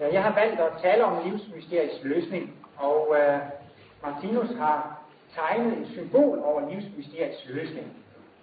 [0.00, 3.38] Øh, jeg har valgt at tale om livsmysteriets løsning, og øh,
[4.02, 5.00] Martinus har
[5.34, 7.86] tegnet et symbol over livsmysteriets løsning.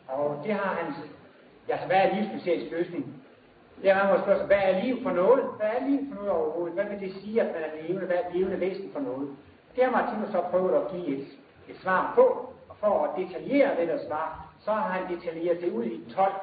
[0.07, 0.93] Og det har han,
[1.70, 3.23] ja, hvad er livsmysteriets løsning?
[3.81, 5.43] Det er, man må spørge sig, hvad er liv for noget?
[5.57, 6.74] Hvad er liv for noget overhovedet?
[6.74, 8.05] Hvad vil det sige, at man er levende?
[8.05, 9.29] Hvad er levende væsen for noget?
[9.76, 11.28] Det har Martinus så prøvet at give et,
[11.69, 15.71] et svar på, og for at detaljere det der svar, så har han detaljeret det
[15.71, 16.34] ud i 12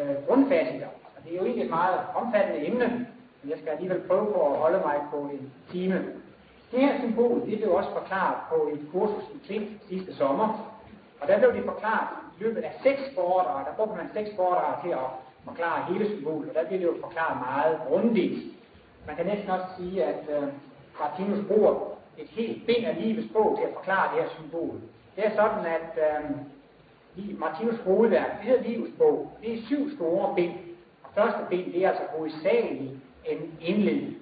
[0.00, 0.86] øh, grundfaciter.
[0.86, 3.06] Og det er jo ikke et meget omfattende emne,
[3.42, 6.04] men jeg skal alligevel prøve på at holde mig på en time.
[6.72, 10.48] Det her symbol, det blev også forklaret på et kursus i Klint sidste sommer,
[11.20, 12.08] og der blev det forklaret
[12.38, 13.66] i løbet af seks foredrag.
[13.66, 15.08] Der brugte man seks foredrag til at
[15.44, 18.38] forklare hele symbolet, og der bliver det jo forklaret meget grundigt.
[19.06, 20.48] Man kan næsten også sige, at øh,
[21.00, 21.72] Martinus bruger
[22.18, 24.74] et helt bind af livets bog til at forklare det her symbol.
[25.16, 29.32] Det er sådan, at øh, Martinus hovedværk, det hedder livets bog.
[29.42, 30.54] Det er syv store bind.
[31.02, 32.92] Og første bind, det er altså hovedsageligt
[33.26, 34.16] en indledning.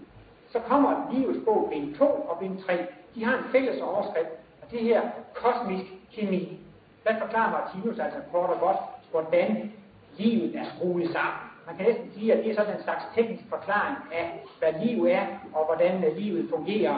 [0.52, 2.86] Så kommer livets bog bind 2 og bind 3.
[3.14, 4.28] De har en fælles overskrift,
[4.62, 5.02] og det her
[5.34, 6.60] kosmisk kemi.
[7.04, 8.76] Der forklarer Martinus altså kort og godt,
[9.10, 9.72] hvordan
[10.18, 11.50] livet er skruet sammen.
[11.66, 15.04] Man kan næsten sige, at det er sådan en slags teknisk forklaring af, hvad liv
[15.04, 16.96] er, og hvordan øh, livet fungerer.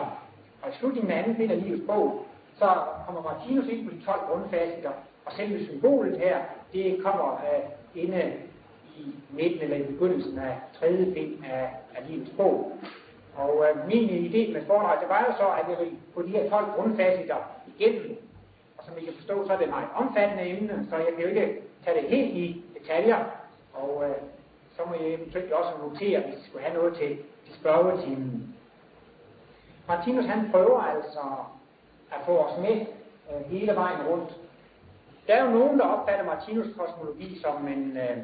[0.62, 2.27] Og i slutningen af anden del af livets bog,
[2.58, 2.69] så
[3.06, 4.91] kommer Martinus ind på de 12 grundfaciter,
[5.25, 6.39] og selve symbolet her,
[6.73, 8.33] det kommer uh, inde
[8.97, 12.73] i midten eller i begyndelsen af tredje bind af, af livets bog.
[13.37, 16.29] Og øh, min idé med foredraget, det var jo så, at jeg ville få de
[16.29, 17.37] her 12 grundfaciter
[17.79, 18.17] igennem.
[18.79, 21.29] Og som I kan forstå, så er det meget omfattende emne, så jeg kan jo
[21.29, 23.25] ikke tage det helt i detaljer,
[23.75, 24.17] og øh,
[24.77, 28.55] så må jeg eventuelt også notere, hvis I skulle have noget til, til spørgetimen.
[29.89, 31.20] Martinus han prøver altså
[32.11, 32.87] at få os med
[33.31, 34.37] øh, hele vejen rundt.
[35.27, 38.17] Der er jo nogen, der opfatter Martinus kosmologi som en øh,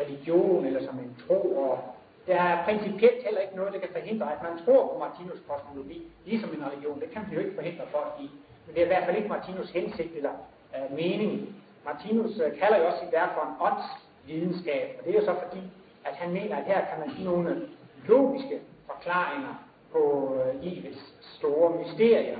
[0.00, 1.78] religion eller som en tro, og
[2.26, 6.02] der er principielt heller ikke noget, der kan forhindre, at man tror på Martinus kosmologi,
[6.24, 7.00] ligesom en religion.
[7.00, 8.30] Det kan man jo ikke forhindre folk i.
[8.66, 10.34] Men det er i hvert fald ikke Martinus hensigt eller
[10.74, 11.54] øh, mening.
[11.84, 15.34] Martinus øh, kalder jo også sit værk for en åndsvidenskab, og det er jo så
[15.44, 15.62] fordi,
[16.04, 17.62] at han mener, at her kan man give nogle øh,
[18.08, 19.54] logiske forklaringer
[19.92, 22.38] på øh, livets store mysterier.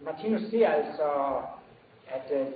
[0.00, 1.08] Martinus siger altså,
[2.08, 2.46] at øh,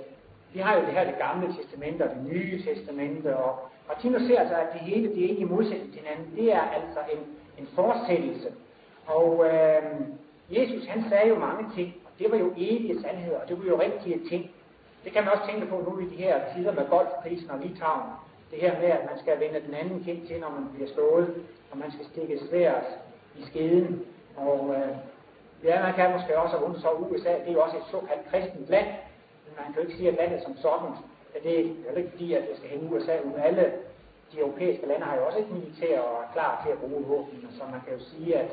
[0.53, 4.39] vi har jo det her det gamle testamente og det nye testamente, og Martinus ser
[4.39, 6.35] altså, at det hele det er ikke i modsætning til hinanden.
[6.35, 7.19] Det er altså en,
[7.57, 8.49] en fortsættelse.
[9.05, 9.83] Og øh,
[10.49, 13.65] Jesus han sagde jo mange ting, og det var jo evige sandheder, og det var
[13.65, 14.51] jo rigtige ting.
[15.03, 18.09] Det kan man også tænke på nu i de her tider med golfprisen og Litauen.
[18.51, 21.35] Det her med, at man skal vende den anden kind til, når man bliver slået,
[21.71, 22.85] og man skal stikke svært
[23.39, 24.05] i skeden.
[24.35, 24.95] Og øh,
[25.63, 28.69] ja, man kan måske også undre sig USA, det er jo også et såkaldt kristent
[28.69, 28.87] land,
[29.45, 30.91] men man kan jo ikke sige, at landet som sådan,
[31.35, 33.33] at det er jo ikke fordi, at det skal hænge USA ud.
[33.37, 33.71] Alle
[34.31, 37.47] de europæiske lande har jo også et militær og er klar til at bruge våben,
[37.57, 38.49] så man kan jo sige, at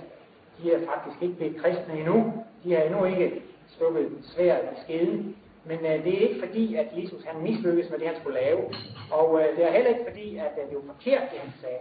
[0.58, 2.44] de er faktisk ikke blevet kristne endnu.
[2.64, 5.36] De har endnu ikke stukket svært i skeden.
[5.64, 8.62] Men øh, det er ikke fordi, at Jesus han mislykkedes med det, han skulle lave.
[9.10, 11.78] Og øh, det er heller ikke fordi, at øh, det var forkert, det han sagde.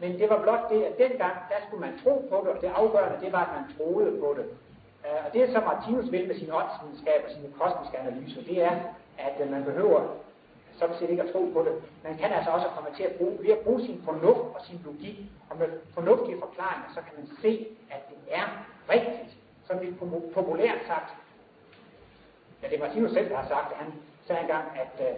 [0.00, 2.70] Men det var blot det, at dengang, der skulle man tro på det, og det
[2.80, 4.46] afgørende, det var, at man troede på det.
[5.06, 8.74] Øh, og det, som Martinus vil med sin åndsvidenskab og sine kosmiske analyser, det er,
[9.18, 10.00] at øh, man behøver
[10.78, 11.74] sådan set ikke at tro på det.
[12.04, 14.80] Man kan altså også komme til at bruge, ved at bruge sin fornuft og sin
[14.84, 15.18] logik,
[15.50, 18.46] og med fornuftige forklaringer, så kan man se, at det er
[18.90, 19.36] rigtigt.
[19.66, 19.98] Som lidt
[20.34, 21.10] populært sagt,
[22.64, 23.92] Ja, det er Martinus selv, der har sagt at Han
[24.26, 25.16] sagde engang, at øh,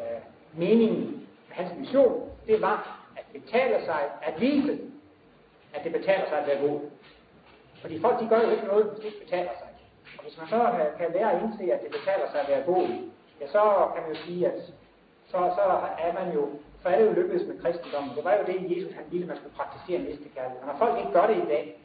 [0.00, 0.20] øh,
[0.54, 4.78] meningen med hans mission, det var at betale sig at vise,
[5.74, 6.80] at det betaler sig at være god.
[7.80, 9.68] Fordi folk, de gør jo ikke noget, hvis det ikke betaler sig.
[10.18, 12.62] Og hvis man så øh, kan lære at indse, at det betaler sig at være
[12.62, 12.88] god,
[13.40, 13.62] ja, så
[13.94, 14.60] kan man jo sige, at
[15.26, 15.62] så, så
[15.98, 16.48] er man jo,
[16.82, 18.16] så er det jo lykkedes med kristendommen.
[18.16, 20.60] Det var jo det, Jesus han ville, man skulle praktisere næstekærlighed.
[20.62, 21.82] Og når folk ikke gør det i dag,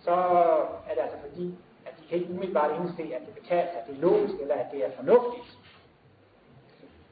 [0.00, 0.14] så
[0.88, 1.54] er det altså fordi,
[2.10, 4.80] kan ikke umiddelbart indse, at det betaler sig, at det er logisk, eller at det
[4.86, 5.48] er fornuftigt.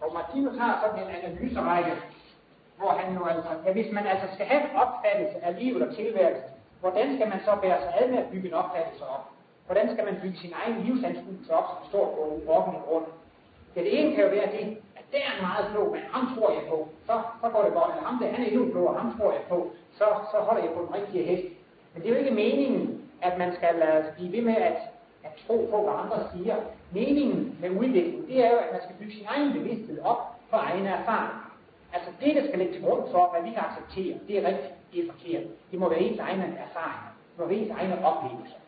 [0.00, 1.93] Og Martinus har sådan en analyserække,
[2.78, 5.94] hvor han jo altså, ja, hvis man altså skal have en opfattelse af livet og
[5.97, 6.50] tilværelsen,
[6.81, 9.25] hvordan skal man så bære sig ad med at bygge en opfattelse op?
[9.67, 13.06] Hvordan skal man bygge sin egen livsanskuelse op, som står på i grund?
[13.76, 14.65] Ja, det ene kan jo være det,
[14.97, 17.73] at der er en meget klog men ham tror jeg på, så, så går det
[17.73, 20.62] godt, eller ham der, han er endnu klogere, ham tror jeg på, så, så holder
[20.62, 21.47] jeg på den rigtige hest.
[21.93, 24.79] Men det er jo ikke meningen, at man skal uh, blive ved med at,
[25.25, 26.56] at tro på, hvad andre siger.
[26.93, 30.20] Meningen med udvikling, det er jo, at man skal bygge sin egen bevidsthed op
[30.50, 31.49] på egne erfaringer.
[31.93, 34.75] Altså det, der skal ligge til grund for, hvad vi kan acceptere, det er rigtigt,
[34.93, 35.43] det er forkert.
[35.70, 37.11] Det må være ens egne erfaringer.
[37.31, 38.61] Det må være ens egne oplevelser.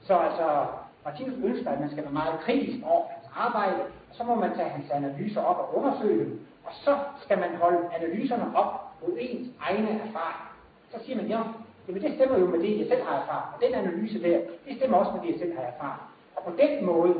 [0.00, 0.66] Så altså,
[1.04, 3.04] Martinus ønsker, at man skal være meget kritisk over
[3.36, 3.82] arbejde,
[4.12, 7.78] så må man tage hans analyser op og undersøge dem, og så skal man holde
[7.98, 8.72] analyserne op
[9.02, 10.56] mod ens egne erfaringer.
[10.92, 11.42] Så siger man, ja,
[11.88, 13.46] Jamen det stemmer jo med det, jeg selv har erfaret.
[13.54, 16.00] Og den analyse der, det stemmer også med det, jeg selv har erfaret.
[16.36, 17.14] Og på den måde,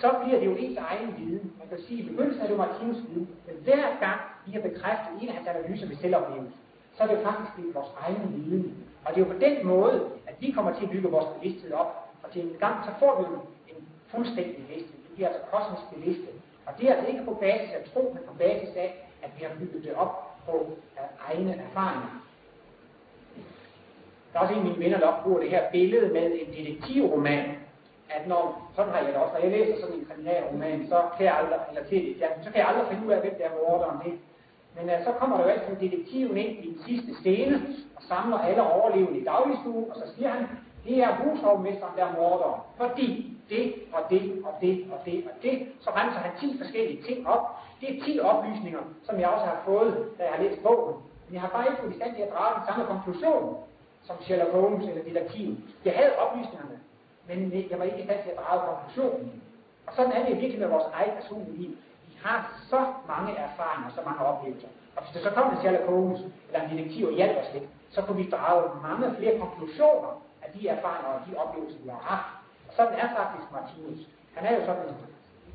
[0.00, 1.52] så bliver det jo ens egen viden.
[1.58, 4.52] Man kan sige, at i begyndelsen er det jo Martinus viden, men hver gang vi
[4.52, 6.56] har bekræftet en af hans analyser ved selvoplevelse,
[6.96, 8.74] så er det jo faktisk blevet vores egen viden.
[9.04, 9.96] Og det er jo på den måde,
[10.26, 12.08] at vi kommer til at bygge vores bevidsthed op.
[12.22, 13.38] Og til en gang, så får vi jo
[14.14, 14.92] fuldstændig bevidste.
[14.92, 16.28] Det bliver altså kosmisk bevidste.
[16.66, 19.44] Og det er altså ikke på basis af tro, men på basis af, at vi
[19.44, 20.14] har bygget det op
[20.46, 22.10] på uh, egne erfaringer.
[24.32, 27.44] Der er også en af mine venner, der bruger det her billede med en detektivroman,
[28.10, 31.26] at når, sådan har jeg det også, når jeg læser sådan en kriminalroman, så kan
[31.26, 33.56] jeg aldrig, eller til det, så kan jeg aldrig finde ud af, hvem der er
[33.60, 34.18] morderen det.
[34.76, 37.62] Men uh, så kommer der jo altid detektiven ind i den sidste scene,
[37.96, 40.46] og samler alle overlevende i dagligstuen, og så siger han,
[40.84, 45.42] det er hushovmesteren, der er morderen, fordi det og det og det og det og
[45.42, 47.44] det, så remser han 10 forskellige ting op.
[47.80, 50.96] Det er 10 oplysninger, som jeg også har fået, da jeg har læst bogen.
[51.26, 53.56] Men jeg har bare ikke fået i stand til at drage den samme konklusion
[54.06, 55.56] som Sherlock Holmes eller detektiv.
[55.84, 56.78] Jeg havde oplysningerne,
[57.28, 57.38] men
[57.70, 59.42] jeg var ikke i stand til at drage konklusionen.
[59.86, 61.70] Og sådan er det virkelig med vores eget personlige liv.
[62.08, 62.38] Vi har
[62.70, 64.68] så mange erfaringer, så mange oplevelser.
[64.96, 67.64] Og hvis det så kom til Sherlock Holmes eller en detektiv og hjalp os lidt,
[67.90, 72.02] så kunne vi drage mange flere konklusioner af de erfaringer og de oplevelser, vi har
[72.12, 72.41] haft.
[72.76, 74.00] Sådan er faktisk Martinus.
[74.34, 74.84] Han er jo sådan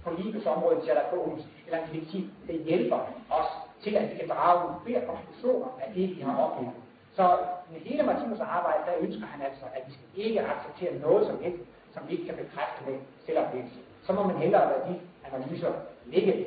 [0.04, 3.00] på livets område, Sherlock Holmes eller en detektiv, det hjælper
[3.30, 3.50] os
[3.84, 6.74] til, at vi kan drage flere konklusioner af det, vi har oplevet.
[7.16, 7.38] Så
[7.72, 11.44] med hele Martinus arbejde, der ønsker han altså, at vi skal ikke acceptere noget som
[11.44, 13.80] helst, som vi ikke kan bekræfte med selvoplevelse.
[14.04, 15.72] Så må man hellere lade de analyser
[16.06, 16.46] ligge.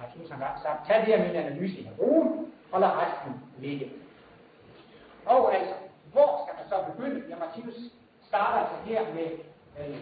[0.00, 3.92] Martinus har sagt, tag det af min analyse i bruge, og lad resten ligge.
[5.26, 5.74] Og altså,
[6.12, 7.22] hvor skal man så begynde?
[7.28, 7.74] Ja, Martinus
[8.28, 9.28] starter altså her med
[9.80, 9.96] øh,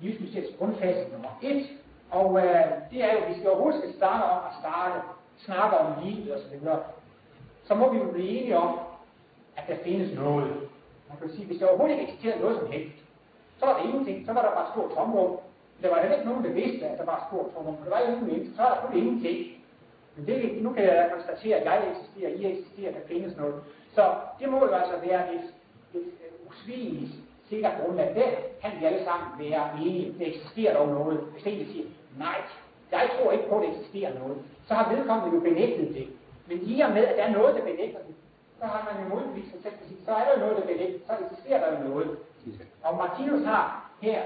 [0.00, 1.66] livsmysteriets grundfase nummer 1,
[2.10, 5.00] og øh, det er jo, hvis vi overhovedet skal starte om at starte,
[5.38, 6.78] snakke om livet osv., så,
[7.64, 8.78] så må vi jo blive enige om,
[9.56, 10.50] at der findes noget.
[11.08, 12.96] Man kan sige, hvis der overhovedet ikke eksisterede noget som helst,
[13.58, 15.38] så var der ingenting, så var der bare et stort tomrum.
[15.82, 17.90] Der var heller ikke nogen, der vidste, at der var et stort tomrum, for der
[17.90, 19.38] var ingen mennesker, så var der kun ingenting.
[20.16, 23.54] Men det, nu kan jeg konstatere, at jeg eksisterer, I eksisterer, der findes noget.
[23.94, 25.46] Så det må jo altså være et,
[25.94, 27.12] et, et usvigeligt
[27.50, 28.08] sikkert grundlag.
[28.14, 28.28] Der
[28.62, 30.14] kan vi alle sammen være enige.
[30.18, 31.18] Der eksisterer dog noget.
[31.32, 31.86] Hvis en siger,
[32.18, 32.38] nej,
[32.92, 34.38] jeg tror ikke på, at det eksisterer noget,
[34.68, 36.06] så har vedkommende jo benægtet det.
[36.48, 38.14] Men i og med, at der er noget, der benægter det,
[38.58, 39.74] så har man jo modbevist sig selv,
[40.06, 42.08] så er der jo noget, der benægter, så eksisterer der jo noget.
[42.82, 44.22] Og Martinus har her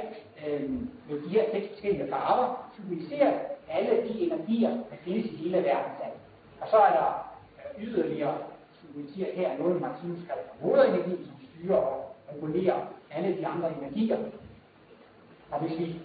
[0.46, 0.70] øh,
[1.08, 3.34] med de her seks forskellige farver symboliseret
[3.68, 6.14] alle de energier, der findes i hele verdensal.
[6.60, 7.08] Og så er der
[7.78, 8.36] øh, yderligere
[8.80, 12.80] symboliseret her noget, Martinus kalder for moderenergi, som styrer og regulerer
[13.16, 14.18] alle de andre energier.
[15.50, 16.00] Og hvis vi,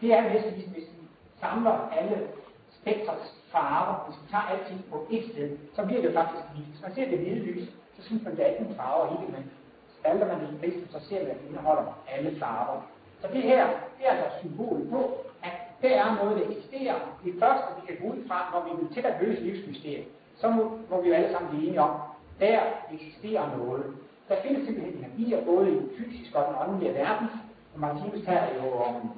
[0.00, 1.06] det er næsten ligesom, hvis vi
[1.40, 2.28] samler alle
[2.70, 6.68] spektrets farver, hvis vi tager alting på et sted, så bliver det faktisk hvidt.
[6.68, 9.16] Hvis man ser det hvide lys, så synes man, det er ikke en farver i
[9.26, 9.50] det, men
[9.98, 12.80] spalter man det i prismen, så ser man, at det indeholder alle farver.
[13.20, 13.66] Så det her,
[13.98, 15.00] det er altså symbol på,
[15.42, 15.52] at
[15.82, 16.94] der er noget, der eksisterer.
[17.24, 20.06] Det første, vi kan gå ud fra, når vi vil til at løse livsmysteriet,
[20.36, 22.00] så må, må vi jo alle sammen blive enige om,
[22.40, 22.60] der
[22.92, 23.84] eksisterer noget.
[24.28, 27.28] Der findes simpelthen energier, både i den fysiske og den åndelige verden.
[27.74, 29.10] Og Martinus taler jo om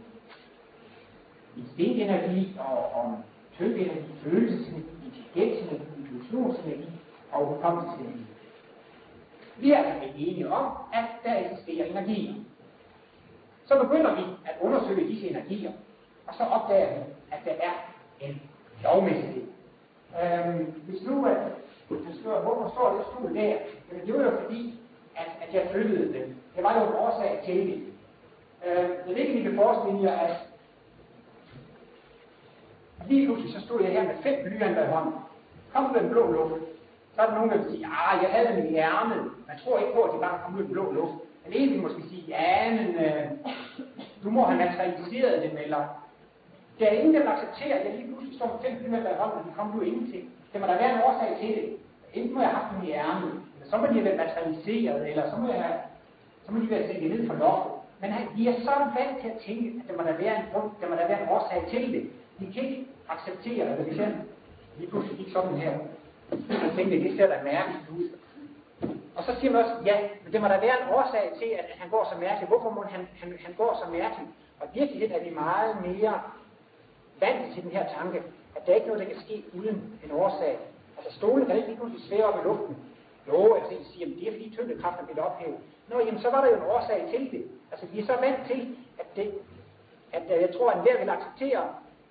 [1.56, 3.16] instinktenergi og om
[3.58, 6.88] tyndenergi, følelsesenergi, intelligensenergi, intuitionsenergi
[7.32, 8.26] og hukommelsesenergi.
[9.56, 12.34] Vi er altså enige om, at der eksisterer energier.
[13.66, 15.72] Så begynder vi at undersøge disse energier,
[16.26, 17.00] og så opdager vi,
[17.32, 17.72] at der er
[18.20, 18.42] en
[18.82, 19.42] lovmæssighed.
[20.22, 21.36] Øhm, hvis nu, at
[21.88, 23.56] du spørger, hvorfor står det stol der?
[23.90, 24.80] Jamen, det var jo fordi,
[25.16, 26.36] at, at jeg flyttede dem.
[26.56, 27.82] Det var jo en årsag til det.
[28.66, 30.36] Øh, jeg ved ikke, om I kan forestille jer, at
[33.08, 35.14] lige pludselig så stod jeg her med fem blyanter i hånden.
[35.72, 36.62] Kom ud af den blå luft.
[37.14, 39.30] Så er der nogen, der vil sige, ah, jeg havde dem i ærmet.
[39.48, 41.14] Man tror ikke på, at de bare kom ud af den blå luft.
[41.44, 43.30] Men en vil måske sige, ja, men øh,
[44.24, 45.82] du må have materialiseret dem, eller
[46.78, 49.18] der er ingen, der vil acceptere, at jeg lige pludselig står med fem blyanter i
[49.20, 50.30] hånden, og de kom ud ingenting.
[50.52, 51.76] Det må der være en årsag til det.
[52.14, 53.32] Enten må jeg have haft dem i ærmet,
[53.70, 55.80] så må de have været materialiseret, eller så må, jeg,
[56.46, 57.72] så må de være sænket ned for loftet.
[58.00, 60.70] Men de er så vant til at tænke, at der må der være en grund,
[60.80, 62.02] der må der være en årsag til det.
[62.40, 64.14] De kan ikke acceptere, at hvis jeg
[64.78, 65.78] lige pludselig gik sådan her,
[66.64, 68.08] og tænkte, det ser da mærkeligt ud.
[69.16, 71.66] Og så siger man også, ja, men det må der være en årsag til, at
[71.78, 72.48] han går så mærkeligt.
[72.48, 74.30] Hvorfor må han, han, han går så mærkeligt?
[74.60, 76.20] Og i virkeligheden er vi meget mere
[77.20, 78.18] vant til den her tanke,
[78.56, 80.58] at der er ikke noget, der kan ske uden en årsag.
[80.96, 82.76] Altså stolen kan ikke lige pludselig svære op i luften.
[83.28, 85.58] Jo, altså I siger, det er fordi tyngdekraften bliver ophævet.
[85.88, 87.44] Nå, jamen så var der jo en årsag til det.
[87.70, 89.34] Altså vi er så vant til, at det,
[90.12, 91.64] at øh, jeg tror, at enhver vil acceptere,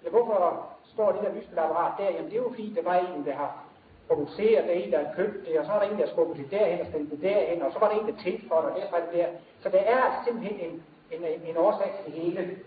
[0.04, 2.10] ja, hvorfor står det der lysbilleapparat der?
[2.16, 3.66] Jamen det er jo fordi, der var en, der har
[4.08, 6.38] produceret, det, en, der har købt det, og så er der en, der har skubbet
[6.38, 8.66] det derhen og stillet det derhen, og så var der en, der tændte for det,
[8.70, 9.28] og derfor er det der.
[9.60, 12.58] Så der er altså simpelthen en, en, en, en årsag til det hele.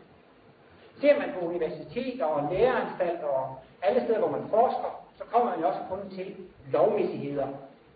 [1.00, 5.61] Ser man på universiteter og læreanstalter og alle steder, hvor man forsker, så kommer man
[5.61, 6.37] jo også kun til
[6.73, 7.49] lovmæssigheder.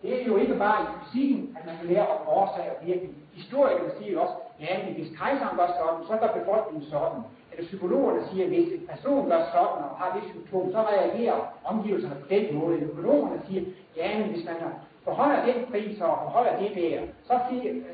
[0.02, 3.14] Det er jo ikke bare i fysikken, at man kan lære om årsag og virkning.
[3.32, 7.20] Historikerne siger jo også, ja, men hvis kejseren gør sådan, så gør befolkningen sådan.
[7.52, 11.38] Eller psykologerne siger, at hvis en person gør sådan og har det symptom, så reagerer
[11.64, 12.76] omgivelserne på den måde.
[12.78, 13.62] Økonomerne siger,
[13.96, 14.56] ja, men hvis man
[15.04, 17.34] forholder den pris og forholder det der, så,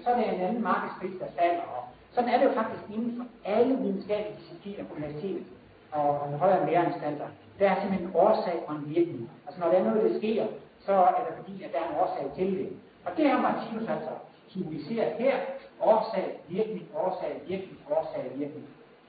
[0.02, 1.64] så er det en anden markedspris, der falder.
[1.76, 5.46] Og sådan er det jo faktisk inden for alle videnskabelige discipliner på universitetet
[5.92, 7.28] og, og højere læreanstalter.
[7.58, 9.30] Der er simpelthen en årsag og en virkning.
[9.46, 10.46] Altså når der er noget, der sker,
[10.88, 12.68] så er det fordi, at der er en årsag til det.
[13.06, 14.12] Og det har Martinus altså
[14.52, 15.36] symboliseret her.
[15.80, 18.66] Årsag, virkning, årsag, virkning, årsag, virkning.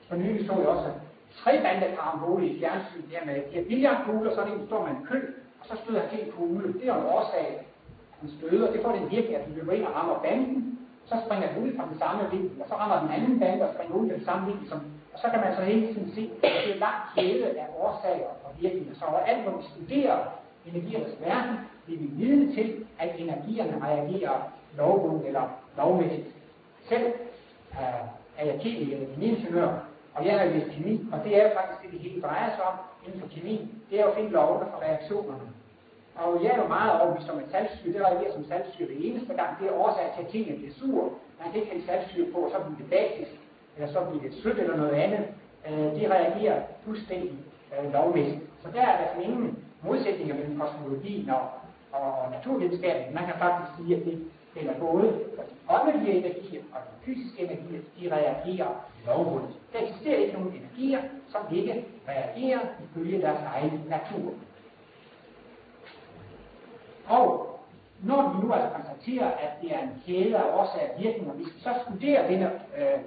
[0.08, 0.90] For nylig så jeg også
[1.42, 4.96] tre bandekarambole i fjernsyn, der med de her billiardkugler, så er det en, står man
[4.96, 5.18] en kø,
[5.60, 6.72] og så støder han til kugle.
[6.72, 7.66] Det er jo en årsag.
[8.20, 11.48] Han støder, det får den virkning, at den løber ind og rammer banden, så springer
[11.52, 14.08] den ud fra den samme vinkel, og så rammer den anden bande og springer ud
[14.08, 14.80] fra den samme vinkel, som,
[15.12, 18.30] og så kan man så hele tiden se, at det er langt kæde af årsager
[18.44, 18.94] og virkninger.
[18.94, 20.18] Så alt, hvor vi studerer
[20.74, 26.26] energiernes verden, bliver vi vidne til, at energierne reagerer lovbundet eller lovmæssigt.
[26.88, 27.06] Selv
[27.72, 28.04] øh,
[28.38, 29.68] er jeg kemiingeniør,
[30.14, 32.64] og jeg har læst kemi, og det er jo faktisk det, det hele drejer sig
[32.64, 32.74] om
[33.06, 33.68] inden for kemi.
[33.90, 35.46] Det er jo at finde lovene for reaktionerne.
[36.14, 39.34] Og jeg er jo meget overbevist om, at saltsyre, det reagerer som saltsyre det eneste
[39.34, 39.50] gang.
[39.60, 41.02] Det er årsag til, at tingene bliver sur.
[41.40, 43.34] Man kan ikke hælde saltsyre på, og så bliver det basisk,
[43.76, 45.24] eller så bliver det sødt eller noget andet.
[45.66, 47.32] Øh, de reagerer fuldstændig
[47.72, 48.40] øh, lovmæssigt.
[48.62, 51.42] Så der er der ingen modsætninger mellem kosmologien og,
[51.92, 53.14] og, og naturvidenskaben.
[53.14, 57.42] Man kan faktisk sige, at det gælder både for de åndelige energier og de fysiske
[57.42, 59.50] energier, de reagerer lovbundet.
[59.72, 64.32] Der eksisterer ikke nogen energier, som ikke reagerer ifølge deres egen natur.
[67.06, 67.60] Og
[68.02, 71.44] når vi nu altså konstaterer, at det er en kæde af årsag og virkninger, vi
[71.44, 73.00] skal så studere denne øh,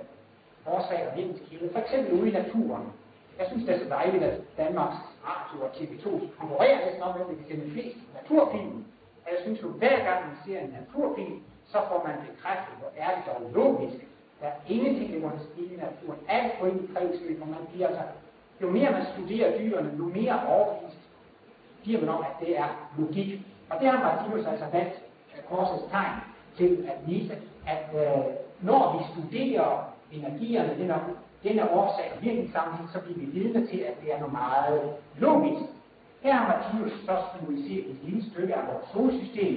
[0.65, 2.83] årsag og virkningskæde, for eksempel ude i naturen.
[3.39, 4.99] Jeg synes, det er så dejligt, at Danmarks
[5.29, 6.07] Radio og TV2
[6.39, 8.85] konkurrerer næsten om, hvem vi kan sende flest naturfilm.
[9.23, 11.37] Og jeg synes jo, hver gang man ser en naturfilm,
[11.71, 13.99] så får man bekræftet, hvor er det dog logisk.
[14.41, 16.19] Der er ingenting, der måtte stige i naturen.
[16.27, 18.03] Alt på en kredsløb, og man bliver altså,
[18.61, 21.03] jo mere man studerer dyrene, jo mere overbevist
[21.83, 23.41] bliver man om, at det er logik.
[23.69, 25.01] Og det har Martinus altså valgt
[25.49, 26.19] korsets tegn
[26.57, 27.37] til at vise,
[27.67, 28.23] at øh,
[28.61, 30.99] når vi studerer energierne, det er,
[31.43, 34.81] den er årsag og virkningssammenhæng, så bliver vi vidne til, at det er noget meget
[35.17, 35.63] logisk.
[36.23, 39.55] Her har Martinus så symboliseret et lille stykke af vores solsystem.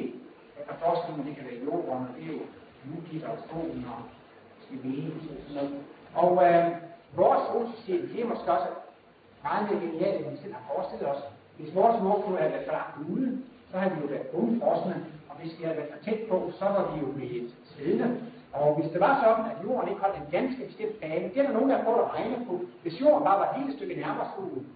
[0.59, 2.41] Jeg kan forestille mig, det kan være jorden, og det er jo
[2.89, 4.01] Jupiter og solen og
[4.85, 5.73] Venus og sådan noget.
[6.23, 6.67] Og øh,
[7.21, 8.71] vores solsystem, det er måske også
[9.47, 11.23] meget mere genialt, end vi selv har forestillet os.
[11.59, 13.29] Hvis vores morfru havde været for langt ude,
[13.71, 14.97] så havde vi jo været bundfrosne,
[15.29, 18.09] og hvis vi havde været for tæt på, så var vi jo blevet siddende.
[18.53, 21.47] Og hvis det var sådan, at jorden ikke holdt en ganske bestemt bane, det er
[21.47, 22.55] der nogen, der prøver at regne på.
[22.83, 24.67] Hvis jorden bare var et lille stykke nærmere solen,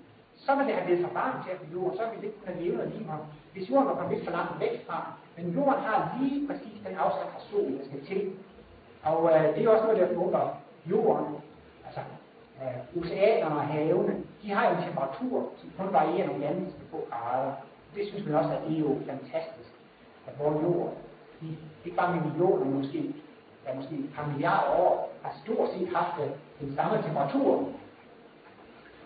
[0.45, 2.55] så ville det have været for varmt til at jorden, så ville det ikke kunne
[2.55, 3.07] have levet liv.
[3.53, 4.99] Hvis jorden var kommet lidt for langt væk fra,
[5.37, 8.23] men jorden har lige præcis den afstand fra solen, der skal til.
[9.11, 10.45] Og øh, det er også noget, der formåler
[10.93, 11.27] jorden,
[11.87, 12.03] altså
[12.61, 16.99] øh, oceanerne og havene, de har jo en temperatur, som kun varierer nogle ganske få
[17.11, 17.53] grader
[17.95, 19.71] det synes man også, at det er jo fantastisk,
[20.27, 20.93] at vores jord,
[21.41, 23.15] de, ikke bare med millioner, måske,
[23.71, 27.51] ja, måske et par milliarder år, har stort set haft øh, den samme temperatur.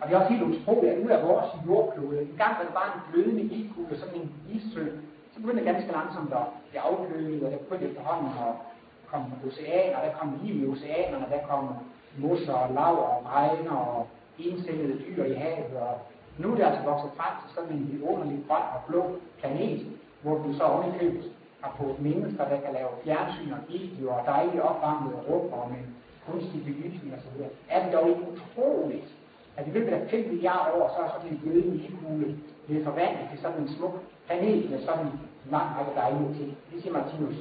[0.00, 2.75] Og det er også helt utroligt, at ud af vores jordklode, en gang var det
[2.80, 4.85] bare en glødende ildkugle, sådan en issø,
[5.33, 8.54] så begyndte det ganske langsomt at blive afkølet, og der begyndte efterhånden at
[9.11, 11.68] komme oceaner, der kom liv i oceanerne, der kom
[12.18, 14.06] mosser og lav og regner og
[14.38, 15.99] indsættede dyr i havet og
[16.38, 19.02] nu er det altså vokset frem til sådan en vidunderlig grøn og blå
[19.38, 19.87] planet,
[20.23, 21.33] hvor du så ovenikøbet
[21.64, 25.83] har fået mennesker, der kan lave fjernsyn og video og dejlige opvarmede rum og med
[26.26, 27.37] kunstig belysning osv.
[27.68, 29.09] Er det dog ikke utroligt,
[29.56, 33.26] at i løbet af 5 milliarder år, så er sådan en glødende ildkugle blevet forvandlet
[33.30, 33.94] til sådan en smuk
[34.26, 36.56] planet med sådan en lang række dejlige ting.
[36.73, 37.37] Det siger Martinus,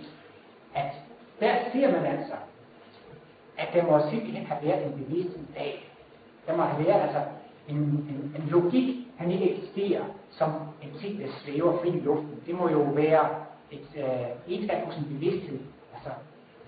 [0.75, 0.91] at
[1.39, 2.35] der ser man altså,
[3.57, 5.91] at der må simpelthen have været en bevidsthed bag.
[6.47, 7.21] Der må have været altså
[7.69, 10.51] en, en, en logik han ikke eksisterer som
[10.81, 12.43] en ting, der svæver fri i luften.
[12.47, 13.29] Det må jo være
[13.75, 15.59] et øh, egenskab hos en bevidsthed.
[15.95, 16.11] Altså,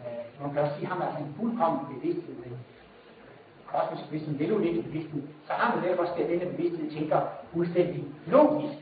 [0.02, 2.52] øh, man kan også sige, at har altså en fuldkommen bevidsthed, men
[3.72, 7.20] kosmisk bevidsthed, en veludviklet bevidsthed, så har man netop også det, at denne bevidsthed tænker
[7.54, 8.78] fuldstændig logisk.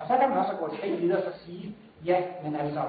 [0.00, 2.82] Og så kan man også gå et skridt videre og sige, ja, men altså,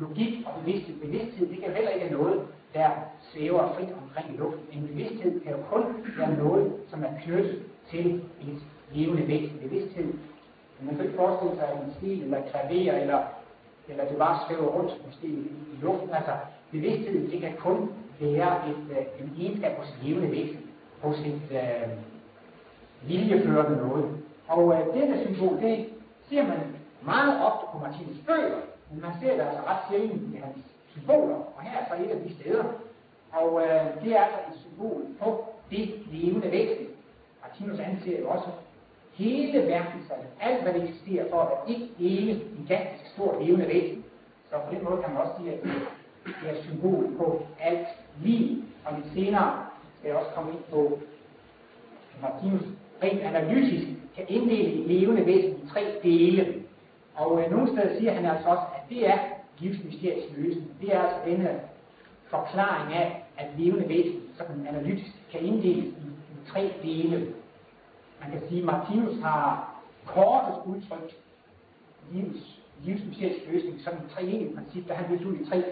[0.00, 2.90] logik og bevidsthed, bevidsthed, det kan heller ikke noget, der
[3.20, 4.64] svæver frit omkring i luften.
[4.72, 5.84] En bevidsthed kan jo kun
[6.18, 8.58] være noget, som er knyttet til et
[8.92, 9.58] levende væsen.
[9.58, 10.12] Bevidsthed
[10.80, 13.22] Man kan ikke forestille sig, at en stil eller klaver, eller,
[13.88, 15.40] eller det bare svæver rundt måske i,
[15.72, 16.10] i luften.
[16.14, 16.32] Altså,
[16.70, 17.90] bevidstheden, det kan kun
[18.20, 20.70] være et, øh, en egenskab hos et levende væsen,
[21.02, 21.88] hos et øh,
[23.08, 24.18] viljeførende noget.
[24.48, 25.88] Og øh, dette symbol, det
[26.28, 26.60] ser man
[27.02, 30.56] meget ofte på Martinus bøger, men man ser det altså ret sjældent i hans
[30.92, 32.64] symboler, og her er så et af de steder.
[33.32, 36.86] Og øh, det er altså et symbol på det levende væsen.
[37.42, 38.48] Martinus anser jo også
[39.18, 44.04] hele verdensallet, alt hvad der eksisterer, for at være et ene gigantisk stort levende væsen.
[44.50, 45.62] Så på den måde kan man også sige, at
[46.26, 47.88] det er et symbol på alt
[48.24, 48.64] liv.
[48.84, 49.66] Og lidt senere
[49.98, 50.98] skal jeg også komme ind på,
[52.14, 52.62] at Martinus
[53.02, 56.54] rent analytisk kan inddele et levende væsen i tre dele.
[57.14, 59.18] Og øh, nogle steder siger han altså også, at det er
[59.58, 60.70] livsmysteriets løsning.
[60.80, 61.60] Det er altså denne
[62.26, 67.26] forklaring af, at levende væsen sådan analytisk kan inddeles i, i tre dele.
[68.20, 69.74] Man kan sige, at Martinus har
[70.06, 71.16] kortest udtrykt
[72.12, 75.64] livs, livsmysteriets løsning som et treenigt princip, der han vil ud i tre.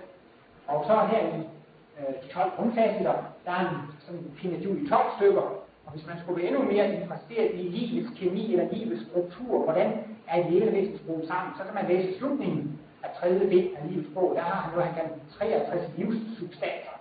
[0.66, 1.40] Og så her i
[1.98, 5.46] øh, de 12 grundfaciter, der er han sådan en ud i 12 stykker.
[5.86, 9.88] Og hvis man skulle være endnu mere interesseret i livets kemi eller livets struktur, hvordan
[10.28, 10.50] er et
[11.04, 14.32] skruet sammen, så kan man læse slutningen af tredje del af livets bog.
[14.36, 16.94] Der har han noget, han kalder 63 livssubstanser.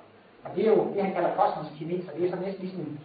[0.44, 2.80] Og det er jo det, han kalder kosmisk kemi, så det er så næsten ligesom
[2.80, 3.00] en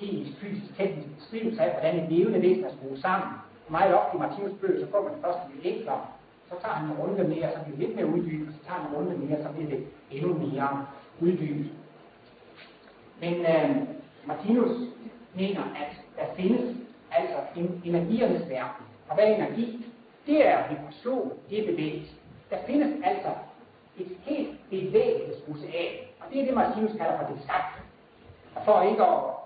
[0.00, 3.28] kemisk, fysisk, teknisk beskrivelse af, hvordan et levende væsen er skruet sammen.
[3.68, 6.06] Meget ofte i Martinus bøger, så får man først lidt enklere,
[6.48, 8.80] så tager han en runde mere, så bliver det lidt mere uddybet, og så tager
[8.80, 10.86] han en runde mere, så bliver det endnu mere
[11.20, 11.70] uddybet.
[13.20, 13.76] Men øh,
[14.24, 14.76] Martinus
[15.34, 16.76] mener, at der findes
[17.12, 18.84] altså en energiernes verden.
[19.08, 19.86] Og hvad er energi?
[20.26, 22.12] Det er vibration, det er bevægelse.
[22.50, 23.30] Der findes altså
[23.98, 27.80] et helt bevægelsesocean, og det er det, Martinus kalder for det skabte.
[28.54, 29.39] Og for ikke at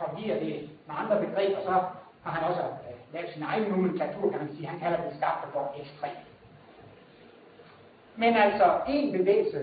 [0.00, 1.70] forvirre det med andre begreber, så
[2.24, 4.66] har han også øh, lavet sin egen nomenklatur, kan man sige.
[4.66, 6.08] Han kalder det skabte for X3.
[8.16, 9.60] Men altså, en bevægelse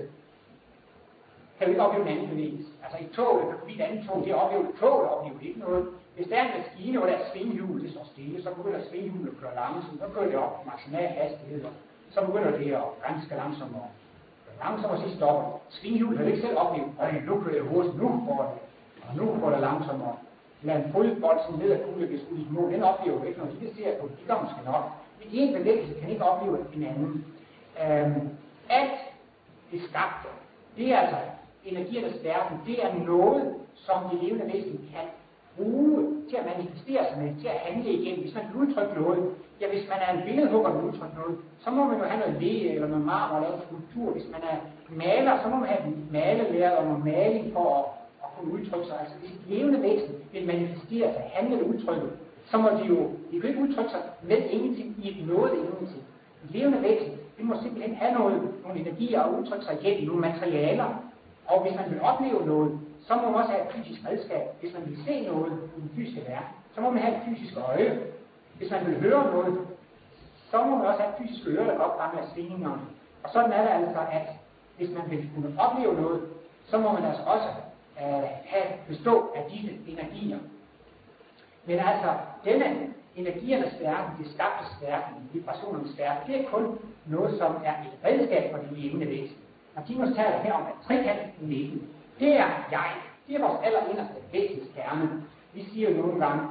[1.57, 2.71] kan vi ikke opleve en anden bevægelse.
[2.83, 5.87] Altså i toget, kan forbi et andet tog, det oplever toget oplever ikke noget.
[6.15, 9.31] Hvis der er en maskine, hvor der er svinghjul, det står stille, så begynder svinghjulet
[9.31, 11.65] at køre langsomt, så kører det op maksimal hastighed,
[12.09, 13.87] så begynder det at ganske langsomt og
[14.63, 15.59] langsomt og så stopper det.
[15.69, 18.59] Svinghjulet har det ikke selv oplevet, og nu kører det hurtigt, nu går det,
[19.07, 20.03] og nu går det langsomt,
[20.61, 23.99] men fodbolden ned ad kugle hvis skudt i mål, den oplever ikke noget, de ser
[23.99, 24.83] på, de gør måske nok.
[25.19, 27.25] Men en bevægelse kan ikke opleve en anden.
[27.83, 28.29] Øhm,
[28.69, 28.99] alt
[29.71, 30.29] det skabte,
[30.77, 31.17] det er altså
[31.65, 35.07] energiernes verden, det er noget, som det levende væsen kan
[35.57, 38.19] bruge til at manifestere sig med, til at handle igen.
[38.19, 41.69] Hvis man vil udtrykke noget, ja, hvis man er en billedhugger, der udtrykke noget, så
[41.69, 44.11] må man jo have noget læge eller noget marmor eller noget skulptur.
[44.11, 44.57] Hvis man er
[44.89, 47.85] maler, så må man have malelærer eller noget maling for at
[48.37, 48.99] kunne udtrykke sig.
[48.99, 52.07] Altså hvis et levende væsen vil manifestere sig, handle eller udtrykke,
[52.51, 52.97] så må de jo,
[53.31, 56.03] de kan ikke udtrykke sig med ingenting i et noget ingenting.
[56.43, 60.21] Et levende væsen, det må simpelthen have noget, nogle energier og udtrykke sig igennem, nogle
[60.21, 60.89] materialer,
[61.47, 64.43] og hvis man vil opleve noget, så må man også have et fysisk redskab.
[64.61, 67.57] Hvis man vil se noget i den fysiske verden, så må man have et fysisk
[67.57, 67.99] øje.
[68.57, 69.57] Hvis man vil høre noget,
[70.51, 72.81] så må man også have et fysisk øre, der kan opfange af svingningerne.
[73.23, 74.27] Og sådan er det altså, at
[74.77, 76.21] hvis man vil kunne opleve noget,
[76.65, 77.47] så må man altså også
[78.01, 80.39] øh, have bestå af disse energier.
[81.65, 82.13] Men altså,
[82.45, 88.05] denne energiernes verden, det skabtes verden, vibrationernes verden, det er kun noget, som er et
[88.05, 89.37] redskab for det levende væsen.
[89.75, 92.91] Martinus taler her om, at trekanten i midten, det er jeg.
[93.27, 95.23] Det er vores allerinderste væsens kerne.
[95.53, 96.47] Vi siger jo nogle gange,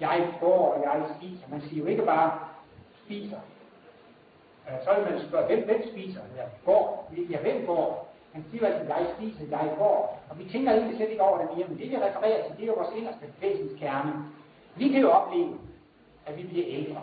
[0.00, 1.46] jeg går og jeg spiser.
[1.50, 2.38] Man siger jo ikke bare
[3.04, 3.38] spiser.
[4.68, 6.20] Øh, så vil man spørge, hvem, hvem spiser?
[6.36, 7.12] Ja, går.
[7.30, 8.05] Ja, hvem går?
[8.36, 10.00] Han siger altid, jeg spiser, jeg går.
[10.30, 12.62] Og vi tænker egentlig slet ikke over det mere, men det vi refererer til, det
[12.62, 14.12] er jo vores inderste væsens kerne.
[14.80, 15.54] Vi kan jo opleve,
[16.26, 17.02] at vi bliver ældre.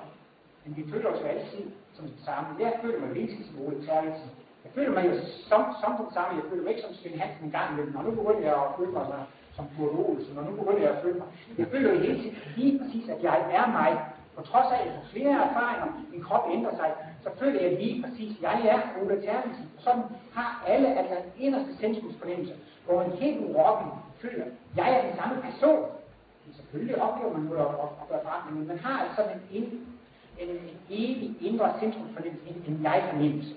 [0.64, 1.64] Men vi føler os jo altid
[1.96, 2.48] som det samme.
[2.60, 4.30] Jeg føler mig virkelig som Ole Terkelsen.
[4.66, 5.16] Jeg føler mig jo
[5.50, 6.32] som, som den samme.
[6.40, 7.96] Jeg føler mig ikke som Svend Hansen engang imellem.
[7.96, 9.06] Og nu begynder jeg at føle mig
[9.56, 11.28] som Kurt Olsen, og nu begynder jeg at føle mig.
[11.58, 13.92] Jeg føler jo hele tiden lige præcis, at jeg er mig.
[14.36, 16.90] På trods af, at jeg får flere erfaringer, min krop ændrer sig,
[17.24, 19.66] så føler jeg lige præcis, jeg er Ole Terkelsen.
[19.78, 22.54] Sådan har alle altså en inderste centrumsfornemmelse,
[22.86, 24.46] hvor man helt urokkelig føler,
[24.78, 25.86] jeg er den samme person.
[26.46, 29.64] Men selvfølgelig oplever man noget at, at at gøre forandring, men man har altså en,
[29.64, 29.64] en,
[30.40, 33.54] en, en evig indre centrumsfornemmelse, en, en jeg-fornemmelse.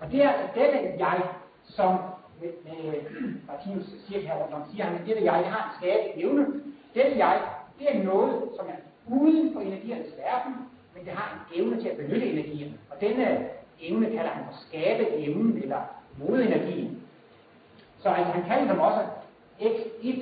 [0.00, 1.22] Og det er altså dette jeg,
[1.64, 1.98] som
[2.40, 3.02] med, med
[3.46, 6.46] Martinus siger her, når han siger, at dette jeg, det har en skabe evne.
[6.94, 7.42] Dette jeg,
[7.78, 8.78] det er noget, som er
[9.16, 10.54] uden for energiernes verden,
[10.98, 12.78] men det har en evne til at benytte energien.
[12.90, 13.48] Og denne
[13.80, 15.80] evne kalder han for skabe evnen eller
[16.16, 17.02] modenergien.
[17.98, 19.00] Så altså, han kalder dem også
[19.60, 20.20] X1,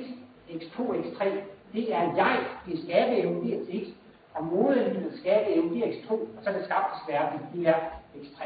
[0.49, 1.25] X2, X3.
[1.73, 3.87] Det er jeg, det er skabe evnen, det er X.
[4.33, 7.75] og modenheden skabe det er X2, og så er det skabelsesverden, det er
[8.15, 8.43] X3.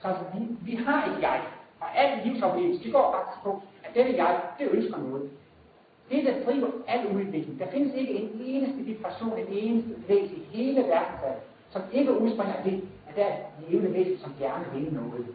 [0.00, 1.40] Så altså, vi, vi har et jeg,
[1.80, 5.30] og al livsoplevelse, det går faktisk på, at dette jeg, det ønsker noget.
[6.10, 10.56] Det, der driver al udvikling, der findes ikke en eneste vibration, en eneste bevægelse i
[10.56, 11.34] hele verden,
[11.70, 13.36] som ikke udspringer af det, at der er
[13.68, 15.26] levende væsen, som gerne vil noget.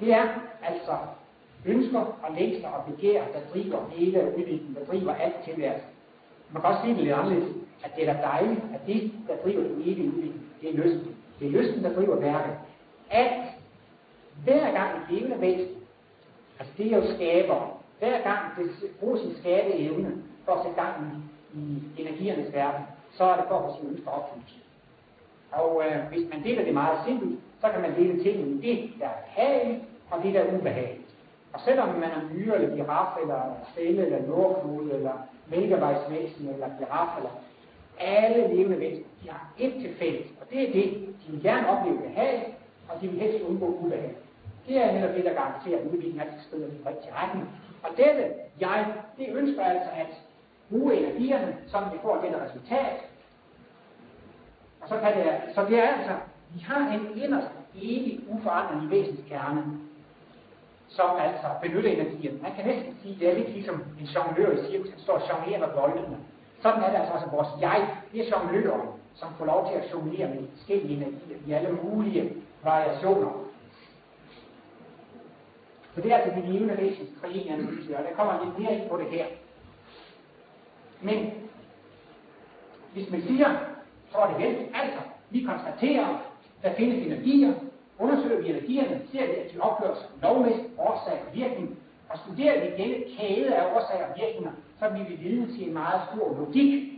[0.00, 0.28] Det er
[0.62, 0.96] altså
[1.64, 5.88] ønsker og længsler og begær, der driver hele udviklingen, der driver alt tilværelsen.
[6.52, 9.36] Man kan også sige det lidt anderledes, at det er da dejligt, at det, der
[9.44, 11.16] driver den evige udvikling, det er lysten.
[11.40, 12.54] Det er lysten, der driver værket.
[13.10, 13.44] Alt,
[14.44, 15.74] hver gang et levende væsen,
[16.58, 20.12] altså det er jo skaber, hver gang det bruger sin skabeevne
[20.44, 20.96] for at sætte gang
[21.54, 21.58] i,
[21.96, 24.54] i energiernes verden, så er det for at få sin ønsker opfyldt.
[25.52, 28.90] Og øh, hvis man deler det meget simpelt, så kan man dele tingene i det,
[29.00, 31.08] der er behageligt, og det, der er ubehageligt.
[31.52, 33.40] Og selvom man er myre, eller giraf, eller
[33.72, 35.12] stille, eller nordknude, eller
[35.48, 37.30] mælkevejsvæsen, eller giraf, eller
[38.00, 40.84] alle levende væsener, de har et til fælles, og det er det,
[41.26, 42.56] de vil gerne opleve behag,
[42.88, 44.16] og de vil helst undgå ubehag.
[44.68, 47.48] Det er netop det, der garanterer, at udviklingen altid skrider i den rigtige retning.
[47.82, 48.24] Og dette
[48.60, 50.06] jeg, det ønsker altså at
[50.70, 52.96] bruge energierne, så vi får dette resultat.
[54.80, 56.14] Og så kan det, så det er altså,
[56.54, 59.64] vi har en inderst evig uforandret væsenskerne,
[60.88, 62.42] som altså benytter energien.
[62.42, 65.22] Man kan næsten sige, det er lidt ligesom en jonglør i cirkus, han står og
[65.30, 66.16] jonglerer boldene.
[66.62, 69.92] Sådan er det altså også vores jeg, det er jongløren, som får lov til at
[69.92, 73.41] jonglere med forskellige energier i alle mulige variationer.
[75.94, 77.08] Så det er altså de levende væsens
[77.48, 79.26] analyse, og der kommer lidt mere ind på det her.
[81.00, 81.30] Men
[82.92, 83.48] hvis man siger,
[84.12, 84.98] så er det vel, altså,
[85.30, 86.22] vi konstaterer,
[86.62, 87.54] der findes energier,
[87.98, 91.78] undersøger vi energierne, ser vi, at de opfører lovmæssigt, årsag og virkning,
[92.08, 95.74] og studerer vi denne kæde af årsager og virkninger, så bliver vi vidne til en
[95.74, 96.92] meget stor logik.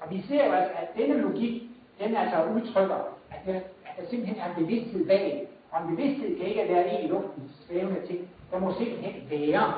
[0.00, 1.62] Og vi ser jo altså, at denne logik,
[2.00, 2.96] den altså udtrykker,
[3.30, 3.54] at der,
[3.86, 5.45] at der simpelthen er bevidsthed bag.
[5.70, 8.28] Og en bevidsthed kan ikke være en i luften svævende ting.
[8.52, 9.74] Der må simpelthen være.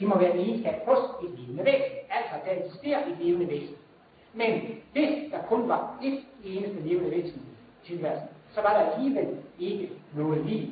[0.00, 1.96] De må være en egenskab hos et levende væsen.
[2.10, 3.74] Altså, der eksisterer et levende væsen.
[4.34, 4.60] Men
[4.92, 7.42] hvis der kun var et eneste levende væsen
[7.82, 10.68] i tilværelsen, så var der alligevel ikke noget liv.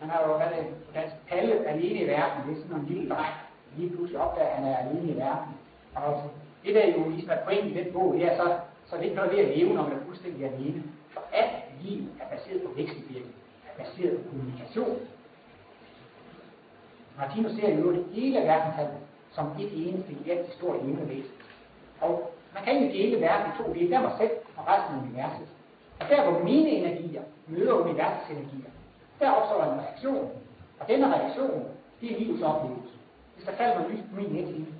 [0.00, 2.48] Han har jo været på dansk Palle alene i verden.
[2.48, 3.34] Det er sådan en lille dreng.
[3.76, 5.54] Lige pludselig opdager, at han er alene i verden.
[5.94, 6.28] Og altså,
[6.64, 9.04] det der jo ligesom er pointen i den bog, det er så, så det er
[9.04, 10.82] ikke noget ved at leve, når man er fuldstændig alene.
[11.10, 13.34] For alt liv er baseret på vekselvirkning,
[13.86, 14.96] baseret på kommunikation.
[17.18, 18.98] Martinus ser jo det hele verdenshandel
[19.32, 21.36] som et eneste gigantisk stort levende væsen.
[22.00, 23.90] Og man kan ikke dele verden i to dele.
[23.90, 25.46] Der mig selv og resten af universet.
[26.00, 28.70] Og der hvor mine energier møder universets energier,
[29.20, 30.30] der opstår en reaktion.
[30.80, 31.64] Og denne reaktion,
[32.00, 32.94] det er livets oplevelse.
[33.34, 34.72] Hvis der falder noget lys på min netlinje,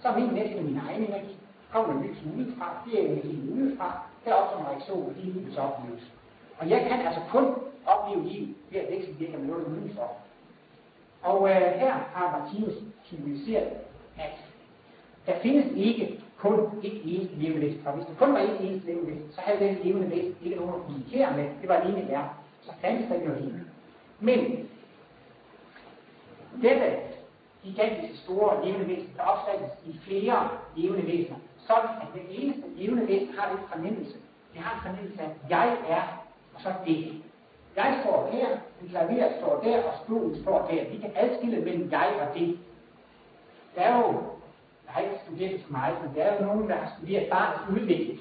[0.00, 1.36] så er min netlinje min egen energi.
[1.72, 5.32] Kommer der lys udefra, det er energi udefra, der opstår en reaktion, og det er
[5.32, 6.06] livets oplevelse.
[6.58, 7.54] Og jeg kan altså kun
[7.86, 10.16] opleve livet ved at vekselvirke med noget udenfor.
[11.22, 12.72] Og øh, her har Martinus
[13.04, 13.70] symboliseret,
[14.18, 14.44] at
[15.26, 17.86] der findes ikke kun et eneste levende væsen.
[17.86, 20.56] Og hvis der kun var et eneste levende væsen, så havde den levende væsen ikke
[20.56, 21.44] nogen at kommunikere med.
[21.60, 22.14] Det var alene i.
[22.62, 23.52] Så fandtes der ikke noget liv.
[24.20, 24.68] Men
[26.62, 26.96] dette
[27.64, 33.08] gigantiske store levende væsen, der opfattes i flere levende væsener, sådan at det eneste levende
[33.08, 34.16] væsen har den fornemmelse.
[34.52, 36.02] Det har en fornemmelse af, at jeg er,
[36.54, 37.22] og så det.
[37.76, 38.48] Jeg står her,
[38.82, 40.90] en klaver står der, og stolen står der.
[40.90, 42.58] Vi kan adskille mellem jeg og det.
[43.74, 44.08] Der er jo,
[44.84, 47.68] jeg har ikke studeret så meget, men der er jo nogen, der har studeret barnets
[47.70, 48.20] udvikling.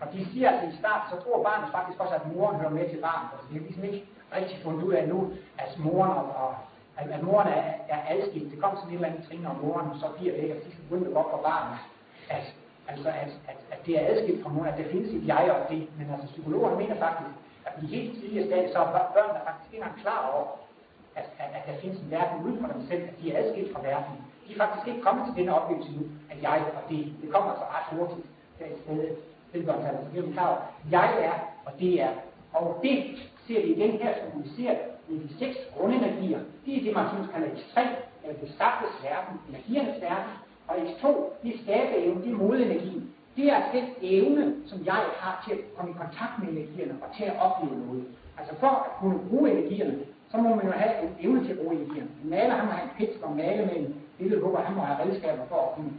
[0.00, 2.88] Og de siger altså i starten, så tror barnet faktisk også, at moren hører med
[2.90, 3.28] til barnet.
[3.32, 4.02] Altså, det er ligesom ikke
[4.36, 6.54] rigtig fundet ud af nu, at moren og, og
[6.96, 8.50] at, at moren er, er adskilt.
[8.52, 11.00] Det kommer sådan et eller andet trin, og moren så bliver væk, og så skal
[11.00, 11.78] det op for barnet.
[12.30, 12.54] At,
[12.88, 15.70] altså, at, at, at, det er adskilt fra moren, at der findes et jeg og
[15.70, 15.88] det.
[15.98, 17.30] Men altså, psykologerne mener faktisk,
[17.66, 20.44] at i helt tidlige stadier, så er børnene faktisk ikke engang klar over,
[21.18, 23.72] at, at, at der findes en verden uden for dem selv, at de er adskilt
[23.72, 24.14] fra verden.
[24.44, 26.02] De er faktisk ikke kommet til denne oplevelse nu,
[26.32, 28.26] at jeg og det, det kommer altså ret hurtigt
[28.58, 29.16] der i stedet.
[29.52, 32.12] Tilgørelsen, så bliver man klar over, jeg er, og det er.
[32.52, 32.96] Og det
[33.46, 36.40] ser vi igen her symboliseret med de seks grundenergier.
[36.64, 37.80] Det er det, Martinus kalder X3,
[38.22, 40.32] eller det skabtes verden, energiernes verden.
[40.68, 41.06] Og X2,
[41.42, 43.14] det er skabeevnen, det er modenergien.
[43.36, 47.16] Det er den evne, som jeg har til at komme i kontakt med energierne og
[47.16, 48.04] til at opleve noget.
[48.38, 49.98] Altså for at kunne bruge energierne,
[50.30, 52.10] så må man jo have en evne til at bruge energierne.
[52.24, 54.98] En maler, han må have en pensel og male med en billedhugger, han må have
[55.02, 55.92] redskaber for at kunne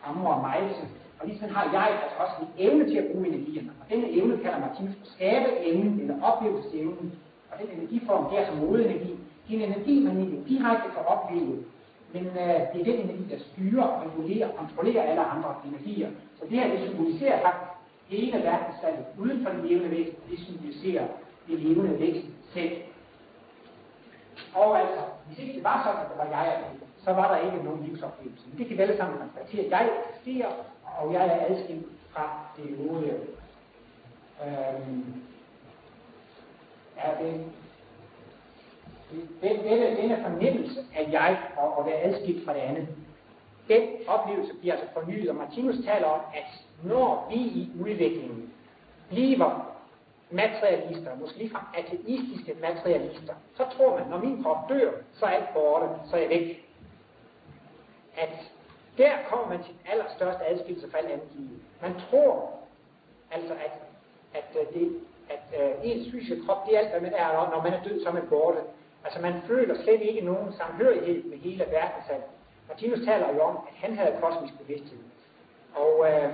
[0.00, 0.82] hamre og mejse.
[1.18, 3.70] Og ligesom har jeg altså også en evne til at bruge energierne.
[3.80, 7.12] Og denne evne kalder Martinus for skabeevnen eller oplevelsesevnen.
[7.50, 9.12] Og den energiform, der er som modenergi.
[9.48, 11.54] Det er en energi, man ikke direkte kan opleve,
[12.12, 16.08] men øh, det er den energi, der styrer, regulerer og kontrollerer alle andre energier.
[16.38, 17.72] Så det her, det symboliserer faktisk
[18.08, 21.06] hele verdenslandet uden for den levende væsen, det symboliserer
[21.46, 22.72] det levende væsen selv.
[24.54, 27.34] Og altså, hvis ikke det var sådan, at det var jeg og det, så var
[27.34, 28.44] der ikke nogen livsoplevelse.
[28.48, 29.70] Men det kan vi alle sammen konstatere.
[29.70, 30.52] Jeg eksisterer,
[30.98, 33.12] og jeg er adskilt fra det øvrige.
[34.46, 35.22] Øhm,
[36.96, 37.44] er det,
[39.42, 42.88] den, denne, denne fornemmelse af jeg og at være adskilt fra det andet,
[43.68, 46.44] den oplevelse bliver altså fornyet, og Martinus taler om, at
[46.82, 48.52] når vi i udviklingen
[49.08, 49.74] bliver
[50.30, 55.52] materialister, måske ligefrem ateistiske materialister, så tror man, når min krop dør, så er alt
[55.54, 56.64] borte, så er jeg væk.
[58.16, 58.50] At
[58.98, 61.48] der kommer man til den allerstørste adskillelse fra alt andet liv.
[61.82, 62.50] Man tror
[63.30, 63.72] altså, at,
[64.34, 65.00] at, øh, det,
[65.30, 68.02] at uh, ens fysiske krop, det er alt, hvad man er, når man er død,
[68.02, 68.58] så er man borte.
[69.04, 72.24] Altså man føler slet ikke nogen samhørighed med hele verdensallet.
[72.68, 74.98] Martinus taler jo om, at han havde kosmisk bevidsthed.
[75.74, 76.32] Og øh,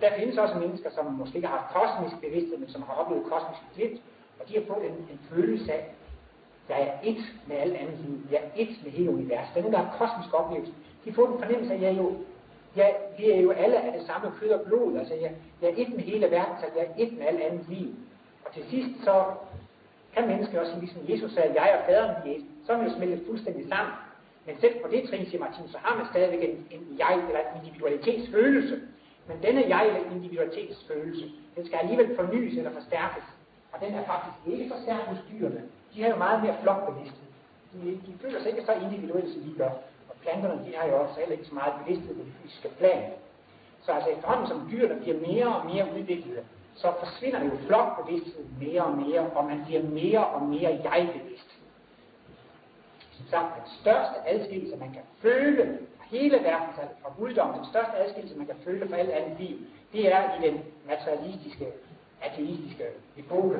[0.00, 3.24] der findes også mennesker, som måske ikke har haft kosmisk bevidsthed, men som har oplevet
[3.32, 4.00] kosmisk glimt,
[4.40, 5.94] og de har fået en, en følelse af,
[6.68, 8.18] at jeg er et med alt andet liv.
[8.30, 9.64] Jeg er et med hele universet.
[9.64, 10.72] Den der kosmisk oplevelse,
[11.04, 12.16] de får en fornemmelse af, at jeg er jo,
[12.76, 14.98] jeg, vi er jo alle af det samme kød og blod.
[14.98, 17.68] Altså, jeg, jeg er et med hele verden, så jeg er et med alt andet
[17.68, 17.88] liv.
[18.44, 19.24] Og til sidst så
[20.14, 22.94] kan mennesker også, ligesom Jesus sagde, jeg og faderen er Jesus, så er man jo
[22.94, 23.94] smeltet fuldstændig sammen.
[24.48, 27.40] Men selv på det trin, siger Martin, så har man stadigvæk en, en jeg, eller
[27.40, 28.76] en individualitetsfølelse.
[29.28, 31.24] Men denne jeg, eller individualitetsfølelse,
[31.56, 33.24] den skal alligevel fornyes eller forstærkes.
[33.72, 35.62] Og den er faktisk ikke så stærk hos dyrene.
[35.94, 37.28] De har jo meget mere flokbevidsthed.
[37.72, 39.72] De, de føler sig ikke så individuelle, som vi gør
[40.08, 43.02] Og planterne, de har jo også heller ikke så meget bevidsthed på det fysiske plan.
[43.84, 46.42] Så altså efterhånden som dyrene bliver mere og mere udviklede,
[46.74, 51.47] så forsvinder jo flokbevidstheden mere og mere, og man bliver mere og mere jeg-bevidst.
[53.30, 56.68] Sagt, den største adskillelse, man kan føle fra hele verden,
[57.02, 59.56] fra guddommen, den største adskillelse, man kan føle fra alt andet liv,
[59.92, 61.66] det er i den materialistiske,
[62.22, 62.84] ateistiske
[63.16, 63.58] epoke.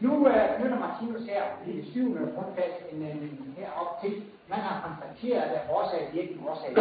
[0.00, 4.58] Nu øh, begynder Martinus her i det syvende grundfast en, øh, en, herop til, man
[4.58, 6.76] har konstateret, at årsag virkelig årsag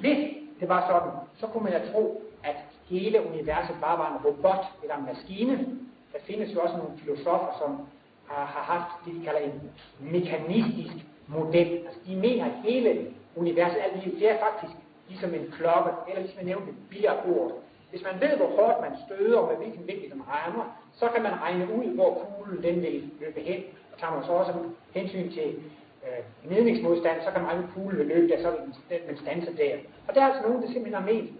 [0.00, 0.18] Hvis
[0.60, 2.56] det var sådan, så kunne man jo tro, at
[2.88, 5.56] hele universet bare var en robot eller en maskine.
[6.12, 7.86] Der findes jo også nogle filosofer, som
[8.28, 10.94] har, har haft det, de kalder en mekanistisk
[11.26, 11.68] model.
[11.86, 14.72] Altså, de mener, at hele universet, alt liv, det er faktisk
[15.08, 17.54] ligesom en klokke, eller ligesom jeg nævnte, billardbordet.
[17.90, 21.22] Hvis man ved, hvor hårdt man støder, og med hvilken vinkel den rammer, så kan
[21.22, 23.62] man regne ud, hvor kuglen den vil løbe hen.
[23.92, 24.52] Og tager man så også
[24.94, 25.48] hensyn til
[26.06, 29.56] øh, nedningsmodstand, så kan man regne, kuglen vil løbe der, så vil den, den stanse
[29.56, 29.76] der.
[30.08, 31.30] Og der er altså nogen, der simpelthen har ment,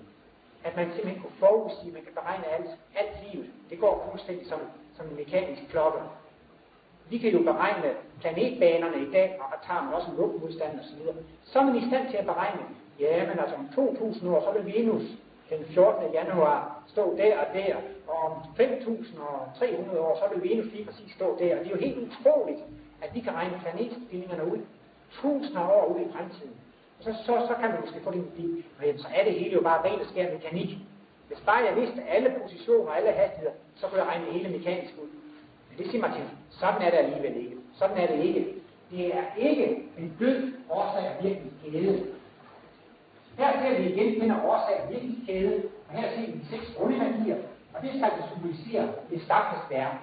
[0.65, 3.51] at man simpelthen kunne forudsige, man kan beregne alt, alt livet.
[3.71, 4.61] Det går fuldstændig som,
[4.97, 5.99] som en mekanisk klokke.
[7.13, 11.01] Vi kan jo beregne planetbanerne i dag, og tager man også en luftmodstand osv.
[11.45, 12.63] Så, så er man i stand til at beregne,
[13.01, 15.03] ja, men altså om 2000 år, så vil Venus
[15.51, 16.13] den 14.
[16.13, 17.75] januar stå der og der,
[18.09, 21.51] og om 5.300 år, så vil Venus lige præcis stå der.
[21.57, 22.61] Og det er jo helt utroligt,
[23.03, 24.59] at vi kan regne planetstillingerne ud
[25.13, 26.57] tusinder af år ud i fremtiden.
[26.99, 28.25] Og så, så, så kan man måske få det
[28.81, 30.71] men så er det hele jo bare ren og skær mekanik.
[31.29, 34.49] Hvis bare jeg vidste alle positioner og alle hastigheder, så kunne jeg regne det hele
[34.59, 35.22] mekanisk ud.
[35.77, 37.57] Men det siger Martin, sådan er det alligevel ikke.
[37.75, 38.55] Sådan er det ikke.
[38.91, 42.07] Det er ikke en død årsag af virkningskæde.
[43.39, 47.37] her ser vi igen den årsag og virkningskæde, og her ser vi de seks grundenergier,
[47.75, 49.99] og det skal altså symbolisere det skabtes verden.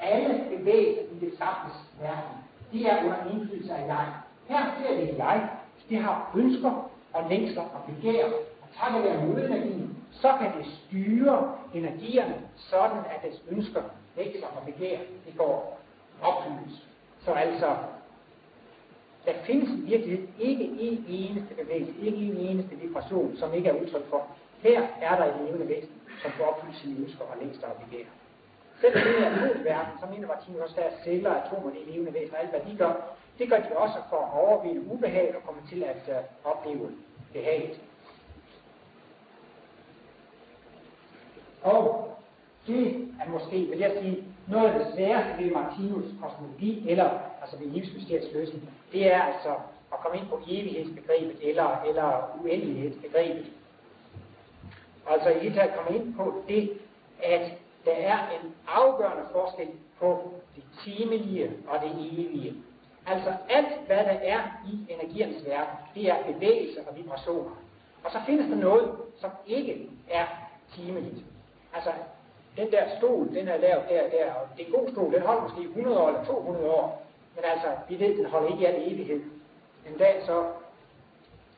[0.00, 2.36] Alle bevægelser i det skabtes verden,
[2.72, 4.06] de er under indflydelse af jeg.
[4.48, 5.48] Her ser vi jeg,
[5.88, 8.24] det har ønsker og længsler og begær,
[8.62, 13.82] og takket være modenergien, så kan det styre energierne, sådan at dets ønsker,
[14.18, 15.80] længsler og begær, det går
[16.22, 16.86] opfyldes.
[17.24, 17.76] Så altså,
[19.26, 23.80] der findes i virkeligheden ikke en eneste bevægelse, ikke en eneste vibration, som ikke er
[23.82, 24.26] udtryk for.
[24.62, 28.04] Her er der et levende væsen, som får opfyldt sine ønsker og længst og begær.
[28.80, 32.14] Selv i den her verden, så mener Martinus også, der er celler, atomer, de levende
[32.14, 32.92] væsener, alt hvad de gør,
[33.38, 36.02] det gør de også for at overvinde ubehag og komme til at
[36.44, 36.90] uh, opleve
[37.32, 37.80] behaget.
[41.62, 42.17] Og
[42.68, 47.56] det er måske, vil jeg sige, noget af det sværeste ved Martinus kosmologi, eller altså
[47.58, 49.54] ved livsmysteriets løsning, det er altså
[49.92, 53.46] at komme ind på evighedsbegrebet eller, eller uendelighedsbegrebet.
[55.10, 56.70] Altså i det at komme ind på det,
[57.22, 57.52] at
[57.84, 59.68] der er en afgørende forskel
[60.00, 62.54] på det timelige og det evige.
[63.06, 64.40] Altså alt, hvad der er
[64.72, 67.50] i energiens verden, det er bevægelse og vibrationer.
[68.04, 70.26] Og så findes der noget, som ikke er
[70.74, 71.24] timeligt.
[71.74, 71.90] Altså
[72.56, 75.12] den der stol, den er lavet der og der, og det er en god stol,
[75.12, 77.06] den holder måske 100 år eller 200 år,
[77.36, 79.20] men altså, vi ved, den holder ikke i al evighed.
[79.88, 80.44] En dag så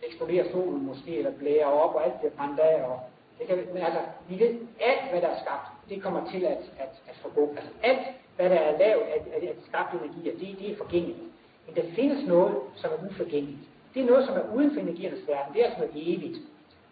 [0.03, 3.01] eksploderer solen måske, eller blærer op, og alt bliver brændt af, og
[3.39, 6.63] Det kan, men altså, vi ved, alt hvad der er skabt, det kommer til at,
[6.79, 7.55] at, at forgå.
[7.57, 8.01] Altså alt,
[8.37, 11.19] hvad der er lavet af, af, af skabte energier, det, det er forgængeligt.
[11.67, 13.61] Men der findes noget, som er uforgængeligt.
[13.95, 15.55] Det er noget, som er uden for energiernes verden.
[15.55, 16.39] Det er altså noget evigt.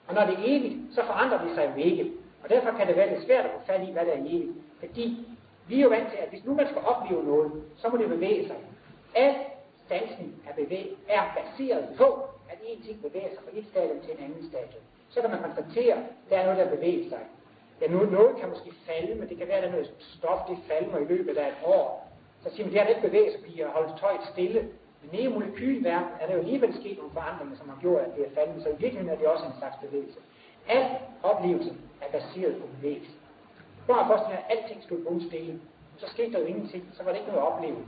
[0.06, 2.12] Og når det er evigt, så forandrer det sig jo ikke.
[2.42, 4.52] Og derfor kan det være lidt svært at få fat i, hvad der er evigt.
[4.80, 5.26] Fordi
[5.68, 8.08] vi er jo vant til, at hvis nu man skal opleve noget, så må det
[8.08, 8.56] bevæge sig.
[9.14, 9.34] Al
[9.88, 12.08] sansen er, bevæg, er baseret på,
[12.50, 14.82] at en ting bevæger sig fra et stadium til en anden stadium.
[15.08, 17.24] Så kan man konstatere, at der er noget, der bevæger sig.
[17.80, 20.40] Ja, noget, noget kan måske falde, men det kan være, at der er noget stof,
[20.48, 22.12] det falder i løbet af et år.
[22.42, 24.60] Så siger man, det har ikke bevæget sig, fordi holdt tøjet stille.
[25.00, 28.16] Men nede i molekylverden er der jo alligevel sket nogle forandringer, som har gjort, at
[28.16, 28.62] det er faldet.
[28.62, 30.18] Så i virkeligheden er det også en slags bevægelse.
[30.68, 30.86] Al
[31.22, 33.12] oplevelse er baseret på bevægelse.
[33.86, 35.60] Bare først, at alting stod stille.
[35.96, 37.78] så skete der jo ingenting, så var det ikke noget at opleve.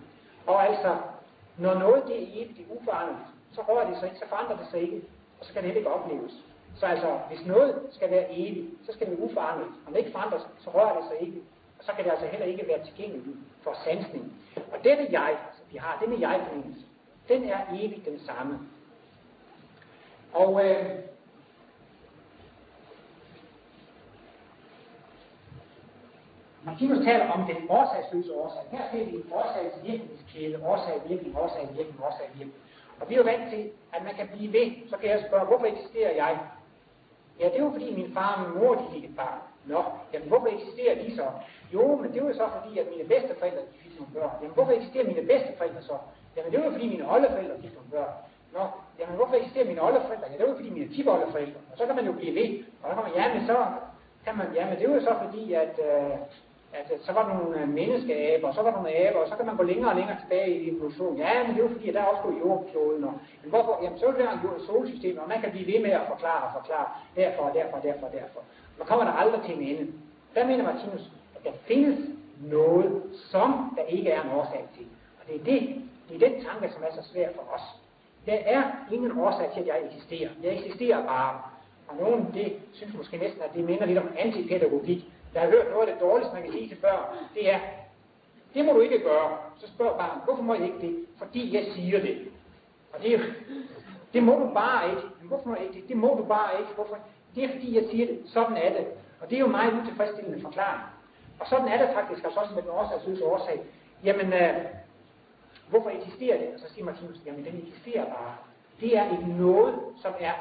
[0.46, 0.96] Og altså,
[1.58, 4.56] når noget det er evigt, det er uforanderligt, så rører det sig ikke, så forandrer
[4.56, 5.02] det sig ikke,
[5.40, 6.32] og så kan det heller ikke opleves.
[6.76, 9.74] Så altså, hvis noget skal være evigt, så skal det være uforanderligt.
[9.86, 11.40] Om det ikke forandres, så rører det sig ikke,
[11.78, 14.32] og så kan det altså heller ikke være tilgængeligt for sansning.
[14.56, 16.86] Og denne jeg, som vi har, denne jeg fornemmelse,
[17.28, 18.58] den er evigt den samme.
[20.32, 20.98] Og øh,
[26.64, 28.62] Martinus taler om den årsagsløse årsag.
[28.70, 32.60] Her ser vi en årsagsvirkningskæde, årsag, virkning, årsag, virkning, årsag, virkning.
[33.00, 34.68] Og vi er jo vant til, at man kan blive ved.
[34.90, 36.38] Så kan jeg spørge, hvorfor eksisterer jeg?
[37.40, 39.40] Ja, det er jo fordi min far og min mor, de fik et barn.
[39.64, 41.26] Nå, jamen hvorfor eksisterer de så?
[41.74, 44.34] Jo, men det er jo så fordi, at mine bedsteforældre de fik nogle børn.
[44.40, 45.96] Jamen hvorfor eksisterer mine bedsteforældre så?
[46.36, 48.14] Jamen det er jo fordi, mine oldeforældre fik nogle børn.
[48.56, 48.62] Nå,
[48.98, 50.26] jamen hvorfor eksisterer mine oldeforældre?
[50.30, 51.60] Ja, det er jo fordi, mine tipoldeforældre.
[51.72, 52.48] Og så kan man jo blive ved.
[52.82, 53.58] Og så kan man, jamen så
[54.24, 56.14] kan man, jamen det er jo så fordi, at øh,
[56.78, 59.36] Altså, så var der nogle øh, menneskeaber, og så var der nogle aber, og så
[59.36, 61.18] kan man gå længere og længere tilbage i evolutionen.
[61.18, 63.04] Ja, men det er jo fordi, at der er også gået jordkloden.
[63.04, 63.78] Og, men hvorfor?
[63.82, 66.52] Jamen, så er det der solsystem, og man kan blive ved med at forklare og
[66.58, 68.40] forklare derfor og derfor og derfor og derfor.
[68.78, 69.92] Man kommer der aldrig til en ende.
[70.34, 71.04] Der mener Martinus,
[71.36, 71.98] at der findes
[72.40, 74.86] noget, som der ikke er en årsag til.
[75.20, 75.58] Og det er, det,
[76.08, 77.62] det er den tanke, som er så svær for os.
[78.26, 80.30] Der er ingen årsag til, at jeg eksisterer.
[80.42, 81.40] Jeg eksisterer bare.
[81.88, 85.04] Og nogen det synes måske næsten, at det minder lidt om antipædagogik.
[85.34, 87.58] Jeg har hørt noget af det dårligste, man kan sige til børn, det er,
[88.54, 89.38] det må du ikke gøre.
[89.58, 91.06] Så spørger barnet, hvorfor må jeg ikke det?
[91.18, 92.28] Fordi jeg siger det.
[92.92, 93.20] Og det,
[94.12, 95.02] det må du bare ikke.
[95.20, 95.88] Men hvorfor må jeg ikke det?
[95.88, 96.72] Det må du bare ikke.
[96.74, 96.98] Hvorfor?
[97.34, 98.22] Det er fordi, jeg siger det.
[98.26, 98.86] Sådan er det.
[99.20, 100.82] Og det er jo meget utilfredsstillende forklaring.
[101.40, 103.60] Og sådan er det faktisk altså også med den årsagsløse årsag.
[104.04, 104.54] Jamen, øh,
[105.68, 106.48] hvorfor eksisterer det?
[106.54, 108.34] Og så siger Martinus, jamen den eksisterer bare.
[108.80, 110.32] Det er ikke noget, som er...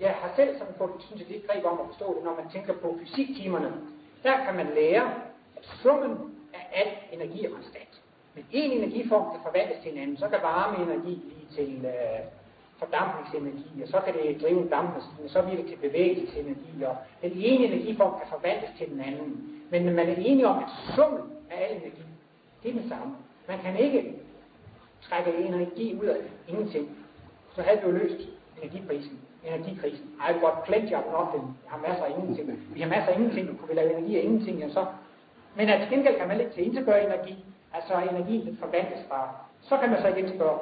[0.00, 2.50] Jeg har selv sådan fået, synes jeg, lidt greb om at forstå det, når man
[2.52, 3.72] tænker på fysiktimerne.
[4.22, 5.14] Der kan man lære,
[5.56, 8.02] at summen af al energi er konstant.
[8.34, 10.16] Men en energiform kan forvandles til en anden.
[10.16, 12.20] Så kan varmeenergi blive til øh,
[12.78, 17.32] fordampningsenergi, og så kan det drive en dampmaskine, så bliver det til bevægelsesenergi, og den
[17.32, 19.52] ene energiform kan forvandles til den anden.
[19.70, 22.02] Men man er enig om, at summen af al energi,
[22.62, 23.16] det er den samme.
[23.48, 24.14] Man kan ikke
[25.02, 26.16] trække energi ud af
[26.48, 26.96] ingenting.
[27.54, 28.28] Så havde vi jo løst
[28.62, 30.06] energiprisen energikrisen.
[30.20, 31.44] I've got plenty of nothing.
[31.64, 32.74] Jeg har masser af ingenting.
[32.74, 33.58] Vi har masser af ingenting.
[33.58, 34.86] Kunne vi lave energi af ingenting, ja, så...
[35.56, 37.44] Men at gengæld kan man ikke til energi.
[37.74, 39.28] Altså energien den forvandles bare.
[39.60, 40.58] Så kan man så igen spørge,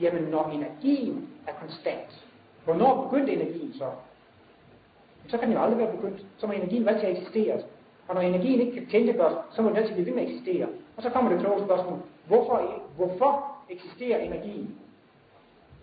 [0.00, 2.24] jamen når energien er konstant,
[2.64, 3.90] hvornår begyndte energien så?
[5.28, 6.26] Så kan den jo aldrig være begyndt.
[6.38, 7.60] Så må energien altid eksistere.
[8.08, 10.68] Og når energien ikke kan tænkegøres, så må den altid blive ved med at eksistere.
[10.96, 11.98] Og så kommer det kloge spørgsmål.
[12.26, 14.74] Hvorfor, hvorfor eksisterer energien?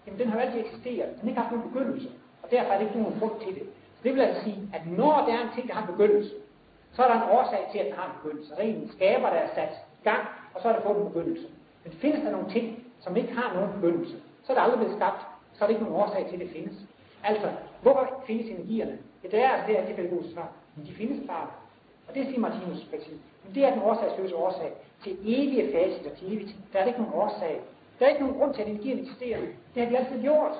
[0.07, 1.09] Jamen den har altid eksisteret.
[1.09, 2.09] Den har ikke haft nogen begyndelse.
[2.49, 3.63] Og derfor er det ikke nogen grund til det.
[3.95, 6.33] Så det vil altså sige, at når der er en ting, der har en begyndelse,
[6.93, 8.49] så er der en årsag til, at den har en begyndelse.
[8.55, 11.47] Der er en skaber, der er sat gang, og så er der fået en begyndelse.
[11.83, 12.65] Men findes der nogle ting,
[12.99, 15.21] som ikke har nogen begyndelse, så er det aldrig blevet skabt,
[15.53, 16.75] så er det ikke nogen årsag til, at det findes.
[17.23, 17.47] Altså,
[17.81, 18.97] hvorfor findes energierne?
[19.23, 20.49] Ja, det er altså det, at det pædagogiske svar.
[20.75, 21.47] Men de findes bare.
[22.07, 22.97] Og det siger Martinus for.
[23.43, 24.71] Men det er den årsagsløse årsag.
[25.03, 27.61] Til evige facit og til evigt, der er ikke nogen årsag.
[27.99, 29.39] Der er ikke nogen grund til, at energien eksisterer.
[29.73, 30.55] Det har vi altid gjort.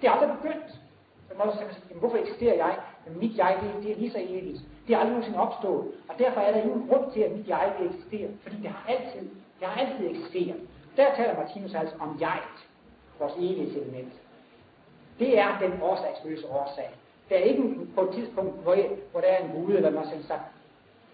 [0.00, 0.80] Det er aldrig begyndt.
[1.28, 2.78] Så må man sige, hvorfor eksisterer jeg?
[3.06, 4.60] Men mit jeg, det, det er lige så evigt.
[4.86, 5.84] Det er aldrig nogensinde opstået.
[6.08, 8.28] Og derfor er der ingen grund til, at mit jeg vil eksistere.
[8.42, 9.28] Fordi det har altid,
[9.60, 10.60] det har altid eksisteret.
[10.96, 12.40] Der taler Martinus altså om jeg,
[13.18, 14.12] vores evighedselement.
[15.18, 16.90] Det er den årsagsløse årsag.
[17.28, 17.62] Der er ikke
[17.94, 20.42] på et tidspunkt, hvor, jeg, hvor der er en mulighed, hvor man selv sagt,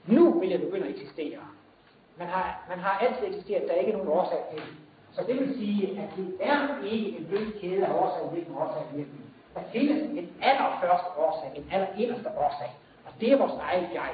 [0.06, 1.38] nu vil jeg begynde at eksistere.
[2.18, 4.74] Man har, man har altid eksisteret, der er ikke nogen årsag til det.
[5.12, 8.82] Så det vil sige, at det er ikke en løs kæde af årsag, virkning, årsag,
[8.94, 9.29] virkning.
[9.54, 12.70] Der findes en allerførste årsag, en allerinderste årsag,
[13.06, 14.10] og det er vores eget jeg.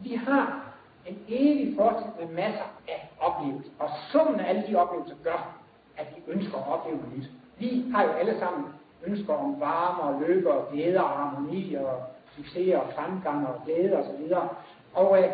[0.00, 0.72] Vi har
[1.06, 5.56] en evig fortid med masser af oplevelser, og summen af alle de oplevelser gør,
[5.96, 7.30] at vi ønsker at opleve noget nyt.
[7.58, 8.64] Vi har jo alle sammen
[9.04, 12.02] ønsker om varme og lykke og glæde og harmoni og
[12.36, 14.32] succes og fremgang og glæde osv.
[14.32, 14.48] Og,
[14.94, 15.30] og øh,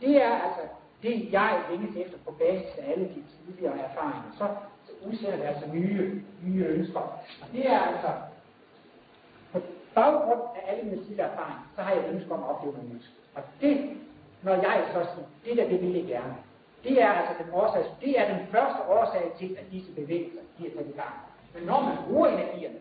[0.00, 0.60] det er altså
[1.02, 4.30] det, jeg længes efter på basis af alle de tidligere erfaringer.
[4.38, 4.46] Så,
[4.86, 7.00] så udsætter det altså nye, nye ønsker.
[7.42, 8.08] Og det er altså
[10.00, 13.06] baggrund af alle mine tidligere erfaringer, så har jeg ønsket om at opleve noget nyt.
[13.36, 13.74] Og det,
[14.42, 16.36] når jeg så siger, det der, det vil jeg gerne.
[16.84, 20.70] Det er altså den årsag, det er den første årsag til, at disse bevægelser bliver
[20.76, 21.16] sat i gang.
[21.54, 22.78] Men når man bruger energierne,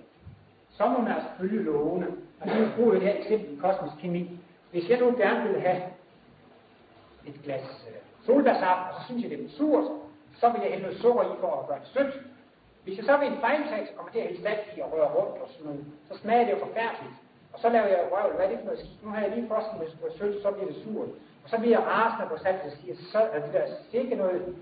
[0.78, 2.08] så må man altså følge lovene.
[2.42, 4.40] Og det bruger det her eksempel i kosmisk kemi.
[4.72, 5.82] Hvis jeg nu gerne vil have
[7.28, 7.96] et glas øh,
[8.26, 9.86] solbærsaft, og så synes jeg, det er surt,
[10.40, 12.26] så vil jeg hælde noget sukker i for at gøre det sødt.
[12.86, 15.36] Hvis jeg så ved en fejltagelse kommer til at hælde salt i og røre rundt
[15.44, 17.18] og sådan noget, så smager det jo forfærdeligt.
[17.54, 19.04] Og så laver jeg røv, hvad er det for noget skidt?
[19.04, 21.10] Nu har jeg lige forsket med noget sødt, så bliver det surt.
[21.44, 24.56] Og så bliver jeg rasende på salt, og siger, så er det der sikkert noget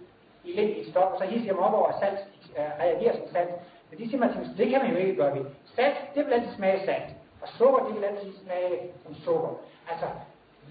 [0.46, 2.20] elendigt stof, og så hisser jeg mig op over, at salt
[2.58, 3.54] øh, reagerer som salt.
[3.90, 5.46] Men de siger mig til, det kan man jo ikke gøre ved.
[5.76, 7.10] Salt, det vil altid smage salt.
[7.42, 9.52] Og sukker, det vil altid smage som sukker.
[9.92, 10.08] Altså,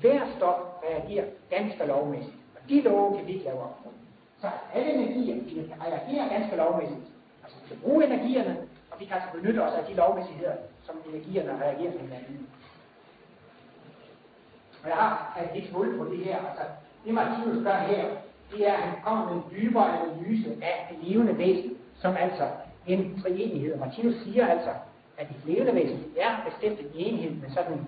[0.01, 2.37] hver stof reagerer ganske lovmæssigt.
[2.55, 3.77] Og de love kan vi ikke lave op
[4.41, 7.12] Så alle energier, de reagerer ganske lovmæssigt.
[7.73, 8.57] Altså, bruge energierne,
[8.91, 12.49] og vi kan altså benytte os af de lovmæssigheder, som energierne reagerer med hinanden.
[14.83, 16.37] Og jeg har et hul på det her.
[16.49, 16.65] Altså,
[17.05, 18.05] det Martinus gør her,
[18.53, 22.49] det er, at han kommer med en dybere analyse af det levende væsen, som altså
[22.87, 23.77] en treenighed.
[23.77, 24.71] Martinus siger altså,
[25.19, 27.87] at det levende væsen er bestemt en enhed, men sådan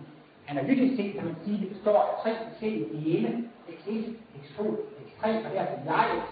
[0.49, 3.45] analytisk set kan man sige, at det består af tre forskellige dele.
[3.69, 4.05] X1,
[4.41, 6.23] X2, X3, og det er altså jeg,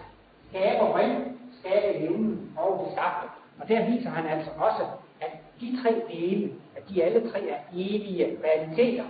[0.49, 3.32] skaber ring, skaber evnen og det skabte.
[3.63, 4.85] Og der viser han altså også,
[5.21, 9.05] at de tre dele, at de alle tre er evige realiteter.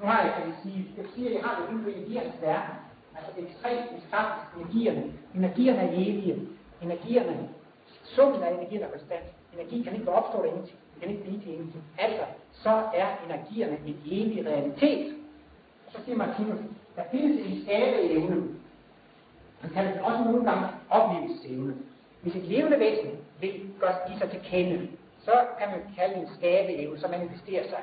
[0.00, 2.42] Nu har jeg, kan vi sige, jeg siger, at jeg har det inden for energiernes
[2.42, 2.74] verden.
[3.16, 5.12] Altså ekstremt faktisk energierne.
[5.34, 6.48] Energierne er evige.
[6.82, 7.48] Energierne,
[8.02, 9.24] summen af energierne er konstant.
[9.54, 10.78] Energi kan ikke opstå der ingenting.
[10.94, 11.84] Det kan ikke blive til ingenting.
[11.98, 15.14] Altså, så er energierne en evig realitet.
[15.86, 16.58] Og så siger Martinus,
[16.96, 18.36] der findes en skabeevne.
[19.62, 21.74] Man kalder det også nogle gange oplevelsesevne.
[22.22, 23.10] Hvis et levende væsen
[23.40, 24.88] vil godt give sig til kende,
[25.24, 27.82] så kan man kalde det en skabeevne, som manifesterer sig.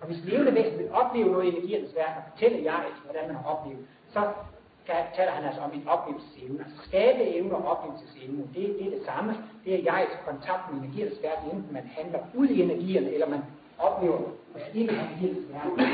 [0.00, 3.36] Og hvis levende væsen vil opleve noget i energiens verden, og fortælle jeg hvordan man
[3.36, 4.20] har oplevet, så
[5.16, 6.64] taler han altså om en oplevelsesevne.
[6.64, 9.36] Altså skabeevne og oplevelsesevne, det, det er det samme.
[9.64, 13.42] Det er jegets kontakt med energiens verden, enten man handler ud i energierne, eller man
[13.78, 14.18] oplever
[14.54, 15.86] at ikke energiens verden.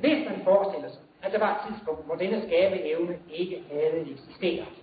[0.00, 4.81] Hvis man forestiller sig, at der var et tidspunkt, hvor denne skabeevne ikke havde eksisteret,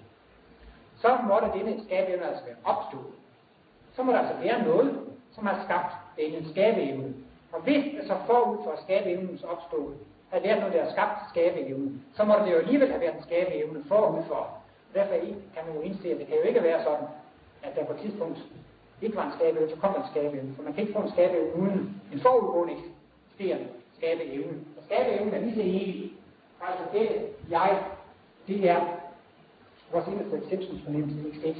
[1.02, 3.14] så måtte denne skabeevne altså være opstået.
[3.96, 5.00] Så må der altså være noget,
[5.32, 7.14] som har skabt denne skabeevne.
[7.52, 9.96] Og hvis det så forud for skabeevnens opstået,
[10.30, 13.24] havde været noget, der har skabt skabeevnen, så må det jo alligevel have været en
[13.24, 14.48] skabeevne forud for.
[14.94, 15.16] Derfor
[15.54, 17.06] kan man jo indse, at det kan jo ikke være sådan,
[17.64, 18.40] at der på et tidspunkt
[19.02, 20.54] ikke var en skabeevne, så kom der en skabeevne.
[20.56, 24.58] For man kan ikke få en skabeevne uden en forudgående eksisterende skabeevne.
[24.78, 26.12] Og skabeevnen er lige så evig.
[26.68, 27.10] Altså det,
[27.50, 27.84] jeg,
[28.48, 28.99] det er
[29.92, 31.58] vores inderste selvsynsfornemmelse, X1.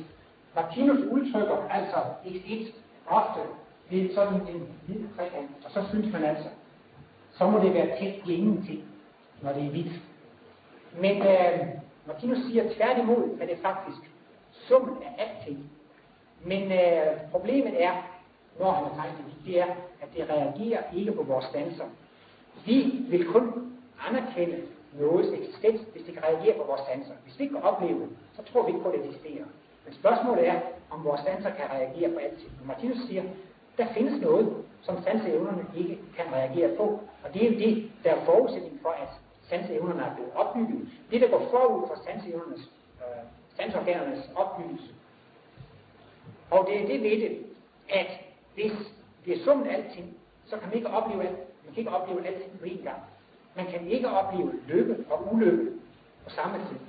[0.56, 2.74] Martinus udtrykker altså X1
[3.08, 3.40] ofte
[3.90, 6.50] ved sådan en hvid trekant, og så synes man altså,
[7.32, 8.84] så må det være tæt på ingenting,
[9.42, 9.94] når det er hvidt.
[11.02, 11.68] Men øh,
[12.08, 14.12] Martinus siger tværtimod, at det faktisk
[14.52, 15.72] summen af alting.
[16.44, 17.92] Men øh, problemet er,
[18.60, 19.66] når han har tegnet det, det er,
[20.02, 21.86] at det reagerer ikke på vores danser.
[22.66, 23.74] Vi vil kun
[24.10, 24.62] anerkende
[24.94, 27.14] noget eksistens, hvis det kan reagere på vores sanser.
[27.24, 29.46] Hvis vi ikke kan opleve det, så tror vi ikke på, at det eksisterer.
[29.86, 30.60] Men spørgsmålet er,
[30.90, 32.52] om vores sanser kan reagere på alting.
[32.66, 33.24] Martinus siger,
[33.78, 36.84] der findes noget, som sanseevnerne ikke kan reagere på.
[37.24, 39.10] Og det er jo det, der er forudsætning for, at
[39.50, 40.90] sanseevnerne er blevet opbygget.
[41.12, 43.24] Det, der går forud for sanseevnernes, øh,
[43.58, 44.94] sansorganernes opbyggelse.
[46.52, 47.46] Og det er det ved det,
[47.90, 48.08] at
[48.54, 48.72] hvis
[49.26, 51.38] det er summen af alting, så kan man ikke opleve alt.
[51.38, 53.02] Man kan ikke opleve alting på én gang.
[53.60, 55.66] Man kan ikke opleve lykke og ulykke
[56.24, 56.80] på samme tid.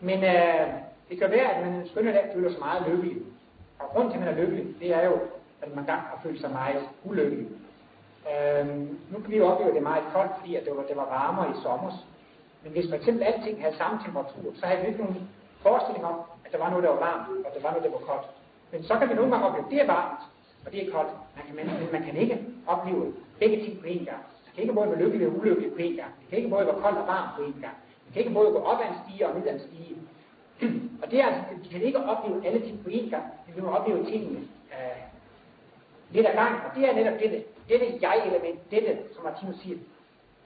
[0.00, 0.66] Men øh,
[1.08, 3.16] det kan være, at man en skønne dag føler sig meget lykkelig.
[3.78, 5.14] Og grund til, at man er lykkelig, det er jo,
[5.62, 7.46] at man gang har følt sig meget ulykkelig.
[8.30, 8.66] Øh,
[9.10, 10.96] nu kan vi jo opleve, at det er meget koldt, fordi at det, var, det
[10.96, 11.90] var varmere i sommer.
[12.62, 15.28] Men hvis for eksempel alting havde samme temperatur, så havde vi ikke nogen
[15.62, 18.04] forestilling om, at der var noget, der var varmt, og der var noget, der var
[18.10, 18.26] koldt.
[18.72, 20.22] Men så kan vi nogle gange opleve, at det er varmt,
[20.64, 21.12] og det er koldt.
[21.36, 22.36] Man kan, men man kan ikke
[22.66, 24.24] opleve begge ting på én gang.
[24.60, 26.12] Kan ikke både være lykkelig og ulykkelig på en gang.
[26.20, 27.76] Det kan ikke både være koldt og varm på en gang.
[28.04, 29.96] Det kan ikke både gå op ad en stige og ned ad en stige.
[31.02, 33.60] og det er altså, vi kan ikke opleve alle ting på én gang, men vi
[33.60, 34.38] må opleve tingene
[34.74, 35.02] øh,
[36.10, 36.54] lidt ad gang.
[36.64, 39.76] Og det er netop dette, dette jeg-element, dette, som Martinus siger,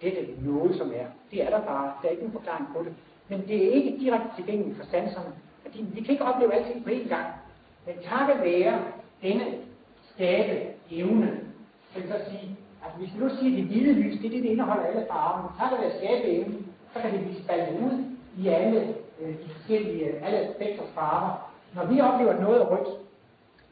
[0.02, 1.06] dette noget som er.
[1.30, 2.94] Det er der bare, der er ikke nogen forklaring på det.
[3.28, 6.90] Men det er ikke direkte tilgængeligt for sanserne, fordi vi kan ikke opleve alting på
[6.90, 7.26] én gang.
[7.86, 8.82] Men takket være
[9.22, 9.46] denne
[10.14, 11.40] skabe evne,
[11.94, 14.42] kan så sige, Altså hvis vi nu siger, at det hvide lys, det er det,
[14.44, 15.48] der indeholder alle farverne.
[15.58, 16.56] Så kan det skabe evne,
[16.92, 17.94] så kan det blive spaldet ud
[18.42, 21.52] i alle øh, de forskellige, øh, alle spektrets farver.
[21.74, 22.88] Når vi oplever, at noget er rødt,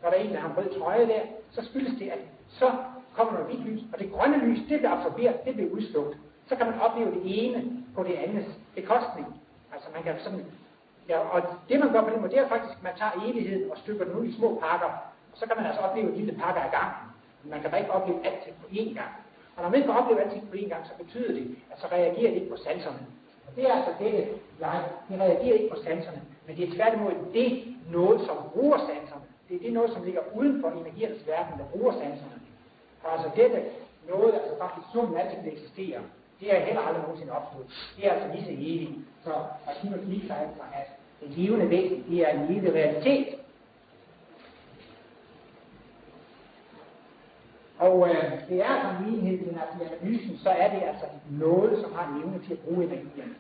[0.03, 2.73] når der er en, der har en rød trøje der, så skyldes det, at så
[3.17, 6.17] kommer der hvidt lys, og det grønne lys, det bliver absorberet, det bliver udslukket.
[6.49, 9.27] Så kan man opleve det ene på det andets bekostning.
[9.75, 10.45] Altså man kan sådan,
[11.09, 13.71] ja, og det man gør på den måde, det er faktisk, at man tager evigheden
[13.71, 14.87] og stykker den ud i små pakker,
[15.33, 17.12] og så kan man altså opleve en lille pakker ad gangen.
[17.45, 19.13] Man kan da ikke opleve alting på én gang.
[19.57, 21.87] Og når man ikke kan opleve alting på én gang, så betyder det, at så
[21.93, 23.07] reagerer det ikke på sanserne.
[23.47, 24.13] Og det er altså det,
[24.61, 29.27] jeg, det reagerer ikke på sanserne, men det er tværtimod det noget, som bruger sanserne.
[29.49, 32.37] Det er det noget, som ligger uden for energiernes verden, der bruger sanserne.
[33.03, 33.63] Og altså dette
[34.09, 36.01] noget, altså faktisk summen af alting, der eksisterer,
[36.41, 37.67] det er heller aldrig nogensinde opstået.
[37.97, 38.93] Det er altså lige så evigt.
[39.25, 39.33] Så
[39.67, 40.87] Martinus viser altså, at
[41.21, 43.27] det levende væsen, det er en levende realitet.
[47.83, 49.49] Og øh, det er altså en enhed i
[49.91, 53.37] analysen, så er det altså noget, som har en evne til at bruge energien.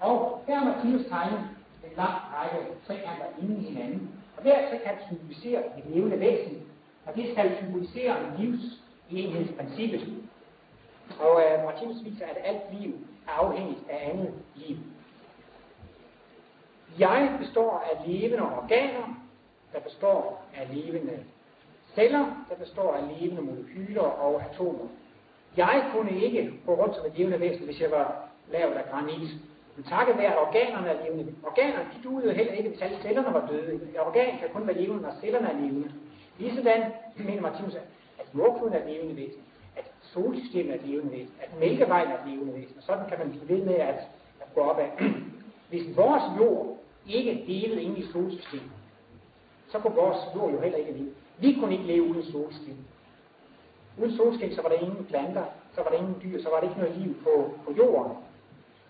[0.00, 1.38] Og her har Martinus tegnet
[1.84, 4.10] en lang række trekanter inde i hinanden.
[4.36, 6.62] Og hver trekant symboliserer et levende væsen,
[7.06, 10.14] og det skal symbolisere livsenhedsprincippet.
[11.20, 12.94] Og øh, Martinus viser, at alt liv
[13.28, 14.76] er afhængigt af andet liv.
[16.98, 19.24] Jeg består af levende organer,
[19.72, 21.24] der består af levende
[21.94, 24.88] celler, der består af levende molekyler og atomer.
[25.56, 29.30] Jeg kunne ikke gå rundt som et levende væsen, hvis jeg var lavet af granit.
[29.76, 31.34] Men takket være, at organerne er levende.
[31.46, 33.74] Organerne, de duede jo heller ikke, hvis alle cellerne var døde.
[33.74, 35.92] Et organ kan kun være levende, når cellerne er levende.
[36.38, 36.82] Ligesådan
[37.16, 37.74] mener Martinus,
[38.18, 39.42] at jordkloden er et levende væsen,
[39.76, 42.76] at solsystemet er et levende væsen, at mælkevejen er et levende væsen.
[42.76, 44.00] Og sådan kan man blive ved med at,
[44.40, 44.90] at gå op af.
[45.70, 46.78] Hvis vores jord
[47.08, 48.70] ikke levede inde i solsystemet,
[49.68, 51.14] så kunne vores jord jo heller ikke leve.
[51.38, 52.76] Vi kunne ikke leve uden solskin.
[53.98, 56.68] Uden solskin, så var der ingen planter, så var der ingen dyr, så var der
[56.68, 58.12] ikke noget liv på, på jorden.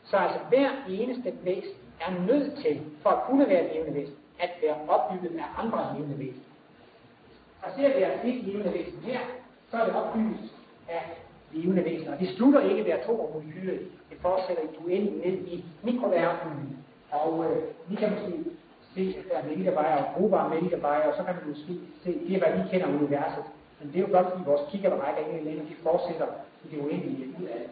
[0.05, 4.15] Så altså hver eneste væsen er nødt til, for at kunne være et levende væsen,
[4.39, 6.43] at være opbygget af andre levende væsen.
[7.63, 9.21] Og ser vi altså et levende væsen her,
[9.71, 10.51] så er det opbygget
[10.89, 11.03] af
[11.53, 12.13] levende væsener.
[12.13, 13.73] Og det slutter ikke ved atommolekyler.
[14.11, 16.79] Det fortsætter i duellen ned i mikroverdenen.
[17.11, 18.45] Og øh, vi kan måske
[18.95, 21.73] se, at der er mælkevejer og brugbare mælkevejer, og så kan man måske
[22.05, 23.45] se, det er, hvad vi kender universet.
[23.81, 26.27] Men det er jo godt, fordi vores kigger, der rækker ind i længere, de fortsætter
[26.65, 27.71] i det uendelige ud af det.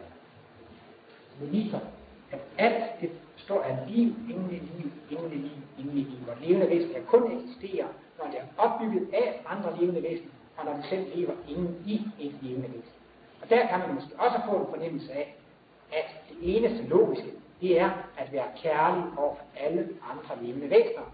[1.41, 1.79] Vi viser,
[2.31, 6.07] at alt det består af liv, ingen liv, ingen liv, ingen liv.
[6.27, 7.85] Og levende væsen kan kun eksistere,
[8.17, 12.01] når det er opbygget af andre levende væsener, og når det selv lever inden i
[12.19, 12.93] et levende væsen.
[13.41, 15.35] Og der kan man måske også få en fornemmelse af,
[15.91, 17.29] at det eneste logiske,
[17.63, 21.07] det er at være kærlig over alle andre levende væsener.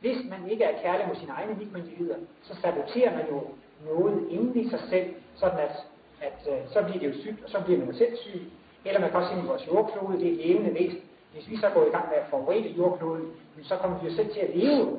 [0.00, 3.42] Hvis man ikke er kærlig mod sine egne mikroindivider, så saboterer man jo
[3.86, 5.74] noget inden i sig selv, sådan at,
[6.20, 8.42] at øh, så bliver det jo sygt, og så bliver man jo selv syg.
[8.84, 11.00] Eller man kan også sige, at vores jordklode, det er et levende væsen.
[11.32, 13.26] Hvis vi så går i gang med at forurene jordkloden,
[13.62, 14.98] så kommer vi jo selv til at leve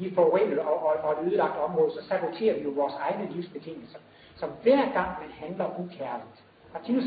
[0.00, 3.98] i forurenet og, og, og et ødelagt område, så saboterer vi jo vores egne livsbetingelser.
[4.36, 7.04] Så hver gang man handler ukærligt, Martinus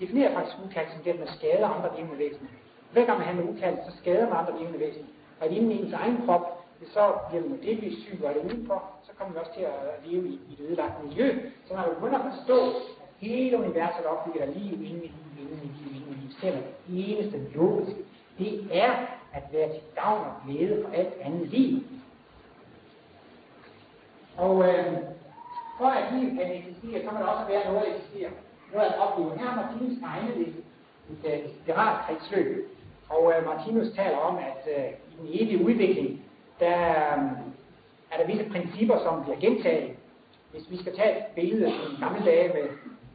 [0.00, 2.48] definerer faktisk ukald som det, at man skader andre levende væsener.
[2.92, 5.06] Hver gang man handler ukald, så skader man andre levende væsener.
[5.40, 9.12] Og inden i ens egen krop, så bliver man delvis syg og det udenfor, så
[9.16, 9.74] kommer man også til at
[10.06, 11.50] leve i, i et ødelagt miljø.
[11.66, 12.74] Så man vil at forstå, at
[13.18, 16.30] hele universet er opbygget af liv inden i liv, inden i liv, inden i liv.
[16.40, 17.96] Selv det eneste logiske,
[18.38, 18.92] det er
[19.32, 21.82] at være til gavn og glæde for alt andet liv.
[24.36, 24.96] Og øh,
[25.78, 28.32] for at liv kan eksistere, så må der også være noget at
[28.74, 28.82] eksistere.
[28.82, 29.38] Noget at opleve.
[29.38, 30.54] Her er Martinus egne et,
[31.24, 32.68] øh, et, et spiralkredsløb.
[33.08, 36.24] Og øh, Martinus taler om, at øh, i den evige udvikling,
[36.60, 36.78] der
[37.16, 37.22] øh,
[38.10, 39.96] er der visse principper, som bliver gentaget.
[40.52, 42.68] Hvis vi skal tage et billede i gamle dage med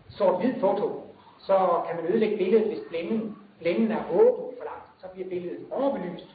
[0.09, 1.03] sort-hvid foto,
[1.39, 5.59] så kan man ødelægge billedet, hvis blænden, blænden er åben for langt, så bliver billedet
[5.71, 6.29] overbelyst.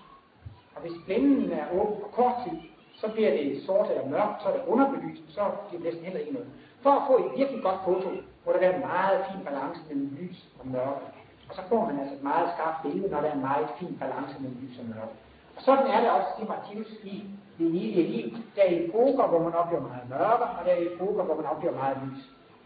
[0.74, 2.58] Og hvis blænden er åben for kort tid,
[3.00, 6.20] så bliver det sort eller mørkt, så er det underbelyst, så bliver det næsten heller
[6.20, 6.48] ikke noget.
[6.82, 8.08] For at få et virkelig godt foto,
[8.44, 11.04] hvor der er en meget fin balance mellem lys og mørke.
[11.48, 13.96] Og så får man altså et meget skarpt billede, når der er en meget fin
[14.02, 15.14] balance mellem lys og mørke.
[15.56, 17.24] Og sådan er det også i Martinus i
[17.58, 18.28] det evige liv.
[18.56, 21.74] Der er epoker, hvor man oplever meget mørke, og der er epoker, hvor man oplever
[21.74, 22.22] meget lys.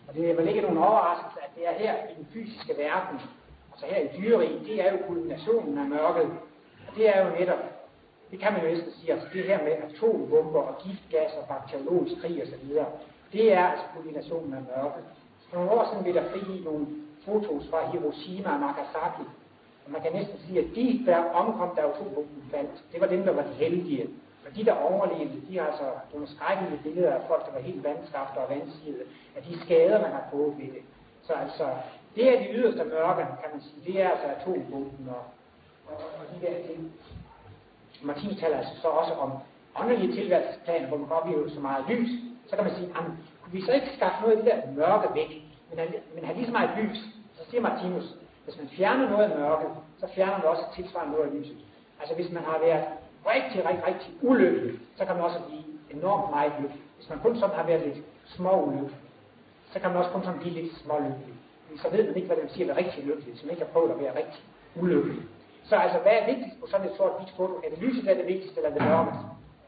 [0.09, 3.17] Og det er vel ikke nogen overraskelse, at det er her i den fysiske verden,
[3.73, 6.31] altså her i dyreriet, det er jo kulminationen af mørket.
[6.89, 7.63] Og det er jo netop
[8.31, 12.43] det kan man jo næsten sige, altså det her med atombomber og giftgasser, bakteriologisk krig
[12.43, 12.69] osv.,
[13.33, 15.05] det er altså kulminationen af mørket.
[15.49, 16.87] For nogle år siden blev der frigivet nogle
[17.25, 19.25] fotos fra Hiroshima og Nagasaki,
[19.85, 23.23] og man kan næsten sige, at de, der omkom, der atombomben faldt, det var dem,
[23.25, 24.09] der var de heldige.
[24.47, 27.85] Og de der overlevede, de har altså nogle skrækkelige billeder af folk, der var helt
[27.85, 29.01] vandskafte og vandside,
[29.37, 30.83] af de skader, man har fået ved det.
[31.23, 31.67] Så altså,
[32.15, 33.81] det er de yderste mørke, kan man sige.
[33.87, 35.25] Det er altså atombomben og,
[35.91, 36.93] og, og de der ting.
[38.03, 39.31] Martin taler altså så også om
[39.81, 42.11] åndelige tilværelsesplaner, hvor man kan opleve så meget lys.
[42.47, 43.05] Så kan man sige, at
[43.53, 45.79] vi så ikke skaffe noget af det der mørke væk, men,
[46.15, 46.99] men have lige så meget lys?
[47.37, 49.71] Så siger Martinus, hvis man fjerner noget af mørket,
[50.01, 51.57] så fjerner man også tilsvarende noget af lyset.
[52.01, 52.85] Altså hvis man har været
[53.27, 56.83] rigtig, rigtig, rigtig ulykkelig, så kan man også blive enormt meget lykkelig.
[56.97, 58.97] Hvis man kun sådan har været lidt små ulykkelig,
[59.73, 61.35] så kan man også kun sådan blive lidt små lykkelig.
[61.83, 63.65] Så ved man ikke, hvad det vil sige at være rigtig lykkelig, hvis man ikke
[63.65, 64.43] har prøvet at være rigtig
[64.77, 65.23] ulykkelig.
[65.65, 67.55] Så altså, hvad er vigtigst på sådan et sort hvidt foto?
[67.65, 69.15] Er det lyset, der er det vigtigste, eller det mørket?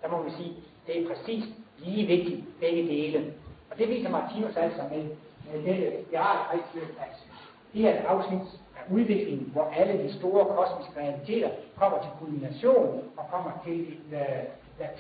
[0.03, 0.53] Der må man sige,
[0.87, 1.45] det er præcis
[1.79, 3.35] lige vigtigt, begge dele.
[3.71, 5.05] Og det viser Martinus altså med,
[5.53, 7.27] med dette spiralkredsløb, at
[7.75, 8.41] det er et afsnit
[8.77, 14.21] af udviklingen, hvor alle de store kosmiske realiteter kommer til kulmination og kommer til øh,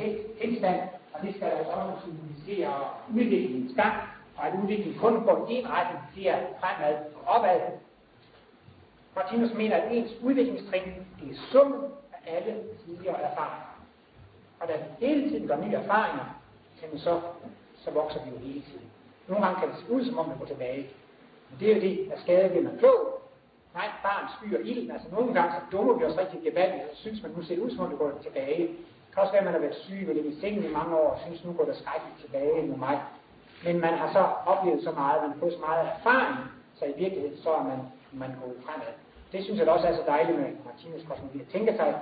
[0.01, 0.81] et uh, tilstand,
[1.12, 2.75] og det skal altså også symbolisere
[3.11, 3.95] udviklingens gang,
[4.37, 6.95] og at udviklingen kun går i en retning, det er fremad
[7.27, 7.61] og opad.
[9.16, 10.83] Martinus mener, at ens udviklingstrin
[11.21, 11.81] det er summen
[12.12, 13.71] af alle tidligere erfaringer.
[14.61, 16.41] Og da vi hele tiden gør nye erfaringer,
[16.91, 17.21] man så,
[17.85, 18.87] så vokser vi jo hele tiden.
[19.28, 20.83] Nogle gange kan det se ud, som om man går tilbage.
[21.49, 23.01] Men det er jo det, at skade bliver man klog.
[23.74, 24.91] Nej, barn skyer ilden.
[24.91, 27.70] Altså nogle gange så dummer vi os rigtig gevaldigt, og synes man nu ser ud,
[27.70, 28.62] som om det går tilbage.
[28.62, 30.97] Det kan også være, at man har været syg og ligget i sengen i mange
[30.97, 33.01] år, og synes, nu går der skrækkeligt tilbage med mig.
[33.64, 36.39] Men man har så oplevet så meget, man har fået så meget erfaring,
[36.78, 37.78] så i virkeligheden så er man,
[38.12, 38.93] man gået fremad.
[39.33, 41.41] Det synes jeg også er så dejligt med Martinus kosmologi.
[41.41, 42.01] At tænke sig,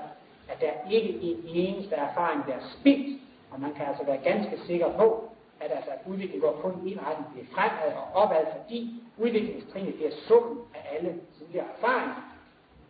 [0.48, 4.16] at der ikke er en eneste erfaring, der er spildt, og man kan altså være
[4.16, 5.27] ganske sikker på,
[5.60, 8.44] at altså, at udviklingen går kun i en retning, det er fremad altså, og opad,
[8.56, 12.14] fordi udviklingstrinet det er summen af alle tidligere erfaringer.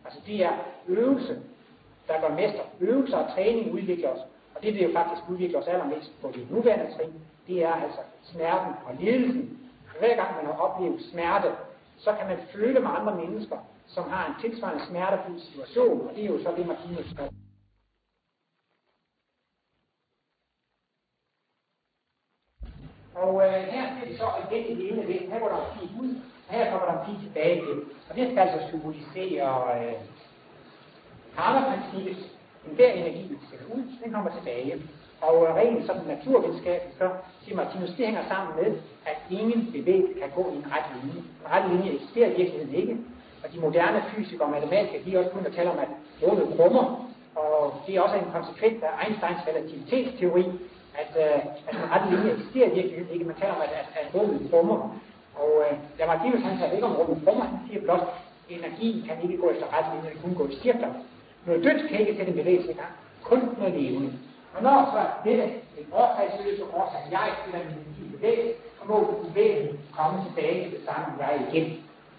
[0.05, 0.53] Altså det er
[0.87, 1.41] øvelse,
[2.07, 2.63] der gør mester.
[2.79, 4.19] Øvelse og træning udvikler os,
[4.55, 7.13] og det, det jo faktisk udvikler os allermest på det nuværende trin,
[7.47, 9.59] det er altså smerten og lidelsen.
[9.99, 11.51] Hver gang man har oplevet smerte,
[11.97, 13.57] så kan man føle med andre mennesker,
[13.87, 17.27] som har en tilsvarende smertefuld situation, og det er jo så det, Martinus gør.
[23.21, 25.31] Og øh, her ser vi så igen i det ene væsen.
[25.31, 26.09] Her går der en pige ud,
[26.47, 27.79] og her kommer der en pige tilbage igen.
[28.09, 29.93] Og det skal altså symbolisere øh,
[31.37, 32.17] karma-princippet.
[32.65, 34.73] En energi, vi sætter ud, den kommer tilbage.
[35.21, 37.09] Og øh, rent som naturvidenskab, så
[37.41, 38.69] siger Martinus, det hænger sammen med,
[39.11, 41.19] at ingen bevægelse kan gå i en ret linje.
[41.19, 42.97] En ret linje eksisterer i virkeligheden ikke.
[43.43, 45.91] Og de moderne fysikere og matematikere, de er også kun at tale om, at
[46.23, 46.85] rummet krummer.
[47.35, 50.45] Og det er også en konsekvens af Einsteins relativitetsteori,
[51.01, 53.25] at, øh, at den rette linje eksisterer i virkeligheden ikke.
[53.25, 54.77] Man taler om, at, at, at rummet krummer.
[55.43, 58.99] Og øh, da Martinus han taler ikke om rummet krummer, han siger blot, at energien
[59.07, 60.91] kan ikke gå efter rette linje, den kun gå i cirkler.
[61.45, 62.93] Noget dødt kan ikke sætte en bevægelse i gang,
[63.23, 64.11] kun noget levende.
[64.55, 65.43] Og når så dette
[65.79, 68.95] en årsagsløse årsag, jeg eller min energi i bevægelse, så må
[69.27, 71.67] bevægelsen komme tilbage til det samme jeg igen.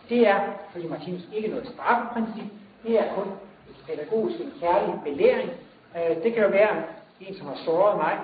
[0.08, 0.40] Det er,
[0.72, 2.50] fordi Martinus, ikke noget straffeprincip,
[2.84, 3.28] det er kun
[3.70, 5.50] et pædagogisk, en kærlig belæring.
[5.96, 6.82] Øh, det kan jo være
[7.20, 8.18] en, som har såret mig,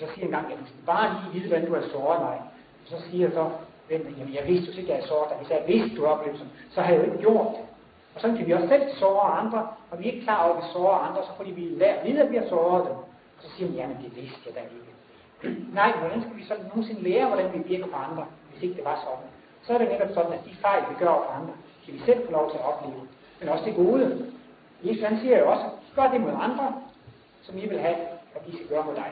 [0.00, 2.38] så siger en gang, at bare lige vide, hvordan du har såret mig,
[2.84, 3.44] så siger jeg så,
[3.90, 5.36] jamen jeg vidste jo ikke, at jeg såret dig.
[5.40, 7.64] Hvis jeg vidste, du oplevede sådan, så har jeg jo ikke gjort det.
[8.14, 10.62] Og sådan kan vi også selv såre andre, og vi er ikke klar over, at
[10.62, 12.96] vi sårer andre, så fordi vi lærer vide, at vi har såret dem.
[13.36, 14.90] Og så siger man, jamen det vidste jeg da ikke.
[15.80, 18.84] Nej, hvordan skal vi så nogensinde lære, hvordan vi virker på andre, hvis ikke det
[18.84, 19.28] var sådan?
[19.62, 22.26] Så er det netop sådan, at de fejl, vi gør på andre, kan vi selv
[22.26, 23.02] få lov til at opleve.
[23.40, 24.04] Men også det gode.
[24.82, 26.66] Jesus han siger jo også, gør det mod andre,
[27.42, 27.96] som I vil have,
[28.34, 29.10] at de skal gøre mod dig.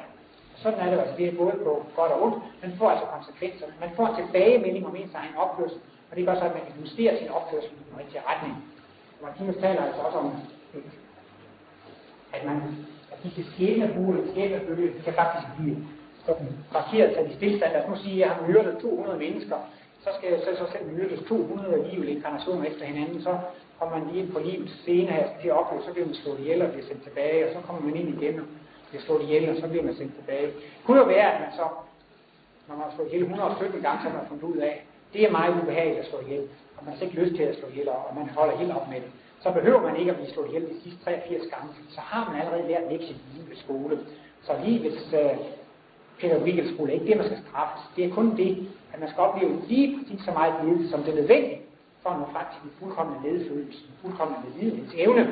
[0.63, 1.17] Sådan er det altså.
[1.17, 2.37] Det er både på godt og ondt.
[2.63, 3.67] Man får altså konsekvenser.
[3.81, 5.79] Man får en tilbagemelding om ens egen opførsel.
[6.11, 8.55] Og det gør så, at man kan justere sin opførsel i den rigtige retning.
[9.15, 10.33] Og Martinus taler altså også om,
[12.33, 12.57] at man
[13.13, 15.77] at disse skæbne burde, skæbnefølge, de kan faktisk blive
[16.27, 17.73] sådan parkeret til de stillstand.
[17.73, 19.57] Lad os nu sige, at jeg har myrdet 200 mennesker,
[20.05, 23.39] så skal jeg så selv myrdes 200 alligevel inkarnationer efter hinanden, så
[23.79, 26.41] kommer man lige ind på livets scene her til at opleve, så bliver man slået
[26.41, 28.41] ihjel og bliver sendt tilbage, og så kommer man ind igen,
[28.89, 30.47] bliver slået ihjel, og så bliver man sendt tilbage.
[30.47, 31.66] Det kunne jo være, at man så,
[32.68, 34.74] når man har slået ihjel 117 gange, så har man fundet ud af,
[35.12, 36.45] det er meget ubehageligt at slå ihjel,
[36.76, 39.01] og man har ikke lyst til at slå ihjel, og man holder helt op med
[39.05, 39.11] det.
[39.41, 42.41] Så behøver man ikke at blive slået ihjel de sidste 83 gange, så har man
[42.41, 43.99] allerede lært lektien i livets skole.
[44.43, 45.36] Så livets øh,
[46.20, 47.82] pædagogisk skole er ikke det, man skal straffes.
[47.97, 51.11] Det er kun det, at man skal opleve lige præcis så meget lidelse, som det
[51.12, 51.61] er nødvendigt,
[52.03, 54.41] for at nå frem til den fuldkommende ledefølelse, den fuldkommende
[54.95, 55.22] evne.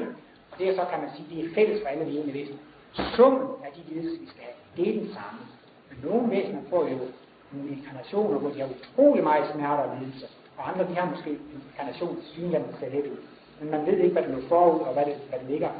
[0.50, 2.58] Og det er så, kan man sige, det er fælles for alle levende væsener
[2.92, 5.40] summen af de lidelser, vi skal have, det er den samme.
[5.88, 6.98] Men nogle væsener får jo
[7.52, 10.26] nogle inkarnationer, hvor de har utrolig meget smerte og lidelser,
[10.58, 13.20] og andre de har måske en inkarnation til synligheden ser let ud.
[13.60, 15.70] Men man ved ikke, hvad der lå forud, og hvad det, hvad det ligger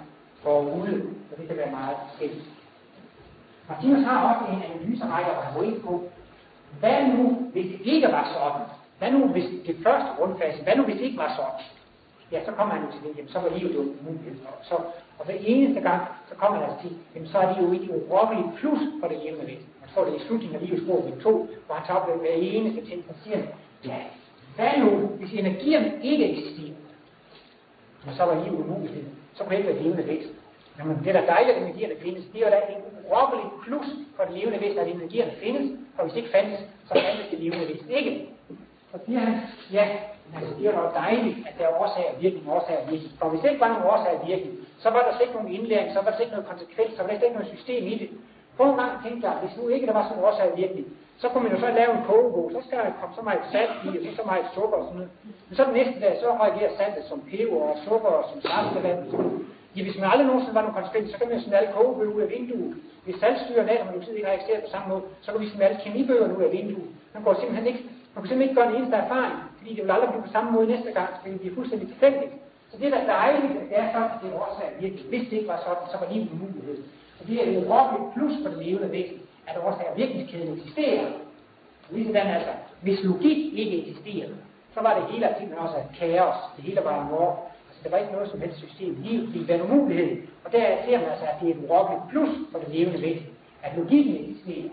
[0.43, 2.45] forude, så det kan være meget forskelligt.
[3.69, 6.03] Martinus har også en analyserække, hvor han går ind på,
[6.81, 8.67] hvad nu, hvis det ikke var sådan?
[8.99, 11.61] Hvad nu, hvis det første rundfase, hvad nu, hvis det ikke var sådan?
[12.33, 14.39] Ja, så kommer han jo til det, jamen, så var livet jo umuligt.
[14.47, 14.75] Og, så,
[15.19, 17.91] og hver eneste gang, så kommer han altså til, jamen, så er det jo et
[17.91, 19.57] urokkeligt plus for det levende.
[19.83, 22.31] Jeg tror, det er i slutningen af livets bog, 2, hvor han tager op hver
[22.31, 23.39] eneste ting, og siger,
[23.85, 23.99] ja,
[24.57, 26.75] hvad nu, hvis energierne ikke eksisterer?
[28.07, 29.07] Og så var livet umuligt.
[29.35, 30.35] Så kunne det ikke være levende væsen.
[30.79, 32.25] Jamen, det er da dejligt, at energierne findes.
[32.33, 35.79] Det er jo da en urokkeligt plus for det levende væsen, at energierne findes.
[35.99, 38.29] Og hvis det ikke fandtes, så fandtes det levende væsen ikke.
[38.93, 39.35] Så siger han,
[39.73, 39.89] ja,
[40.35, 43.13] altså, det er jo dejligt, at der er årsager og virkning, årsager og virkning.
[43.19, 45.55] For hvis det ikke var nogen årsager og virkning, så var der slet ikke nogen
[45.57, 47.83] indlæring, så var der slet ikke noget konsekvens, så var der slet ikke noget system
[47.93, 48.09] i det.
[48.57, 50.59] Prøv en gang at tænke dig, hvis nu ikke der var sådan en årsag og
[50.63, 50.87] virkning,
[51.21, 53.77] så kunne man jo så lave en kogebog, så skal der komme så meget salt
[53.87, 55.13] i, og så, så meget sukker og sådan noget.
[55.47, 59.01] Men så den næste dag, så reagerer saltet som peber og sukker og som saftevand.
[59.77, 62.15] Ja, hvis man aldrig nogensinde var nogen konsekvens, så kan man jo smide alle kogebøger
[62.17, 62.75] ud af vinduet.
[63.05, 65.67] Hvis saltstyren af, man jo tid ikke reagerer på samme måde, så kan vi smide
[65.69, 66.89] alle kemibøger ud af vinduet.
[67.15, 67.83] Man går simpelthen ikke,
[68.17, 70.51] man kan simpelthen ikke gøre en eneste erfaring, fordi det vil aldrig blive på samme
[70.53, 72.33] måde næste gang, så det bliver fuldstændig tilfældigt.
[72.71, 75.05] Så det er dejligt, det er sådan, at det er virkelig.
[75.13, 76.77] Hvis det ikke var sådan, så var livet en mulighed.
[77.19, 81.07] Så det er et urokkeligt plus for det levende væsen, at årsag og virkningskæden eksisterer.
[81.91, 82.53] Ligesom altså,
[82.83, 84.29] hvis logik ikke eksisterer,
[84.75, 86.39] så var det hele tiden også kaos.
[86.57, 87.33] Det hele var en år.
[87.69, 88.97] Altså, der var ikke noget som helst system.
[89.07, 90.11] Livet ville være en umulighed.
[90.45, 93.27] Og der ser man altså, at det er et urokkeligt plus for det levende væsen,
[93.63, 94.69] at logikken eksisterer.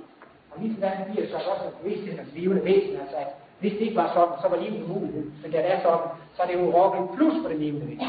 [0.54, 2.20] Og lige sådan bliver så også en bevidsthed
[2.58, 3.30] af væsen, altså at
[3.60, 5.24] hvis det ikke var sådan, så var livet en mulighed.
[5.42, 8.08] Men da det er sådan, så er det jo urokkeligt plus for det levende væsen.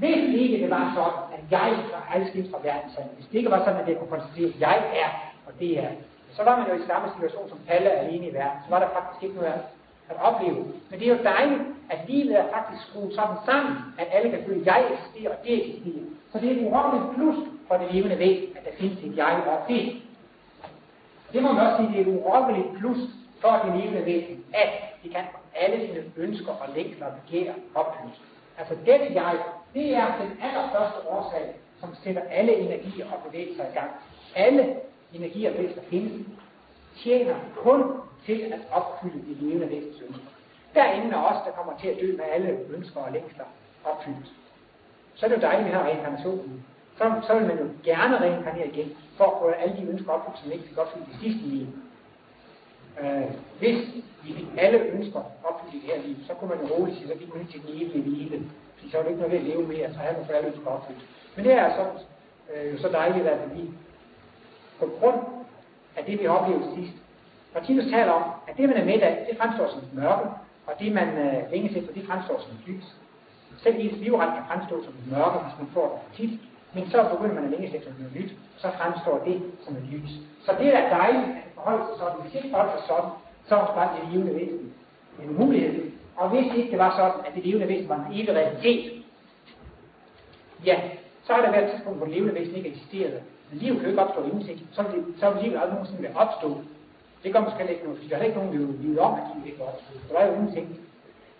[0.00, 3.54] Hvis ikke det var sådan, at jeg var adskilt fra verden, så hvis det ikke
[3.56, 5.10] var sådan, at jeg kunne konstatere, at jeg er,
[5.46, 5.90] og det er,
[6.36, 8.58] så var man jo i samme situation som Palle alene i verden.
[8.64, 9.52] Så var der faktisk ikke noget
[10.12, 10.62] at opleve.
[10.90, 14.42] Men det er jo dejligt, at livet er faktisk skruet sådan sammen, at alle kan
[14.46, 16.04] føle, at jeg eksisterer, og det eksisterer.
[16.32, 17.38] Så det er et urokkeligt plus
[17.68, 19.82] for det levende væsen, at der findes et jeg og det.
[21.34, 22.98] Det må man også sige, det er et urokkeligt plus
[23.40, 24.68] for det levende væsen, at
[25.02, 25.24] de kan
[25.54, 28.20] alle sine ønsker og længsler og begær opfyldes.
[28.58, 29.38] Altså dette jeg,
[29.74, 33.90] det er den allerførste årsag, som sætter alle energier og bevægelser i gang.
[34.34, 34.76] Alle
[35.12, 36.26] energier og bevægelser findes,
[36.96, 37.92] tjener kun
[38.26, 40.24] til at opfylde det levende væsens ønsker.
[40.74, 43.44] Derinde er os, der kommer til at dø med alle ønsker og længsler
[43.84, 44.26] opfyldt.
[45.14, 46.64] Så er det jo dejligt, at vi har reinkarnationen.
[46.98, 50.38] Så, så vil man jo gerne reinkarnere igen, for at få alle de ønsker opfyldt,
[50.38, 51.66] som ikke fik opfyldt i sidste liv.
[53.00, 53.78] Øh, hvis
[54.24, 57.08] vi fik alle ønsker opfyldt i det her liv, så kunne man jo roligt sige,
[57.08, 58.42] så gik man ikke til den evige hvile.
[58.74, 60.48] Fordi så er det ikke noget ved at leve mere, så havde man for alle
[60.48, 61.04] ønsker opfyldt.
[61.36, 61.84] Men det er så,
[62.54, 63.70] øh, jo så dejligt, at vi
[64.78, 65.20] på grund
[65.96, 66.92] af det, vi har oplevet sidst,
[67.54, 70.28] Martinus taler om, at det, man er med af, det fremstår som mørke,
[70.66, 72.84] og det, man øh, længes efter, det fremstår som lys.
[73.62, 76.40] Selv ens livret kan fremstå som mørke, hvis man får det tit,
[76.74, 80.10] men så begynder man at længes efter noget nyt, så fremstår det som et lys.
[80.46, 82.20] Så det er dejligt, at det sig sådan.
[82.22, 83.10] Hvis ikke folk sig sådan,
[83.48, 84.72] så var det det levende væsen
[85.22, 85.90] en mulighed.
[86.16, 89.04] Og hvis ikke det var sådan, at det levende væsen var en evig realitet,
[90.64, 90.76] ja,
[91.24, 93.20] så har der været et tidspunkt, hvor det levende væsen ikke eksisterede.
[93.50, 94.68] Men livet kan jo ikke opstå ingenting.
[94.72, 96.64] Så vil, det, så vil livet aldrig nogensinde være opstået.
[97.22, 99.24] Det gør måske ikke noget, fordi der er ikke nogen, der vil vide om, at
[99.34, 99.92] livet ikke opstå.
[100.10, 100.68] Der er jo ingenting.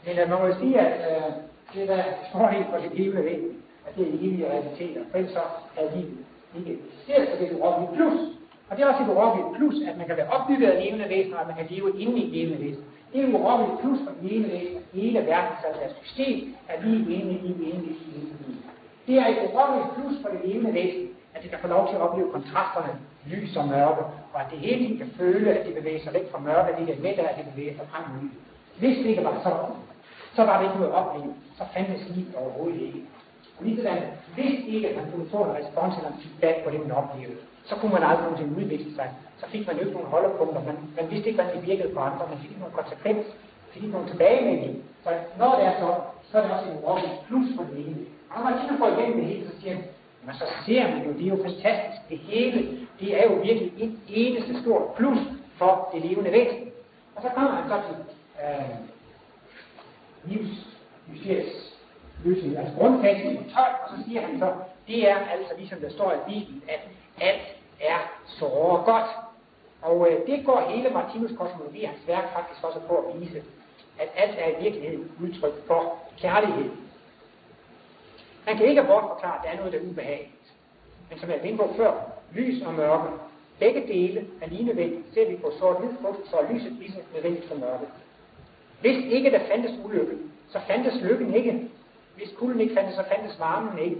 [0.06, 1.32] Men øh, man må jo sige, at øh,
[1.74, 5.00] det er der fordel for det levende væsen, at det er evige realiteter.
[5.10, 5.44] For ellers så
[5.76, 6.18] er livet
[6.58, 8.18] ikke eksisteret, for det er et urokkeligt plus.
[8.68, 11.36] Og det er også et urokkeligt plus, at man kan være opbygget af levende væsener,
[11.36, 12.86] og at man kan leve inde i levende væsener.
[13.12, 14.80] Det er et urokkeligt plus for levende væsener.
[14.92, 18.60] Hele verden, så deres system er lige inde i inde i væsener.
[19.06, 21.96] Det er et urokkeligt plus for det levende væsen, at det kan få lov til
[21.96, 22.92] at opleve kontrasterne,
[23.32, 26.30] lys og mørke, og at det hele tiden kan føle, at det bevæger sig væk
[26.30, 28.28] fra mørke, at det er med, at det bevæger sig frem mod
[28.78, 29.76] Hvis det ikke var sådan,
[30.36, 33.00] så var det ikke noget at opleve, så fandtes livet overhovedet ikke.
[33.58, 34.02] Og sådan,
[34.34, 37.74] hvis ikke man kunne få en respons eller en feedback på det, man oplevede, så
[37.76, 39.08] kunne man aldrig nogensinde udvikle sig.
[39.40, 40.64] Så fik man jo ikke nogen holdepunkter.
[40.64, 42.26] Man, man vidste ikke, hvordan det virkede på andre.
[42.30, 43.24] Man fik ikke nogen konsekvens.
[43.26, 44.74] Man Fik ikke nogen tilbagemelding.
[45.04, 45.88] Så når det er så,
[46.28, 47.96] så er det også en urolig plus for det ene.
[48.30, 49.84] Og når man kigger på igennem det hele, så siger man,
[50.24, 52.00] men så ser man jo, det er jo fantastisk.
[52.10, 52.58] Det hele,
[53.00, 55.18] det er jo virkelig et eneste stort plus
[55.58, 56.68] for det levende væsen.
[57.16, 57.96] Og så kommer han så til
[58.44, 58.74] øh,
[60.24, 60.48] livs,
[61.06, 61.73] livsmysteriets
[62.24, 63.48] løsning, altså grundfæsten i 12,
[63.82, 64.52] og så siger han så,
[64.86, 66.80] det er altså ligesom der står i Bibelen, at
[67.20, 67.42] alt
[67.80, 68.48] er så
[68.84, 69.10] godt.
[69.82, 73.42] Og øh, det går hele Martinus kosmologi, hans værk faktisk også på at vise,
[73.98, 76.70] at alt er i virkeligheden udtryk for kærlighed.
[78.46, 80.52] Man kan ikke bortforklare, at der er noget, der er ubehageligt.
[81.10, 81.92] Men som jeg var inde på før,
[82.32, 83.08] lys og mørke,
[83.58, 85.02] begge dele er ligeværdige.
[85.14, 85.90] Ser vi på sort-hvid
[86.30, 87.88] så er lyset lige så nødvendigt for mørket.
[88.80, 90.16] Hvis ikke der fandtes ulykke,
[90.48, 91.70] så fandtes lykken ikke.
[92.16, 93.96] Hvis kulden ikke fandtes, så fandtes varmen ikke.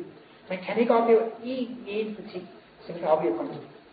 [0.48, 2.48] Man kan ikke opleve én eneste ting,
[2.86, 3.34] som kan opleve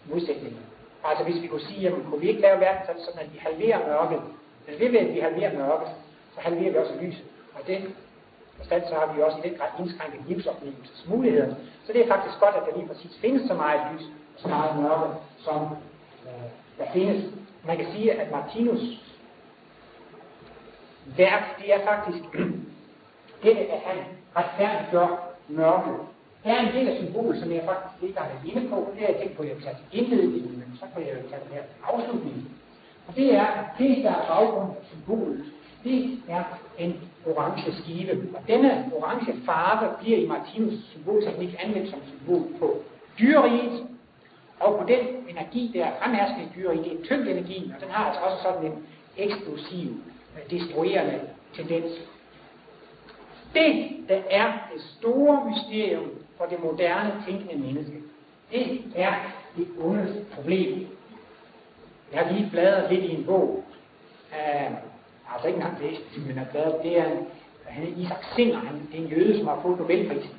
[0.05, 0.59] modsætninger.
[1.03, 3.87] Altså hvis vi kunne sige, jamen kunne vi ikke lave verden sådan, at vi halverer
[3.87, 4.21] mørket,
[4.67, 5.87] men ved at vi halverer mørket,
[6.35, 7.23] så halverer vi også lyset.
[7.55, 7.93] Og det
[8.61, 11.55] forstand, så har vi også i den grad indskrænket livsoplevelsesmuligheder.
[11.85, 14.05] Så det er faktisk godt, at der lige præcis findes så meget lys
[14.35, 15.61] og så meget mørke, som
[16.25, 16.47] øh,
[16.77, 17.33] der findes.
[17.67, 18.81] Man kan sige, at Martinus
[21.17, 22.23] værk, det er faktisk
[23.43, 23.97] det, at han
[24.37, 25.09] retfærdiggør
[25.47, 25.97] mørket.
[26.43, 29.03] Der er en del af symbolet, som jeg faktisk ikke har været inde på, det
[29.03, 31.29] er jeg tænkt på, at jeg vil tage til indledningen, men så kan jeg jo
[31.29, 32.49] tage det her afslutningen.
[33.07, 35.45] Og det er, at det, der er baggrund for symbolet,
[35.83, 36.43] det er
[36.77, 38.11] en orange skive.
[38.35, 42.83] Og denne orange farve bliver i Martinus symbolteknik anvendt som symbol på
[43.19, 43.87] dyreriget,
[44.59, 48.05] og på den energi, der er fremherskende i dyreriget, det er tyngdenergien, og den har
[48.05, 48.87] altså også sådan en
[49.17, 49.89] eksplosiv,
[50.49, 51.19] destruerende
[51.55, 51.91] tendens.
[53.53, 57.97] Det, der er det store mysterium for det moderne tænkende menneske,
[58.51, 59.13] det er
[59.57, 60.87] det ondes problem.
[62.13, 63.63] Jeg har lige bladret lidt i en bog,
[64.31, 64.71] uh,
[65.33, 67.09] altså ikke engang læst men har bladret, det er
[67.71, 70.35] han er Isaac Singer, han, det er en jøde, som har fået Nobelprisen.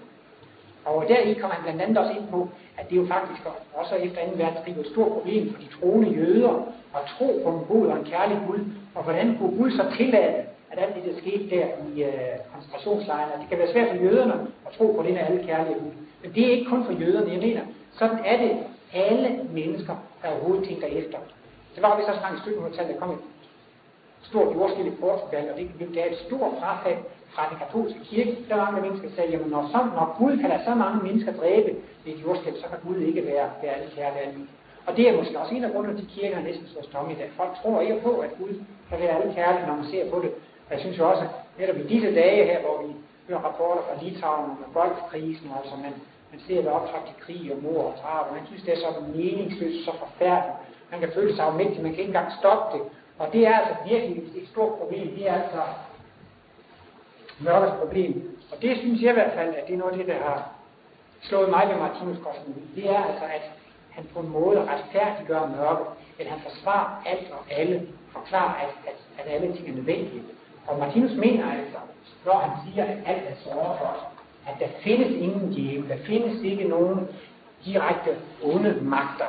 [0.85, 2.49] Og deri kommer han blandt andet også ind på,
[2.79, 3.41] at det jo faktisk
[3.75, 4.33] også efter 2.
[4.37, 6.55] verdenskrig et stort problem for de troende jøder
[6.95, 8.59] at tro på en god og en kærlig Gud,
[8.95, 10.35] og hvordan kunne Gud så tillade,
[10.73, 14.33] at alt det, der skete der i øh, koncentrationslejrene, det kan være svært for jøderne
[14.67, 15.95] at tro på den alle kærlige Gud.
[16.23, 17.63] Men det er ikke kun for jøderne, jeg mener,
[17.99, 18.53] sådan er det
[18.93, 21.19] alle mennesker, der overhovedet tænker efter.
[21.75, 23.19] Det var vist også mange stykker, hvor der kom et
[24.23, 26.99] stort jordskil i Portugal, og det gav et stort frafald
[27.35, 28.39] fra den katolske kirke.
[28.49, 30.99] Der var mange mennesker, der sagde, jamen når, så, når Gud kan lade så mange
[31.07, 31.71] mennesker dræbe
[32.05, 34.47] ved et jordskil, så kan Gud ikke være, være alle kærlige.
[34.87, 37.13] Og det er måske også en af grundene til, at kirken er næsten så tomme
[37.13, 37.31] i dag.
[37.37, 38.53] Folk tror ikke på, at Gud
[38.89, 40.33] kan være alle kærlige, når man ser på det.
[40.73, 41.25] Og jeg synes jo også,
[41.59, 42.93] netop i disse dage her, hvor vi
[43.29, 45.95] hører rapporter fra Litauen om golfkrisen, altså man,
[46.33, 48.77] man ser det optræk til krig og mor og drab, og man synes, det er
[48.77, 50.57] så meningsløst, så forfærdeligt.
[50.91, 52.85] Man kan føle sig afmægtig, man kan ikke engang stoppe det.
[53.19, 55.15] Og det er altså virkelig et stort problem.
[55.17, 55.63] Det er altså
[57.41, 58.39] mørkets problem.
[58.53, 60.51] Og det synes jeg i hvert fald, at det er noget af det, der har
[61.21, 62.19] slået mig ved Martinus
[62.77, 63.51] Det er altså, at
[63.91, 65.87] han på en måde retfærdiggør mørket,
[66.21, 70.23] at han forsvarer alt og alle, forklarer, at, at, at alle ting er nødvendige.
[70.67, 71.79] Og Martinus mener altså,
[72.27, 74.03] når han siger, at alt er såret for os,
[74.47, 77.09] at der findes ingen djævel, der findes ikke nogen
[77.65, 78.11] direkte
[78.43, 79.27] onde magter.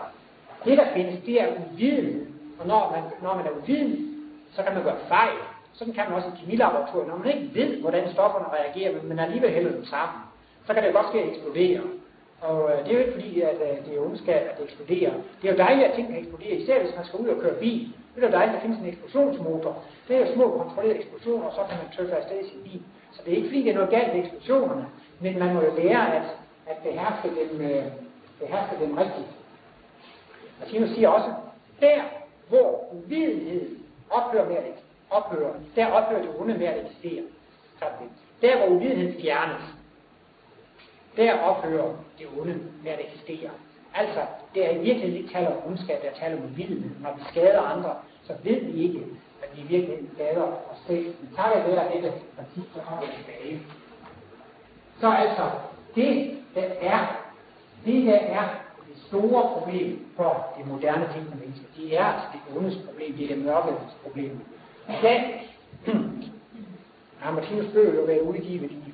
[0.65, 2.35] Det, der findes, det er uviden.
[2.59, 4.15] Og når man, når man er uviden,
[4.55, 5.37] så kan man gøre fejl.
[5.73, 7.07] Sådan kan man også i kemilaboratoriet.
[7.07, 10.21] Når man ikke ved, hvordan stofferne reagerer, men man alligevel hælder dem sammen,
[10.67, 11.81] så kan det godt ske at eksplodere.
[12.47, 15.13] Og øh, det er jo ikke fordi, at øh, det er ondskab, at det eksploderer.
[15.41, 17.59] Det er jo dejligt, at ting kan eksplodere, især hvis man skal ud og køre
[17.59, 17.79] bil.
[18.15, 19.73] Det er jo dejligt, at der findes en eksplosionsmotor.
[20.07, 22.81] Det er jo små kontrollerede eksplosioner, og så kan man tøffe afsted i sin bil.
[23.11, 24.85] Så det er ikke fordi, det er noget galt med eksplosionerne,
[25.19, 26.27] men man må jo lære at,
[26.71, 27.85] at beherske dem, øh,
[28.39, 29.29] beherske dem rigtigt.
[30.59, 31.33] Martinus siger også,
[31.81, 32.01] der
[32.49, 33.77] hvor uvidenhed
[34.09, 34.63] ophører med at
[35.09, 37.23] ophøre, der ophører det onde med at eksistere.
[38.41, 39.63] Der hvor uvidenhed fjernes,
[41.17, 43.49] der ophører det onde med at eksistere.
[43.95, 44.19] Altså,
[44.53, 46.91] det er i virkeligheden ikke tale om ondskab, det er tale om uvidenhed.
[46.99, 48.99] Når vi skader andre, så ved vi ikke,
[49.43, 51.05] at vi virkelig skader os selv.
[51.05, 53.61] Men takket være dette princip, så kommer vi tilbage.
[54.99, 55.49] Så altså,
[55.95, 57.23] det der er,
[57.85, 58.47] det der er
[58.87, 63.23] det store problem for det moderne tænkende mennesker, det er altså det ondes problem, det
[63.23, 64.39] er det mørkets problem.
[64.89, 65.49] I dag
[67.19, 68.93] har Martinus bøger jo været udgivet i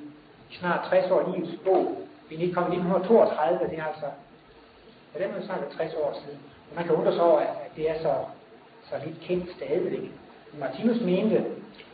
[0.50, 1.96] snart 60 år livets bog.
[2.30, 4.08] Vi er i 1932, det er altså,
[5.12, 6.40] på den måde snart 60 år siden.
[6.68, 8.14] Og man kan undre sig over, at, det er så,
[8.88, 10.10] så lidt kendt stadigvæk.
[10.62, 11.44] Martinus mente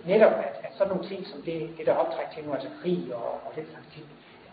[0.06, 3.00] netop, at, at sådan nogle ting som det, det der optræk til nu, altså krig
[3.14, 4.06] og, og den slags ting,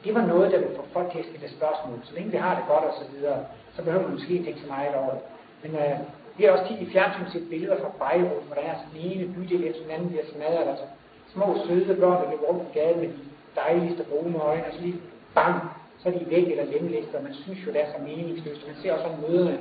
[0.04, 2.00] det var noget, der ville få folk til at stille spørgsmål.
[2.04, 3.40] Så længe vi har det godt og så videre,
[3.76, 5.24] så behøver man måske ikke tænke så meget over det.
[5.64, 5.98] Men øh,
[6.38, 9.34] vi har også tit i fjernsyn set billeder fra Beirut, hvor der er sådan ene
[9.34, 10.68] bydel efter den anden bliver smadret.
[10.72, 10.86] Altså
[11.34, 13.24] små søde børn, der løber rundt i gaden med de
[13.56, 15.00] dejligste brune øjne, og så lige
[15.36, 15.56] bang,
[16.00, 18.68] så er de væk eller lemlæster, og man synes jo, det er så meningsløst.
[18.68, 19.60] Man ser også sådan møderne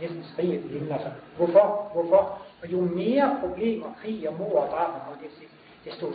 [0.00, 0.92] næsten skrige til himlen.
[0.92, 1.90] Altså, hvorfor?
[1.94, 2.38] Hvorfor?
[2.62, 6.06] Og jo mere problemer, krig og mor og drab man kommer til at desto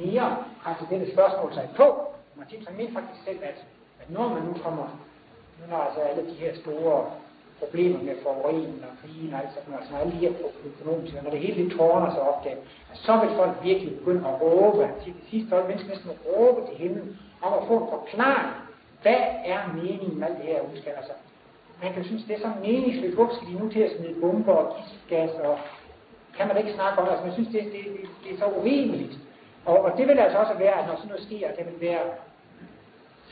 [0.00, 1.86] mere har det dette spørgsmål sig på.
[2.36, 3.58] Martin han mente faktisk selv, at,
[4.00, 4.86] at når man nu kommer,
[5.58, 7.06] nu når altså alle de her store
[7.58, 10.32] problemer med forurening og krigen og alt sådan noget, altså alle de her
[10.70, 12.56] økonomiske, når det hele tårner sig op der,
[12.94, 16.76] så vil folk virkelig begynde at råbe, til det sidste folk mennesker næsten råbe til
[16.82, 18.52] himlen, om at få en forklaring.
[19.02, 19.22] Hvad
[19.52, 20.94] er meningen med alt det her udskab?
[20.96, 21.12] Altså,
[21.82, 23.14] man kan synes, det er så meningsløst.
[23.14, 25.58] Hvorfor skal de nu til at smide bomber og giftgas, og
[26.36, 27.12] kan man ikke snakke om det?
[27.12, 29.14] Altså, man synes, det, det, det, det er så urimeligt.
[29.64, 32.04] Og, og det vil altså også være, at når sådan noget sker, det vil være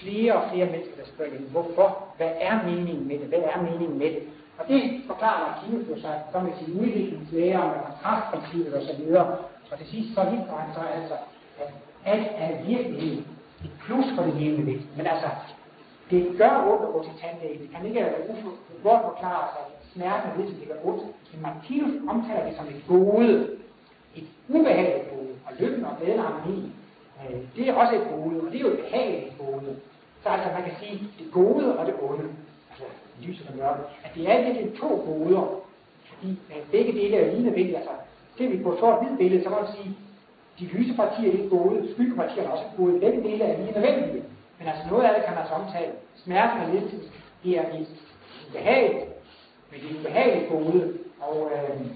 [0.00, 1.88] flere og flere mennesker, der spørger, hvorfor?
[2.16, 3.26] Hvad er meningen med det?
[3.26, 4.22] Hvad er meningen med det?
[4.58, 9.02] Og det forklarer Martinus jo sig som med sin udviklingslære med kontrastprincippet osv.
[9.16, 9.26] Og
[9.72, 11.14] og til sidst så hilser han så altså,
[11.58, 11.70] at
[12.04, 13.22] alt er virkelighed
[13.84, 14.90] plus for det levende væsen.
[14.96, 15.28] Men altså,
[16.10, 17.60] det gør ondt at gå til tandlægen.
[17.62, 21.02] Det kan ikke øh, godt forklare sig, at smerten er som det gør ondt.
[21.32, 23.48] Men Martinus omtaler det som et gode.
[24.16, 25.32] Et ubehageligt gode.
[25.46, 26.72] Og lykken og glæden og harmoni,
[27.20, 29.76] øh, det er også et gode, og det er jo et behageligt gode.
[30.22, 32.24] Så altså, man kan sige, det gode og det onde,
[32.70, 32.84] altså
[33.22, 35.44] lyset og mørke, at det er virkelig to goder,
[36.08, 37.76] fordi øh, begge dele er lige nødvendige.
[37.76, 37.90] Altså,
[38.38, 39.96] ser vi på et sort-hvidt billede, så kan man sige,
[40.58, 44.24] de lyse partier ikke gode, skyggepartier er også gode, begge dele er lige nødvendige.
[44.58, 45.92] Men altså noget af det kan man så omtale.
[46.16, 47.00] Smerten og lidelsen,
[47.44, 47.86] det er et
[48.52, 49.08] behag,
[49.70, 51.86] men det er et behageligt gode, og øh,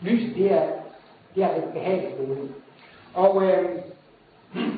[0.00, 0.68] lyset, det er,
[1.34, 2.48] det er det behageligt gode.
[3.14, 3.78] Og øh,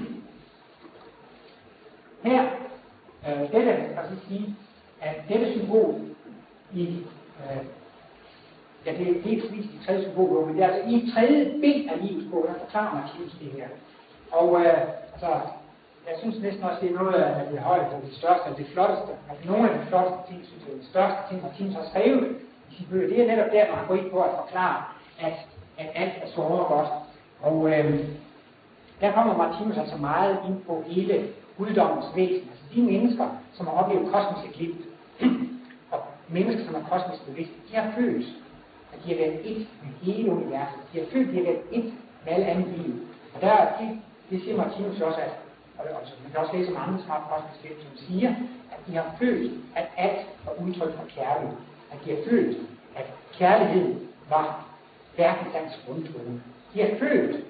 [2.24, 2.44] her,
[3.28, 4.56] øh, dette, jeg skal sige,
[5.00, 5.94] at dette symbol
[6.74, 6.86] i,
[7.40, 7.64] øh,
[8.86, 11.90] ja, det er helt vist i tredje symbol, men det er altså i tredje bind
[11.90, 13.68] af livets bog, der forklarer Martinus det her.
[14.32, 14.80] Og øh,
[15.12, 15.30] altså,
[16.08, 19.12] jeg synes næsten også, det er noget af det højde, det største og det flotteste.
[19.30, 22.36] Altså nogle af de flotteste ting, synes jeg, det største ting, Martinus har skrevet
[22.70, 24.78] i sin bøger, det er netop der, hvor han går ind på at forklare,
[25.26, 25.36] at,
[25.78, 26.90] at alt er så godt.
[27.40, 27.94] Og øh,
[29.00, 31.28] der kommer Martinus altså meget ind på hele
[31.58, 32.48] guddommens væsen.
[32.50, 34.84] Altså de mennesker, som har oplevet kosmisk glimt,
[35.92, 38.26] og mennesker, som er kosmisk bevidste, de har følt,
[38.92, 40.78] at de har været et med hele universet.
[40.92, 41.92] De har følt, at de har været et
[42.24, 42.94] med alle andre liv.
[43.34, 43.88] Og der, det,
[44.30, 45.34] det siger Martinus også, at
[45.80, 48.30] og altså, man kan også læse om andre smart kosmiske som siger,
[48.72, 51.56] at de har følt, at alt var udtryk for kærlighed.
[51.92, 52.56] At de har følt,
[52.96, 53.06] at
[53.38, 53.94] kærlighed
[54.28, 54.66] var
[55.16, 56.42] verdenslands grundtone.
[56.74, 57.44] De har følt,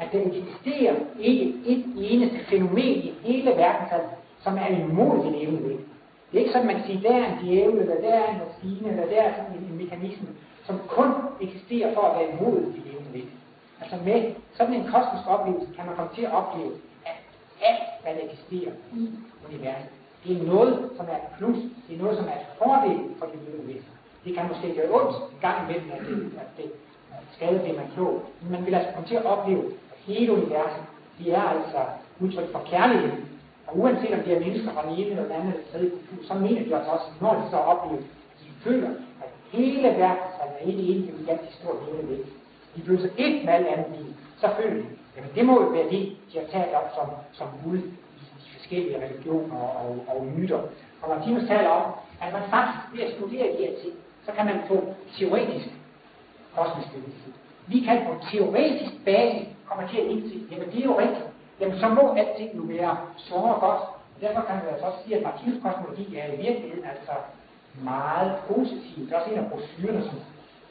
[0.00, 5.68] at der eksisterer ikke et eneste fænomen i hele verdenshallen, som er imod det evne.
[5.68, 8.40] Det er ikke sådan, man kan sige, der er en djævel, eller der er en
[8.46, 10.28] maskine, eller der er sådan en, en mekanisme,
[10.66, 11.10] som kun
[11.40, 13.40] eksisterer for at være imod de levende væsener.
[13.80, 16.72] Altså med sådan en kosmisk oplevelse kan man komme til at opleve,
[17.10, 17.18] at
[17.70, 19.10] alt, hvad der eksisterer i
[19.48, 19.90] universet,
[20.24, 23.26] det er noget, som er et plus, det er noget, som er et fordel for
[23.26, 23.94] det levende væsener.
[24.24, 26.70] Det kan måske gøre ondt en gang imellem, at det, at det
[27.36, 28.22] skader det, man klog.
[28.42, 30.82] Men man vil altså komme til at opleve, at hele universet,
[31.18, 31.80] det er altså
[32.20, 33.12] udtryk for kærlighed.
[33.66, 36.26] Og uanset om de er mennesker fra den ene eller den anden eller tredje kultur,
[36.28, 38.90] så mener de altså også, når de så oplever, at de føler,
[39.52, 42.32] hele verden er en enige gigantisk stor levende væsen.
[42.76, 44.14] De blev så et med alt andet liv.
[44.40, 44.90] Selvfølgelig.
[45.16, 48.50] jamen det må jo være det, de har talt om som, som Gud i de
[48.56, 50.60] forskellige religioner og, og, og myter.
[51.02, 51.92] Og Martinus taler om,
[52.22, 53.94] at man faktisk ved at studere de her ting,
[54.26, 55.68] så kan man få teoretisk
[56.56, 57.32] kosmisk bevidsthed.
[57.66, 61.28] Vi kan på teoretisk basis komme til at indse, jamen det er jo rigtigt.
[61.60, 63.82] Jamen så må alting nu være så og godt.
[64.20, 67.12] Derfor kan man altså også sige, at Martinus kosmologi er i virkeligheden altså
[67.82, 69.04] meget positiv.
[69.06, 70.18] Det er også en af brochurerne, som,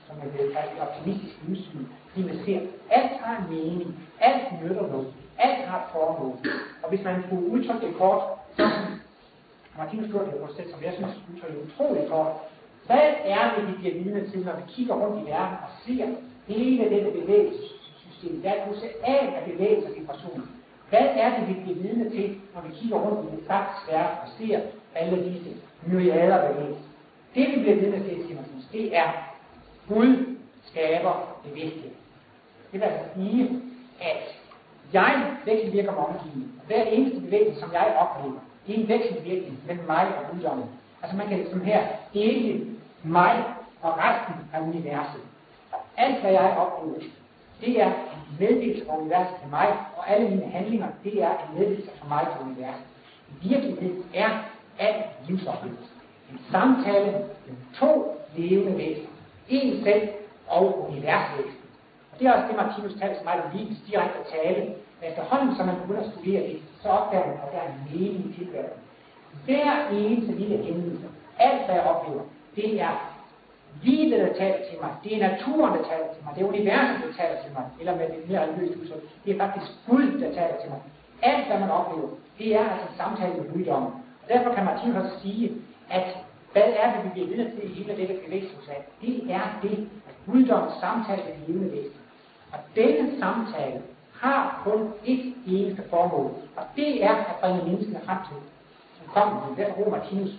[0.08, 1.86] som er blevet kaldt optimistisk livssyn.
[2.16, 6.36] De man ser, alt har en mening, alt nytter noget, alt har et formål.
[6.84, 8.24] Og hvis man kunne udtrykke det kort,
[8.58, 8.70] så
[9.78, 12.32] Martinus gjorde det på et sæt, som jeg synes udtrykker utroligt kort.
[12.86, 16.06] Hvad er det, vi bliver vidne til, når vi kigger rundt i verden og ser
[16.48, 18.42] hele dette bevægelsessystem?
[18.42, 20.46] Der er et af af bevægelser og vibrationer.
[20.90, 24.18] Hvad er det, vi bliver vidne til, når vi kigger rundt i den faktisk verden
[24.24, 24.60] og ser
[24.96, 25.50] alle disse
[25.88, 26.93] myriader bevægelser?
[27.36, 29.12] Det, vi bliver vidne til, siger man, det er
[29.88, 31.92] Gud skaber bevidsthed.
[32.72, 33.62] Det vil altså sige,
[34.02, 34.40] at
[34.94, 36.62] jeg vekselvirker med omgivningen.
[36.68, 40.66] Hver eneste bevægelse, som jeg oplever, det er en vekselvirkning mellem mig og guddommen.
[41.02, 42.66] Altså man kan som her dele
[43.04, 43.44] mig
[43.82, 45.22] og resten af universet.
[45.98, 47.00] Alt hvad jeg oplever,
[47.62, 49.68] det er en meddelelse fra universet til mig,
[49.98, 52.84] og alle mine handlinger, det er en meddelelse fra mig til universet.
[53.30, 54.30] I virkeligheden er
[54.80, 55.93] alt livsoplevelse.
[56.34, 57.92] En samtale med to
[58.38, 59.10] levende væsener.
[59.50, 60.10] En selv
[60.48, 61.60] og universvæsen.
[62.12, 64.62] Og det er også det, Martinus taler så meget om livets direkte tale.
[64.98, 67.82] Men efterhånden, som man begynder at studere det, så opdager man, at der er en
[67.92, 68.82] mening i tilværelsen.
[69.46, 71.08] Hver eneste lille hændelse,
[71.40, 72.24] alt hvad jeg oplever,
[72.56, 72.94] det er
[73.82, 74.92] livet, der taler til mig.
[75.04, 76.32] Det er naturen, der taler til mig.
[76.36, 77.66] Det er universet, der taler til mig.
[77.80, 79.04] Eller med det mere religiøse udtryk.
[79.26, 80.82] Det er faktisk Gud, der taler til mig.
[81.22, 82.10] Alt, hvad man oplever,
[82.40, 83.92] det er altså en samtale med guddommen.
[84.22, 85.52] Og derfor kan Martinus også sige,
[85.90, 86.08] at
[86.54, 88.84] hvad er det, vi bliver vidne til i hele dette bevægelsesat?
[89.02, 92.04] Det er det, at guddommens samtale med de levende væsener.
[92.54, 93.82] Og denne samtale
[94.22, 98.38] har kun et eneste formål, og det er at bringe menneskene frem til
[98.98, 99.56] som kommer.
[99.58, 100.32] Derfor bruger Martinus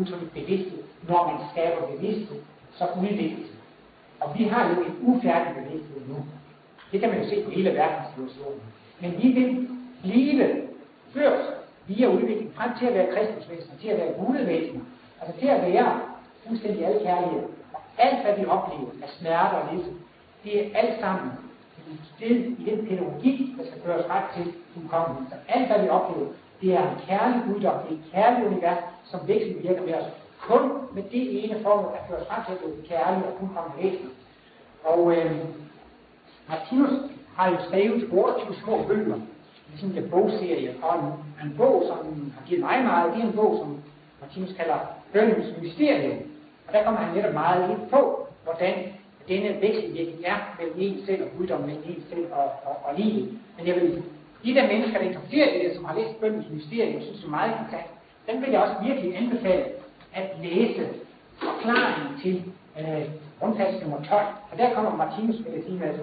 [0.00, 0.82] udtrykket bevidsthed.
[1.08, 2.40] Når man skaber bevidsthed,
[2.78, 3.50] så udvikles
[4.20, 6.16] Og vi har jo en ufærdig bevidsthed nu.
[6.92, 8.60] Det kan man jo se på hele verdenssituationen.
[9.00, 9.68] Men vi vil
[10.02, 10.62] blive
[11.14, 11.44] ført
[11.86, 14.80] via udvikling frem til at være kristusvæsener, til at være gudevæsener.
[15.20, 16.00] Altså til at være
[16.46, 17.42] fuldstændig alle kærlighed.
[17.74, 19.92] Og alt, hvad vi oplever af smerte og lidelse,
[20.44, 21.30] det er alt sammen
[21.92, 25.26] et sted i den pædagogik, der skal føres ret til fuldkommen.
[25.30, 26.28] Så alt, hvad vi oplever,
[26.60, 30.04] det er en kærlig guddom, det er et kærligt univers, som væksten virker med os.
[30.40, 33.82] Kun med det ene formål at føre os frem til at blive kærlig og fuldkommen
[33.82, 34.10] væsen.
[34.84, 35.36] Og øh,
[36.48, 36.90] Martinus
[37.36, 39.18] har jo skrevet 28 små bøger,
[39.76, 41.12] sådan en bogserie, og en,
[41.46, 43.82] en bog, som har givet mig meget, det er en bog, som
[44.20, 44.78] Martinus kalder
[45.16, 46.18] Bøndens Mysterium.
[46.66, 48.74] Og der kommer han netop meget ind på, hvordan
[49.28, 53.38] denne vekselvirkning er mellem en selv og Gud, mellem en selv og, og, og livet.
[53.56, 54.02] Men jeg vil,
[54.44, 57.30] de der mennesker, der interesserer i det, som har læst Bøndens Mysterium, synes det er
[57.30, 57.90] meget interessant,
[58.28, 59.64] dem vil jeg også virkelig anbefale
[60.14, 60.88] at læse
[61.42, 62.34] forklaringen til
[62.80, 63.04] øh,
[63.42, 64.26] rundfast nummer 12.
[64.50, 65.94] Og der kommer Martinus, med jeg sige, med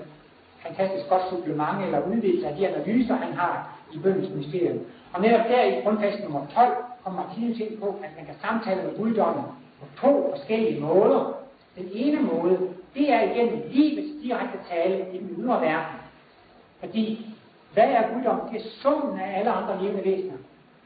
[0.66, 4.80] fantastisk godt supplement eller udvidelse af de analyser, han har i bøndens mysterium.
[5.14, 8.84] Og netop der i grundfest nummer 12 kommer Martinus ind på, at man kan samtale
[8.84, 9.44] med guddommen
[9.80, 11.34] på to forskellige måder.
[11.78, 12.60] Den ene måde,
[12.96, 16.00] det er igennem livets direkte tale i den ydre verden.
[16.80, 17.36] Fordi,
[17.74, 18.40] hvad er guddom?
[18.52, 20.38] Det er summen af alle andre levende væsener.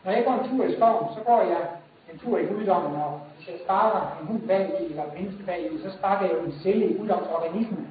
[0.05, 1.61] Når jeg går en tur i skoven, så går jeg
[2.13, 5.43] en tur i guddommen, og hvis jeg sparker en hund bag i, eller en menneske
[5.43, 7.87] bag i, så sparker jeg jo en celle i guddomsorganismen.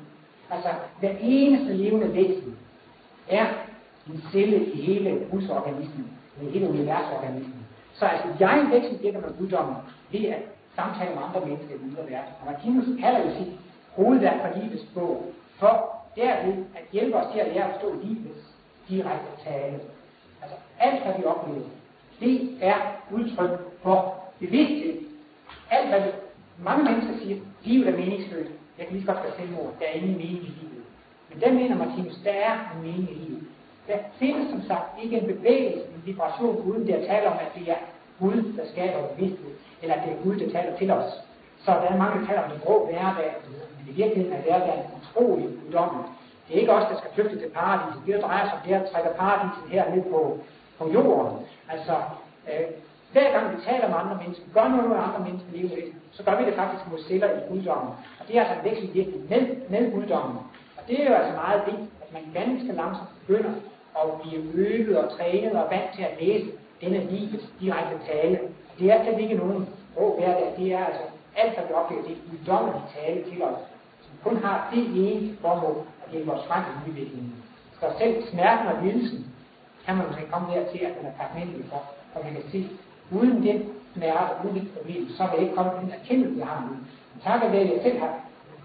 [0.50, 0.68] Altså,
[1.00, 2.56] hver eneste levende væsen
[3.28, 3.46] er
[4.08, 6.06] en celle i hele Gudsorganismen,
[6.42, 7.66] i hele universorganismen.
[7.94, 9.76] Så altså, jeg væksten virker med guddommen
[10.12, 10.42] ved at
[10.76, 12.32] samtale med andre mennesker i den ydre verden.
[12.40, 13.52] Og Martinus kalder jo sit
[13.96, 15.72] hovedværk for livets bog, for
[16.16, 18.42] derved at hjælpe os til at lære at forstå livets
[18.88, 19.80] direkte tale.
[20.42, 21.68] Altså, alt hvad vi oplever,
[22.20, 22.76] det er
[23.10, 23.50] udtryk
[23.82, 24.96] for bevidsthed.
[25.70, 26.10] Alt hvad vi,
[26.58, 28.50] mange mennesker siger, livet er meningsløst.
[28.78, 29.72] Jeg kan lige så godt være selvmord.
[29.80, 30.84] Der er ingen mening i livet.
[31.30, 33.45] Men der mener Martinus, der er en mening i livet.
[33.88, 37.50] Der findes som sagt ikke en bevægelse, en vibration, uden det at tale om, at
[37.54, 37.80] det er
[38.20, 41.12] Gud, der skaber bevidsthed, eller at det er Gud, der taler til os.
[41.64, 43.34] Så der er mange, der taler om den grå hverdag,
[43.78, 46.06] men i virkeligheden er hverdagen utrolig guddommelig.
[46.48, 48.02] Det er ikke os, der skal flygte til paradiset.
[48.06, 50.38] Det, der drejer sig om det, at trække paradiset her ned på,
[50.78, 51.36] på jorden.
[51.72, 51.94] Altså,
[52.50, 52.66] øh,
[53.12, 56.22] hver gang vi taler med andre mennesker, gør noget med andre mennesker i livet, så
[56.22, 57.92] gør vi det faktisk mod stiller i guddommen.
[58.18, 60.38] Og det er altså en vekselvirkning med, med guddommen.
[60.76, 63.52] Og det er jo altså meget vigtigt, at man ganske langsomt begynder
[64.02, 66.46] at blive øvet og trænet og vant til at læse
[66.80, 68.38] denne livets direkte tale.
[68.78, 70.54] Det er slet ikke nogen rå hverdag.
[70.58, 71.02] Det er altså
[71.36, 73.58] alt, hvad vi oplever, det er guddommeligt tale til os,
[74.04, 77.34] som kun har det ene formål at hjælpe os frem i udviklingen.
[77.80, 79.26] Så selv smerten og lidelsen
[79.86, 81.82] kan man måske komme til, at man er taknemmelig for,
[82.14, 82.68] og man kan se,
[83.10, 83.58] uden den
[83.94, 86.72] smerte, uden det problem, så vil jeg ikke komme til den erkendelse, jeg har nu.
[87.12, 88.12] Men takket være, at jeg selv har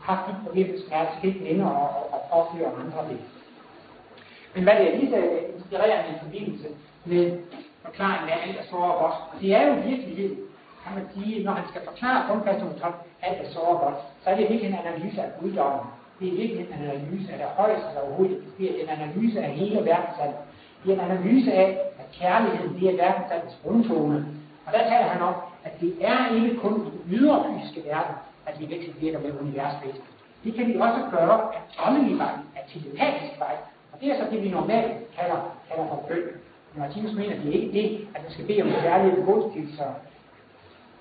[0.02, 3.20] haft de problemer, smerte, skal ikke længere og, og, og påføre andre det.
[4.56, 5.20] Men hvad det er lige så
[5.58, 6.68] inspirerende i forbindelse
[7.06, 7.40] med
[7.86, 9.18] forklaringen af alt er så godt.
[9.32, 10.30] Og det er jo virkelig,
[10.84, 14.30] kan man sige, når han skal forklare grundfast nummer 12, alt er så godt, så
[14.30, 15.86] er det virkelig en analyse af guddommen.
[16.20, 19.52] Det er virkelig en analyse af det højeste, der overhovedet Det er en analyse af
[19.52, 20.42] hele verdenssalget.
[20.84, 24.26] Det er en analyse af, at kærligheden det er verdensaldets grundtone.
[24.66, 25.34] Og der taler han om,
[25.64, 28.66] at det er ikke kun i den ydre fysiske verden, at vi
[29.00, 30.12] virker med universvæsenet.
[30.44, 33.56] Det kan vi også gøre af åndelig vej, af telepatisk vej.
[33.94, 36.24] Og det er så det, vi normalt kalder, kalder for bøn.
[36.74, 39.90] Men Martinus mener, at det er ikke det, at man skal bede om kærlighed begunstigelser.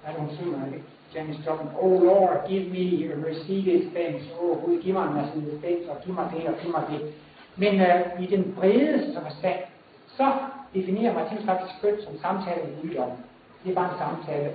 [0.03, 0.82] Hvad er det, hun synger, ikke?
[1.14, 4.22] James Joplin, Oh Lord, give me a Mercedes Benz.
[4.41, 7.14] Oh Gud, giv mig en Mercedes Benz, og giv mig det, og giv mig det.
[7.57, 9.61] Men øh, i den bredeste forstand,
[10.17, 10.33] så
[10.75, 13.18] definerer Martinus faktisk bøn som samtale med guddommen.
[13.64, 14.50] Det er bare en samtale.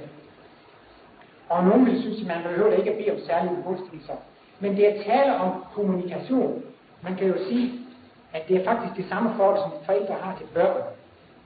[1.49, 4.13] Og nogen vil synes, at man behøver ikke at bede om særlige begunstigelser.
[4.59, 6.63] Men det er tale om kommunikation.
[7.01, 7.71] Man kan jo sige,
[8.35, 10.81] at det er faktisk det samme forhold, som forældre har til børn.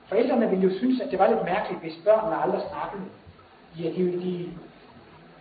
[0.10, 3.06] Forældrene ville jo synes, at det var lidt mærkeligt, hvis børnene aldrig snakkede.
[3.80, 4.34] Ja, de, de,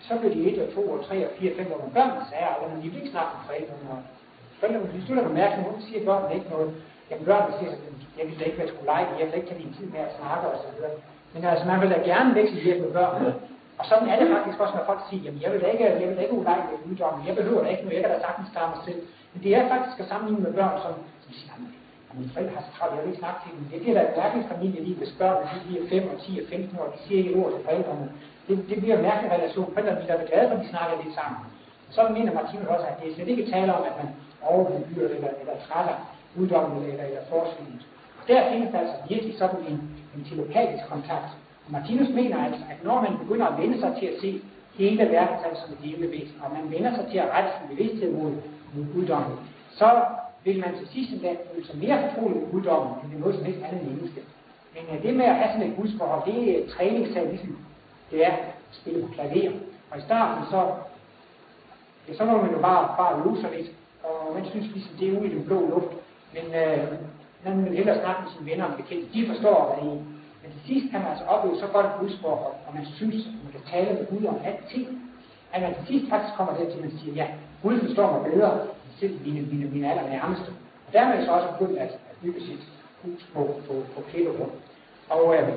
[0.07, 1.81] så blev de 1 og 2 og 3 og 4 og 5 år.
[1.85, 3.85] men Børnene sagde aldrig, men de ville ikke snakke med forældrene.
[3.95, 4.01] Og
[4.61, 6.70] forældrene ville synes, det var mærkeligt, hvorfor siger børnene ikke noget?
[7.09, 9.62] Jamen børnene siger sådan, jeg ville da ikke være skulle lege, jeg ville ikke have
[9.65, 10.95] din tid med at snakke og så videre.
[11.33, 13.31] Men altså, man vil da gerne vækse hjælp med børnene.
[13.81, 16.09] Og sådan er det faktisk også, når folk siger, jamen jeg vil da ikke, jeg
[16.09, 18.49] vil da ikke ulejlige med uddommen, jeg behøver da ikke noget, jeg kan da sagtens
[18.55, 19.01] klare mig selv.
[19.33, 20.95] Men det er faktisk at sammenligne med børn, som,
[21.29, 21.73] som siger, jamen,
[22.19, 23.63] mine forældre har så travlt, jeg vil ikke snakke til dem.
[23.73, 26.79] Det bliver da et mærkeligt familieliv, hvis børnene de bliver 5 og 10 og 15
[26.79, 28.07] år, og de siger ikke et ord til forældrene.
[28.47, 29.73] Det, det bliver en mærkelig relation.
[29.75, 31.41] Forældrene bliver da glade, når de snakker lidt sammen.
[31.95, 34.09] Så mener Martinus også, at det er slet ikke tale om, at man
[34.53, 35.97] overbebyrer eller, eller trætter
[36.41, 37.79] uddommen eller, eller forskningen.
[38.29, 39.79] Der findes der altså virkelig sådan en,
[40.17, 41.31] en telepatisk kontakt.
[41.67, 44.31] Og Martinus mener altså, at når man begynder at vende sig til at se
[44.79, 48.11] hele verden som et levende væsen, og man vender sig til at rette sin bevidsthed
[48.13, 48.33] mod,
[48.75, 49.37] mod uddommen,
[49.71, 50.05] så
[50.44, 53.36] vil man til sidst en dag føle sig mere fortrolig med guddommen, end det noget
[53.36, 54.20] som helst andet menneske.
[54.74, 57.56] Men uh, det med at have sådan et gudsforhold, det øh, er træningssag, ligesom
[58.10, 59.52] det er at spille på klaver.
[59.90, 60.60] Og i starten, så,
[62.09, 63.70] ja, så må man jo bare, bare øve sig lidt,
[64.05, 65.93] og man synes ligesom, det er ude i den blå luft.
[66.35, 66.93] Men øh,
[67.44, 70.05] man vil hellere snakke med sine venner og bekendte, de forstår, hvad det er.
[70.43, 73.32] Men til sidst kan man altså opleve så godt et gudsforhold, og man synes, at
[73.44, 74.86] man kan tale med Gud om alting,
[75.52, 77.27] at man til sidst faktisk kommer til, at man siger, ja,
[77.62, 78.51] Gud forstår mig bedre
[79.01, 80.51] selv mine, mine, mine allernærmeste.
[80.87, 82.62] Og dermed er så også begyndt at, at bygge sit
[83.03, 84.51] hus på, på, på Klipperum.
[85.09, 85.49] Og øh,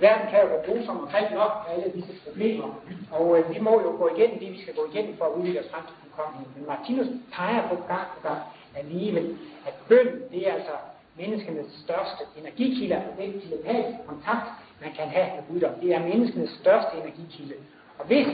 [0.00, 2.68] verden kan jo være grusom omkring nok med alle disse problemer,
[3.10, 5.60] og øh, vi må jo gå igennem det, vi skal gå igennem for at udvikle
[5.60, 6.46] os frem til fuldkommenhed.
[6.56, 8.42] Men Martinus peger på gang på gang
[8.76, 9.36] alligevel,
[9.66, 10.74] at bøn, det er altså
[11.18, 14.46] menneskenes største energikilde, altså den telepatiske kontakt,
[14.82, 15.60] man kan have med Gud.
[15.82, 17.54] Det er menneskenes største energikilde.
[17.98, 18.26] Og hvis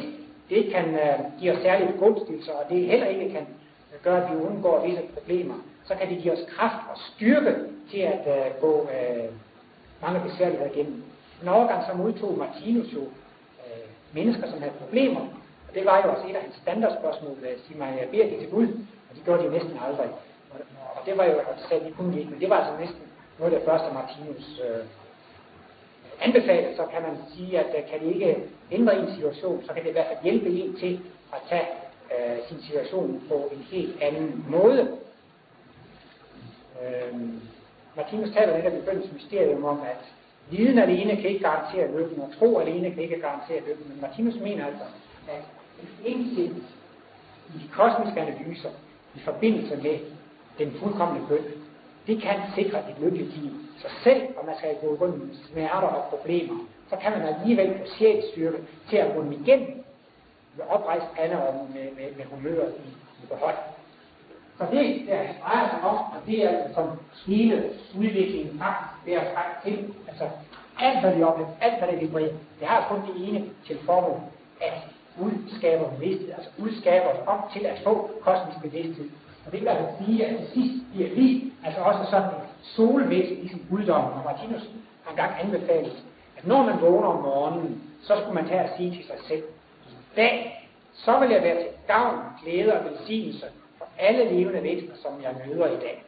[0.50, 3.46] det kan øh, give os særlige begunstigelser, og det heller ikke kan
[4.02, 5.54] gøre, at vi undgår visse problemer,
[5.84, 7.54] så kan det give os kraft og styrke
[7.90, 9.30] til at øh, gå øh,
[10.02, 11.02] mange besværligheder igennem.
[11.42, 15.20] En overgang så modtog Martinus jo øh, mennesker, som havde problemer,
[15.68, 18.26] og det var jo også et af hans standardspørgsmål, øh, at sige mig, jeg beder
[18.30, 18.68] de til Gud,
[19.08, 20.10] og det gjorde de næsten aldrig.
[20.52, 20.60] Og,
[20.96, 23.02] og det var jo, og det sagde de kunne ikke, men det var altså næsten
[23.38, 24.84] noget af det første, Martinus øh,
[26.20, 28.36] anbefalede, så kan man sige, at øh, kan det ikke
[28.70, 31.00] ændre en situation, så kan det i hvert fald hjælpe en til
[31.32, 31.66] at tage
[32.10, 34.98] øh, sin situation på en helt anden måde.
[36.82, 37.20] Øh,
[37.96, 40.04] Martinus taler lidt i begyndelsens mysterium om, at
[40.50, 44.34] viden alene kan ikke garantere lykken, og tro alene kan ikke garantere lykken, men Martinus
[44.40, 44.84] mener altså,
[45.28, 45.44] at
[46.04, 46.54] indsigt
[47.48, 48.70] i de kosmiske analyser
[49.14, 49.98] i forbindelse med
[50.58, 51.44] den fuldkommende bøn,
[52.06, 53.52] det kan sikre et lykkeligt liv.
[53.78, 56.58] Så selv om man skal gå rundt med smerter og problemer,
[56.90, 58.58] så kan man alligevel få sjælstyrke
[58.90, 59.79] til at gå igennem
[60.56, 62.88] med oprejst pande og med, med, med humøret i,
[63.22, 63.54] i behold.
[64.58, 66.88] Så det, der drejer sig om, og det er altså som
[67.26, 70.28] hele udviklingen faktisk bærer frem til, altså
[70.80, 74.20] alt hvad vi oplever, alt hvad det vibrerer, det har kun det ene til formål,
[74.60, 74.72] at
[75.20, 79.10] udskaber bevidsthed, altså udskaber os op til at få kosmisk bevidsthed.
[79.46, 83.36] Og det vil altså sige, at til sidst bliver vi altså også sådan en solvæsen
[83.36, 84.04] ligesom i sin guddom.
[84.04, 84.70] Og Martinus
[85.04, 86.04] har engang anbefalet,
[86.36, 89.42] at når man vågner om morgenen, så skulle man tage og sige til sig selv,
[90.16, 93.46] dag, så vil jeg være til gavn, glæde og velsignelse
[93.78, 96.04] for alle levende væsener, som jeg møder i dag.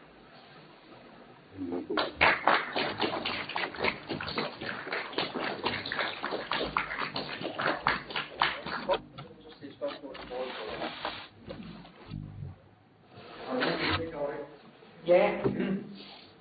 [15.07, 15.31] Ja,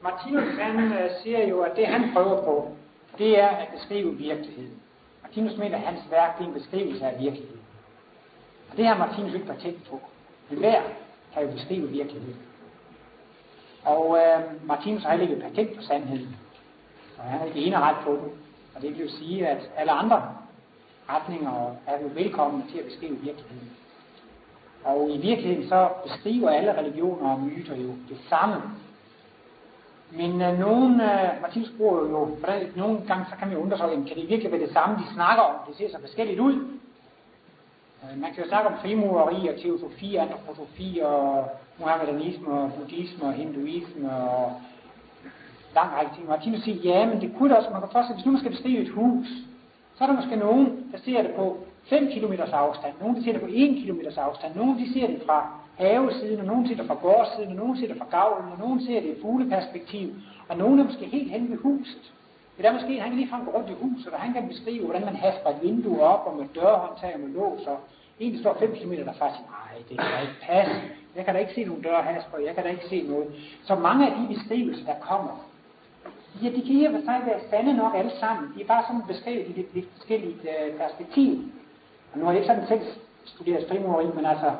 [0.03, 2.75] Martinus han uh, siger jo, at det han prøver på,
[3.17, 4.80] det er at beskrive virkeligheden.
[5.31, 7.61] Martinus mener, at hans værk er en beskrivelse af virkeligheden.
[8.71, 10.01] Og det har Martinus ikke patent på.
[10.49, 10.81] Men hver
[11.33, 12.37] kan jo beskrive virkeligheden.
[13.83, 16.35] Og øh, Martinus har heller ikke patent på sandheden.
[17.17, 18.31] Og han har ikke eneret på den.
[18.75, 20.35] Og det vil jo sige, at alle andre
[21.09, 23.71] retninger er jo velkomne til at beskrive virkeligheden.
[24.83, 28.61] Og i virkeligheden så beskriver alle religioner og myter jo det samme.
[30.11, 33.63] Men uh, nogen, øh, uh, Martinus bruger jo, hvordan, nogle gange så kan man jo
[33.63, 35.55] undre sig, jamen, kan det virkelig være det samme, de snakker om?
[35.67, 36.55] Det ser så forskelligt ud.
[38.01, 43.33] Uh, man kan jo snakke om frimureri og teosofi, antroposofi og muhammedanisme og buddhisme og
[43.33, 44.61] hinduisme og
[45.75, 46.27] lang række ting.
[46.27, 48.81] Martinus siger, ja, men det kunne også, man kan forestille, hvis nu man skal beskrive
[48.81, 49.27] et hus,
[49.95, 51.57] så er der måske nogen, der ser det på
[51.89, 55.21] 5 km afstand, nogen der ser det på 1 km afstand, nogen de ser det
[55.25, 58.59] fra havesiden, og nogen ser det fra gårdsiden, og nogen ser det fra gavlen, og
[58.59, 60.07] nogen ser det i fugleperspektiv,
[60.49, 62.13] og nogen er måske helt hen ved huset.
[62.57, 65.05] Det er måske, han kan ligefrem gå rundt i huset, og han kan beskrive, hvordan
[65.05, 67.79] man hasper et vindue op, og med dørhåndtag og med lås, og
[68.19, 70.81] en, står 5 km derfra, siger, nej, det kan ikke passe.
[71.15, 73.27] Jeg kan da ikke se nogen dørhasper, jeg kan da ikke se noget.
[73.63, 75.35] Så mange af de beskrivelser, der kommer,
[76.43, 78.53] Ja, de kan i og for sig være sande nok alle sammen.
[78.55, 81.31] De er bare sådan beskrevet i lidt, lidt forskellige øh, perspektiv.
[82.11, 82.81] Og nu har jeg ikke sådan selv
[83.25, 84.51] studeret frimureri, men altså,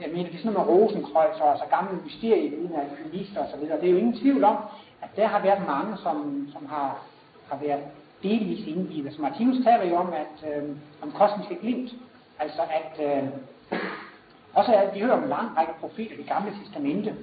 [0.00, 3.48] jeg mener, det er sådan noget med rosenkreuz og altså gamle mysterieviden af alkymister og
[3.50, 3.80] så videre.
[3.80, 4.56] Det er jo ingen tvivl om,
[5.02, 7.02] at der har været mange, som, som har,
[7.50, 7.82] har været
[8.22, 9.14] delvis indgivet.
[9.14, 10.68] Så Martinus taler jo om, at, øh,
[11.02, 11.90] om kosmiske glimt.
[12.38, 13.28] Altså at, øh,
[14.54, 17.14] også at vi hører om en lang række profeter i det gamle testamente,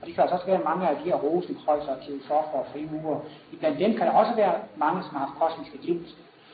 [0.00, 3.20] og det kan altså også være mange af de her rosenkrøjser, teosofer og frimurer.
[3.52, 6.08] I blandt dem kan der også være mange, som har haft kosmiske glimt,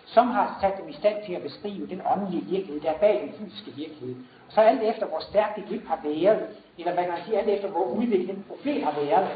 [0.07, 3.21] som har sat dem i stand til at beskrive den åndelige virkelighed, der er bag
[3.23, 4.15] den fysiske virkelighed.
[4.49, 6.43] Så alt efter, hvor stærkt dit glimt har været,
[6.79, 9.29] eller hvad kan man sige, alt efter, hvor udviklet en profet har været.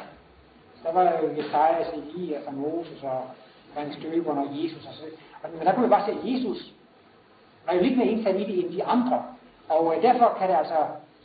[0.83, 3.21] Så var jo Jesajas, altså Elias altså og Moses og
[3.75, 5.03] Hans Døberen og Jesus og så
[5.59, 6.73] Men der kunne vi bare se, at Jesus
[7.67, 9.25] var jo lidt mere indsat i end de andre.
[9.69, 10.77] Og øh, derfor kan det altså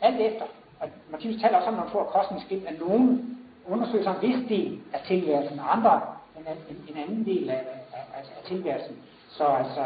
[0.02, 0.46] alt efter,
[0.80, 3.38] og Martinus taler også om, når man får kosmisk glimt, at nogen
[3.68, 6.02] undersøger sig en vis del af tilværelsen, og andre
[6.38, 7.56] en, en, en anden del af,
[7.94, 8.98] af, af, af tilværelsen.
[9.30, 9.84] Så altså,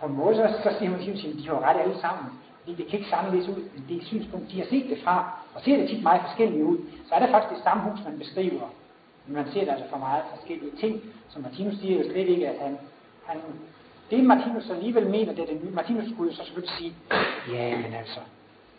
[0.00, 2.32] på en måde, så, så siger man at de har ret alle sammen.
[2.66, 5.16] Fordi det kan ikke samles ud, men det er synspunkt, de har set det fra,
[5.54, 6.78] og ser det tit meget forskelligt ud,
[7.08, 8.68] så er det faktisk det samme hus, man beskriver.
[9.26, 12.48] Men man ser det altså for meget forskellige ting, som Martinus siger jo slet ikke,
[12.48, 12.78] at han,
[13.24, 13.36] han
[14.10, 15.74] det Martinus alligevel mener, det er det nye.
[15.74, 16.94] Martinus skulle jo så selvfølgelig sige,
[17.52, 18.20] ja, men altså,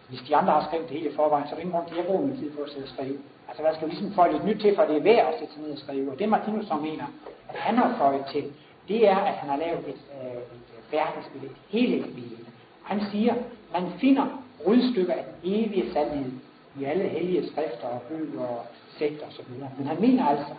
[0.09, 1.95] hvis de andre har skrevet det hele i forvejen, så er der ingen grund til,
[1.95, 3.17] at jeg bruger min tid på at sidde og skrive.
[3.47, 5.71] Altså, hvad skal ligesom få lidt nyt til, for det er værd at sætte ned
[5.71, 6.11] og skrive.
[6.11, 7.07] Og det Martinus så mener,
[7.49, 8.43] at han har føjet til,
[8.87, 12.45] det er, at han har lavet et, øh, et øh, verdensbillede, et helhedsbillede.
[12.83, 13.33] Han siger,
[13.73, 16.31] man finder brudstykker af den evige sandhed
[16.79, 18.65] i alle hellige skrifter og bøger og
[18.97, 19.45] sekter osv.
[19.77, 20.53] Men han mener altså,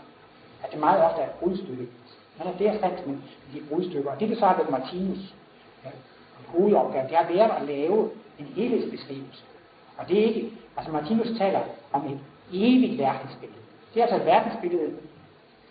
[0.65, 1.89] at det meget ofte er et brudstykke.
[2.39, 3.17] Han er der sandt med
[3.53, 4.11] de brudstykker.
[4.11, 5.35] Og det, der så har været Martinus
[5.85, 5.91] ja,
[6.47, 9.43] hovedopgave, det har været at lave en helhedsbeskrivelse.
[9.99, 11.61] Og det er ikke, altså Martinus taler
[11.93, 12.21] om et
[12.53, 13.61] evigt verdensbillede.
[13.95, 14.97] Det er altså et verdensbillede,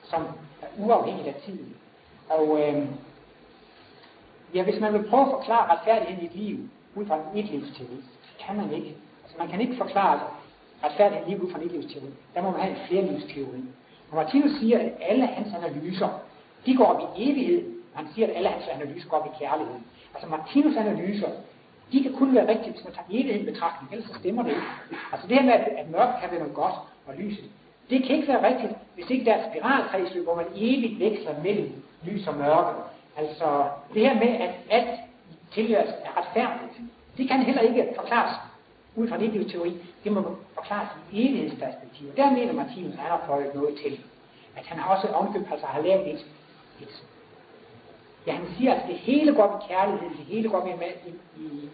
[0.04, 0.24] som
[0.62, 1.76] er uafhængigt af tiden.
[2.30, 2.86] Og øh,
[4.54, 6.58] ja, hvis man vil prøve at forklare retfærdigheden i et liv
[6.98, 8.00] ud fra en etlivsteori,
[8.46, 8.96] kan man ikke.
[9.24, 10.20] Altså man kan ikke forklare
[10.84, 12.10] retfærdigt liv ud fra en etlivsteori.
[12.36, 13.64] Der må man have en flerlivsteori.
[14.12, 16.10] Og Martinus siger, at alle hans analyser,
[16.66, 17.64] de går op i evighed.
[17.94, 19.84] Han siger, at alle hans analyser går op i kærligheden.
[20.14, 21.30] Altså Martinus analyser,
[21.92, 24.50] de kan kun være rigtige, hvis man tager evigheden i betragtning, ellers så stemmer det
[24.50, 24.62] ikke.
[25.12, 25.86] Altså det her med, at, at
[26.22, 26.76] kan være noget godt,
[27.08, 27.46] og lyset,
[27.90, 31.44] det kan ikke være rigtigt, hvis ikke der er et spiralkredsløb, hvor man evigt veksler
[31.44, 32.80] mellem lys og mørke.
[33.18, 35.00] Altså det her med, at alt
[35.58, 36.76] tilværelse er retfærdigt,
[37.18, 38.36] det kan heller ikke forklares
[38.96, 39.72] ud fra en teori.
[40.04, 40.22] Det må
[40.54, 42.08] forklares i evighedsperspektiv.
[42.18, 43.94] Der mener Martinus, at han har fået noget til.
[44.58, 46.26] At han også ovenkøbt altså har lavet et,
[46.82, 47.04] et
[48.28, 51.12] Ja, han siger, at det hele går med kærlighed, det hele går med i,
[51.44, 51.70] i,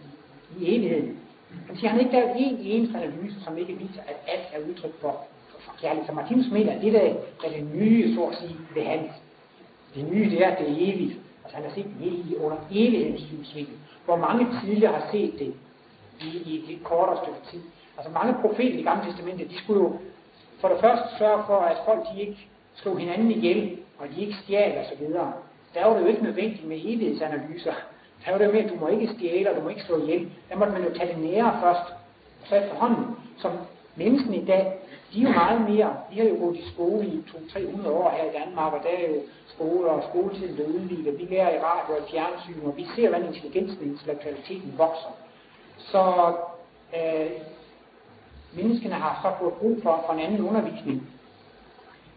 [0.58, 1.18] i enheden.
[1.66, 4.68] Han siger, at han ikke lavet en eneste analyse, som ikke viser, at alt er
[4.68, 6.06] udtryk for, for, for kærlighed.
[6.06, 7.00] Så Martinus mener, at det der
[7.44, 9.12] er det nye, så at sige, ved hans.
[9.94, 11.16] Det nye, det er, at det er evigt.
[11.44, 13.74] Altså han har set det under evighedens synsvinkel.
[14.04, 15.54] Hvor mange tidligere har set det
[16.20, 17.62] i, i et lidt kortere stykke tid.
[17.98, 19.92] Altså mange profeter i det gamle testamente, de skulle jo
[20.60, 24.36] for det første sørge for, at folk de ikke slog hinanden ihjel, og de ikke
[24.42, 25.32] stjal og så videre
[25.74, 27.72] der var det jo ikke nødvendigt med evighedsanalyser.
[28.24, 30.02] Der var det jo med, at du må ikke stjæle, og du må ikke slå
[30.02, 30.28] ihjel.
[30.50, 31.94] Der måtte man jo tage det nære først.
[32.44, 33.04] Så efterhånden,
[33.38, 33.52] som
[33.96, 34.72] menneskene i dag,
[35.12, 38.24] de er jo meget mere, de har jo gået i skole i 200-300 år her
[38.30, 41.58] i Danmark, og der er jo skoler og skoletiden der udvidet, og vi lærer i
[41.58, 45.12] radio og fjernsyn, og vi ser, hvordan intelligensen og intellektualiteten vokser.
[45.78, 46.02] Så
[46.96, 47.30] øh,
[48.52, 51.08] menneskene har så fået brug for, for en anden undervisning.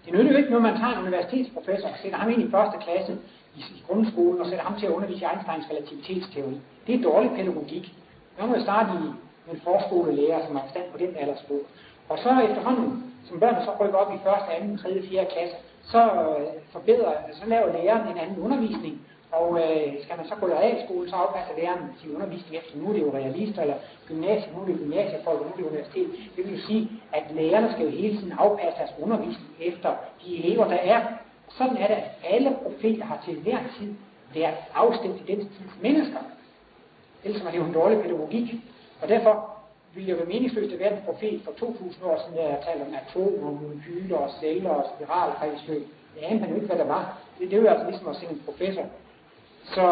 [0.05, 2.77] Det nytter jo ikke, når man tager en universitetsprofessor og sætter ham ind i første
[2.85, 3.17] klasse,
[3.55, 6.57] i, i grundskolen og sætter ham til at undervise i Einsteins relativitetsteori.
[6.87, 7.93] Det er dårlig pædagogik.
[8.39, 9.07] Man må jo starte i
[9.51, 11.65] en forskolelærer, som har forstand på den aldersgruppe.
[12.09, 16.01] Og så efterhånden, som børnene så rykker op i første, anden, tredje, fjerde klasse, så
[16.03, 19.01] øh, forbedrer, så laver læreren en anden undervisning,
[19.31, 22.89] og øh, skal man så gå i skolen, så afpasser læreren sin undervisning efter, nu
[22.89, 23.77] er det jo realister, eller
[24.07, 26.07] gymnasiet, nu er det gymnasiefolk, nu er det universitet.
[26.35, 29.91] Det vil jo sige, at lærerne skal jo hele tiden afpasse deres undervisning efter
[30.23, 31.01] de elever, der er.
[31.49, 33.93] Sådan er det, at alle profeter har til hver tid
[34.33, 36.19] været afstemt i den tids mennesker.
[37.23, 38.55] Ellers var det jo en dårlig pædagogik.
[39.01, 39.56] Og derfor
[39.97, 42.93] ville det være meningsløst at være en profet for 2000 år siden, der talte om
[43.01, 45.85] atomer, molekyler og celler og spiralkredsløb.
[46.15, 47.03] Det anede han jo ikke, hvad der var.
[47.39, 48.85] Det, det var altså ligesom at se en professor.
[49.75, 49.85] Så,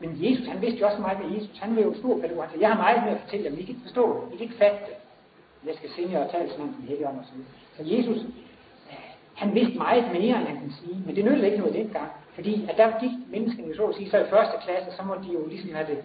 [0.00, 1.58] men Jesus, han vidste jo også meget med Jesus.
[1.58, 2.42] Han var jo stor pædagog.
[2.42, 4.34] Han sagde, jeg har meget med at fortælle jer, men I kan ikke forstå det.
[4.34, 4.96] I kan ikke fatte det.
[5.66, 7.32] Jeg skal sende jer og tale sådan om den hellige om og så
[7.76, 8.18] Så Jesus,
[9.34, 12.66] han vidste meget mere, end han kunne sige, men det nyttede ikke noget dengang, fordi
[12.70, 15.32] at der gik menneskene jo så at sige, så i første klasse, så må de
[15.32, 15.98] jo ligesom have det.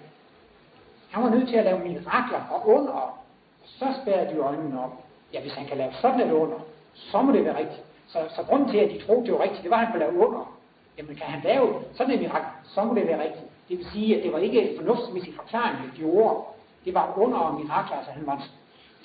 [1.09, 3.24] Han var nødt til at lave mirakler og under,
[3.65, 5.05] så spærrede de øjnene op.
[5.33, 6.59] Ja, hvis han kan lave sådan et under,
[6.93, 7.81] så må det være rigtigt.
[8.07, 10.05] Så, så grunden til, at de troede, det var rigtigt, det var, at han kunne
[10.05, 10.55] lave under.
[10.97, 13.45] Jamen, kan han lave sådan et mirakel, så må det være rigtigt.
[13.69, 16.43] Det vil sige, at det var ikke en fornuftsmæssig forklaring, de gjorde.
[16.85, 18.47] Det var under og mirakler, altså han var,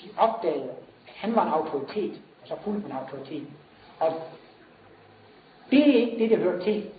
[0.03, 0.69] de opdagede,
[1.07, 3.47] at han var en autoritet, altså og så fulgte en autoritet.
[3.99, 4.13] Og
[5.71, 6.89] det er ikke det, det hører til.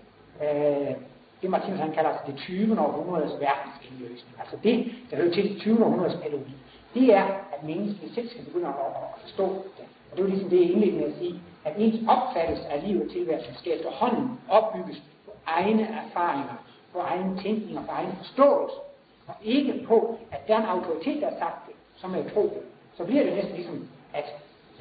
[0.42, 0.94] Øh,
[1.42, 2.80] det Martinus han kalder det 20.
[2.80, 4.36] århundredes verdensindløsning.
[4.40, 5.84] Altså det, der hører til det 20.
[5.84, 6.56] århundredes pædagogik,
[6.94, 9.46] det er, at mennesket selv skal begynde at, at forstå
[9.78, 9.86] det.
[10.10, 12.86] Og det er jo ligesom det, jeg indledte med at sige, at ens opfattelse af
[12.86, 18.12] livet og tilværelsen skal efterhånden opbygges på egne erfaringer, på egen tænkning og på egen
[18.16, 18.76] forståelse.
[19.26, 22.62] Og ikke på, at der er en autoritet, der har sagt det, som er tro
[22.96, 24.24] Så bliver det næsten ligesom, at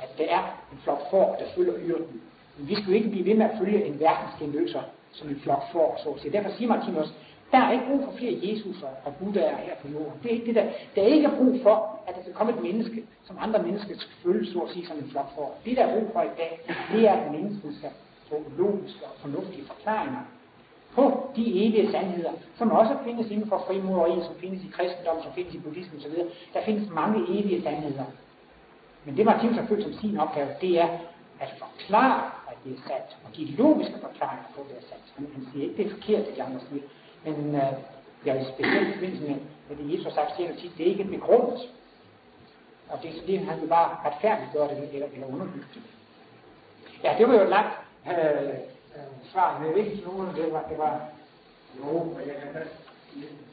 [0.02, 2.22] at der er en flok får, der følger yrten.
[2.58, 4.82] Men vi skal jo ikke blive ved med at følge en verdensgenløser
[5.12, 6.32] som en flok får, så at sige.
[6.32, 7.14] Derfor siger Martinus,
[7.52, 10.20] der er ikke brug for flere Jesuser og Buddhaer her på jorden.
[10.24, 10.66] Det er ikke det der.
[10.96, 14.12] Der er ikke brug for, at der skal komme et menneske, som andre mennesker skal
[14.24, 15.52] følge, så at sige, som en flok for.
[15.66, 16.54] Det, der er brug for i dag,
[16.92, 17.92] det er, at mennesket skal
[18.30, 20.22] få logiske og fornuftige forklaringer
[20.96, 25.34] på de evige sandheder, som også findes inden for frimureriet, som findes i kristendom, som
[25.34, 26.16] findes i buddhismen osv.
[26.54, 28.06] Der findes mange evige sandheder.
[29.06, 30.90] Men det Martinus har følt som sin opgave, det er
[31.40, 35.06] at forklare, at det er sandt, og give logiske forklaringer på, at det er sandt.
[35.16, 36.84] Han, han siger ikke, det er forkert, det de andre siger,
[37.24, 37.74] men øh,
[38.26, 39.38] jeg vil specielt i forbindelse med,
[39.70, 41.60] med det, Jesus sagt til tit, det er ikke begrundet.
[42.90, 45.82] Og det er det, han vil bare retfærdigt gøre det, eller, eller underbygge det.
[47.04, 47.74] Ja, det var jo et langt
[48.08, 48.54] øh,
[49.32, 51.02] svar, men jeg ved ikke, nogen det var, det var
[51.78, 52.68] jo, men jeg kan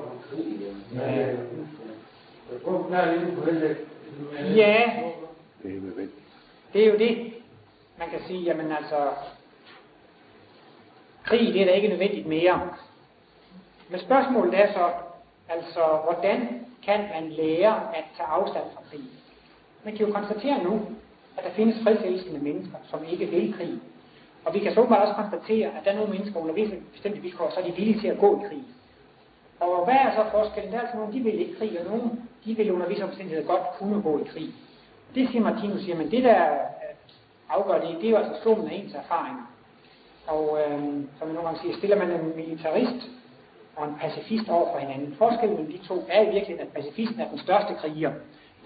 [0.00, 0.60] på krig.
[0.94, 1.26] Ja.
[2.52, 3.76] Jeg prøver at klare lidt på det.
[4.56, 4.92] Ja.
[5.62, 6.24] Det er nødvendigt.
[6.72, 7.34] Det er jo det,
[7.98, 9.10] man kan sige, jamen altså,
[11.24, 12.68] krig, det er da ikke nødvendigt mere.
[13.88, 14.90] Men spørgsmålet er så,
[15.48, 19.04] altså, hvordan kan man lære at tage afstand fra krig?
[19.84, 20.80] Man kan jo konstatere nu,
[21.36, 23.80] at der findes fredselskende mennesker, som ikke vil krig.
[24.44, 27.50] Og vi kan så også konstatere, at der er nogle mennesker under visse bestemte vilkår,
[27.50, 28.64] så er de villige til at gå i krig.
[29.60, 30.72] Og hvad er så forskellen?
[30.72, 32.10] Der er altså nogle, de vil ikke krig, og nogle,
[32.44, 34.48] de vil under visse omstændigheder godt kunne gå i krig.
[35.14, 36.48] Det siger Martinus, siger, men det der
[37.48, 39.42] afgør det, det er jo altså summen af ens erfaringer.
[40.26, 40.78] Og øh,
[41.18, 43.08] som jeg nogle gange siger, stiller man en militarist
[43.76, 45.14] og en pacifist over for hinanden.
[45.18, 48.12] Forskellen mellem de to er i virkeligheden, at pacifisten er den største kriger,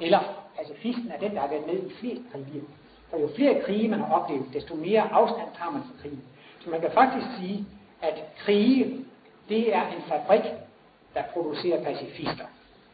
[0.01, 0.19] eller
[0.59, 2.63] pacifisten er den, der har været med i flest krige.
[3.11, 6.23] For jo flere krige man har oplevet, desto mere afstand tager man fra krigen.
[6.61, 7.67] Så man kan faktisk sige,
[8.03, 9.05] at krige,
[9.49, 10.45] det er en fabrik,
[11.15, 12.45] der producerer pacifister.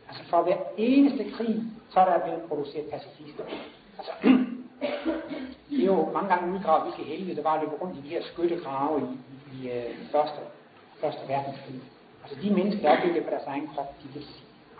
[0.08, 3.44] Altså for hver eneste krig, så er der blevet produceret pacifister.
[3.98, 4.12] Altså,
[5.70, 8.08] det er jo mange gange udgravet, hvilke helvede der var at løbe rundt i de
[8.08, 9.04] her skyttegrave i,
[9.34, 10.40] i, i øh, første,
[11.00, 11.80] første verdenskrig.
[12.22, 14.26] Altså de mennesker, der oplevede det på deres egen krop, de vil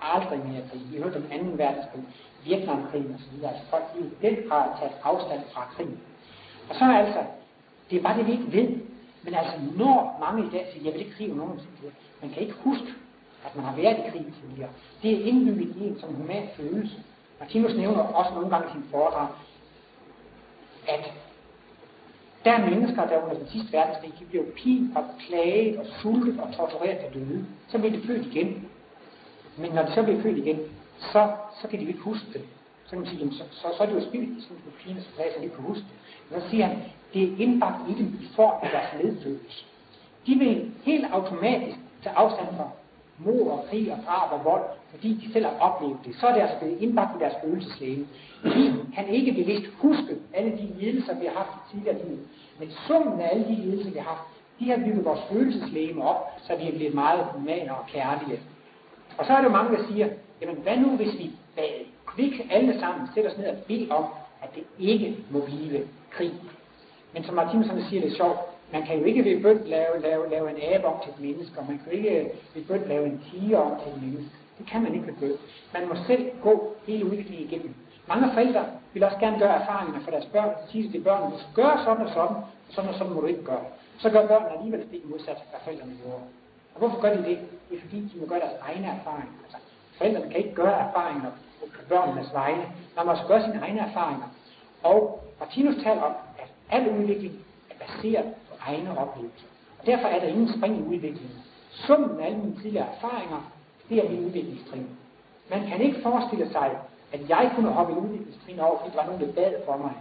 [0.01, 0.83] aldrig mere krig.
[0.93, 1.29] Vi hørte om 2.
[1.65, 2.05] verdenskrig,
[2.45, 3.45] Vietnamkrigen osv.
[3.45, 5.89] Altså folk, i den grad taget afstand fra krig.
[6.69, 7.23] Og så er altså,
[7.91, 8.69] det er bare det, vi ikke ved.
[9.23, 11.61] Men altså, når mange i dag siger, jeg vil ikke krig nogen
[12.23, 12.87] man kan ikke huske,
[13.47, 14.71] at man har været i krig tidligere.
[15.03, 16.97] Det er indbygget i en som human følelse.
[17.41, 19.29] Martinus nævner også nogle gange i sin foredrag,
[20.89, 21.13] at
[22.45, 26.41] der er mennesker, der under den sidste verdenskrig, de blev pin og plaget og sultet
[26.41, 27.47] og tortureret og døde.
[27.69, 28.69] Så bliver de født igen.
[29.59, 30.59] Men når de så bliver født igen,
[30.99, 31.31] så,
[31.61, 32.43] så kan de ikke huske det.
[32.85, 35.01] Så kan man sige, jamen, så, så, så er det jo spildt, sådan en pine,
[35.01, 35.97] så så de ikke kan huske det.
[36.31, 36.79] Men så siger han,
[37.15, 39.65] det er indbagt i dem i form af deres medfølelse.
[40.27, 42.69] De vil helt automatisk tage afstand fra
[43.19, 46.33] mor og krig og drab og vold, fordi de selv har oplevet det, så er
[46.35, 48.07] det altså blevet indbagt i deres følelseslæge.
[48.45, 52.19] De han ikke bevidst huske alle de lidelser, vi har haft i tidligere liv.
[52.59, 54.23] Men summen af alle de lidelser, vi har haft,
[54.61, 58.41] de har bygget vores følelseslæge op, så vi er blevet meget humane og kærlige.
[59.19, 60.09] Og så er der mange, der siger,
[60.45, 61.85] jamen hvad nu hvis vi bad?
[62.17, 64.05] Vi ikke alle sammen sætte os ned og bede om,
[64.43, 66.33] at det ikke må blive krig.
[67.13, 68.39] Men som Martinus siger det sjovt,
[68.73, 71.61] man kan jo ikke ved bønd lave, lave, lave en abe om til et menneske,
[71.61, 74.37] og man kan jo ikke ved bønd lave en tiger om til et menneske.
[74.59, 75.39] Det kan man ikke ved bønd.
[75.73, 77.75] Man må selv gå hele udviklingen igennem.
[78.09, 81.41] Mange forældre vil også gerne gøre erfaringer for deres børn, og sige til børnene, hvis
[81.47, 82.37] du gør sådan og sådan,
[82.71, 83.65] sådan og sådan må du ikke gøre.
[83.99, 86.23] Så gør børnene alligevel det modsat, hvad forældrene gjorde.
[86.75, 87.39] Og hvorfor gør de det?
[87.71, 89.33] Det er fordi, de må gøre deres egne erfaringer.
[89.99, 91.31] Forældrene kan ikke gøre erfaringer
[91.61, 92.65] på børnenes vegne.
[92.97, 94.27] Man må også gøre sine egne erfaringer.
[94.83, 97.35] Og Martinus taler om, at al udvikling
[97.71, 99.47] er baseret egne oplevelser.
[99.81, 101.39] Og derfor er der ingen spring i udviklingen.
[101.71, 103.53] Summen af alle mine tidligere erfaringer,
[103.89, 104.87] det er min udviklingstrin.
[105.51, 106.71] Man kan ikke forestille sig,
[107.13, 109.95] at jeg kunne hoppe en udviklingstrin over, fordi der var nogen, der bad for mig.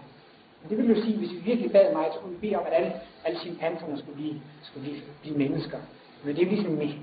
[0.61, 2.55] Men det vil jo sige, at hvis vi virkelig bad mig, så kunne vi bede
[2.55, 2.93] om, at alle,
[3.25, 5.77] alle chimpanserne skulle blive, skulle blive, blive mennesker.
[6.23, 6.99] Men det er ligesom mig.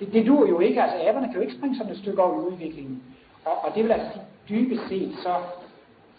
[0.00, 0.82] Det, det dur jo ikke.
[0.82, 3.02] Altså, aberne kan jo ikke springe sådan et stykke over i udviklingen.
[3.44, 5.34] Og, og det vil altså sige, dybest set, så,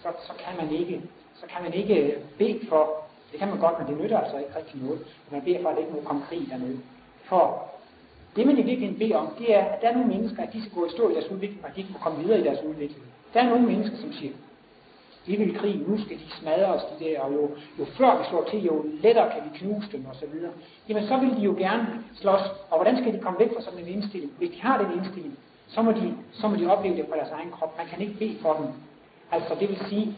[0.02, 1.02] så, så, kan man ikke,
[1.36, 2.90] så kan man ikke bede for,
[3.32, 5.00] det kan man godt, men det nytter altså ikke rigtig noget.
[5.32, 6.80] Man beder for, at det ikke må komme krig dernede.
[7.24, 7.72] For
[8.36, 10.62] det, man i virkeligheden beder om, det er, at der er nogle mennesker, at de
[10.62, 13.04] skal gå i stå i deres udvikling, og de kan komme videre i deres udvikling.
[13.34, 14.34] Der er nogle mennesker, som siger,
[15.28, 17.50] de vil krig, nu skal de smadre os, de der, og jo,
[17.80, 20.52] jo før vi slår til, jo lettere kan vi knuse dem, og så videre.
[20.90, 23.80] Jamen, så vil de jo gerne slås, og hvordan skal de komme væk fra sådan
[23.80, 24.32] en indstilling?
[24.38, 25.38] Hvis de har den indstilling,
[25.68, 27.78] så må de, så må de opleve det på deres egen krop.
[27.78, 28.68] Man kan ikke bede for dem.
[29.32, 30.18] Altså, det vil sige,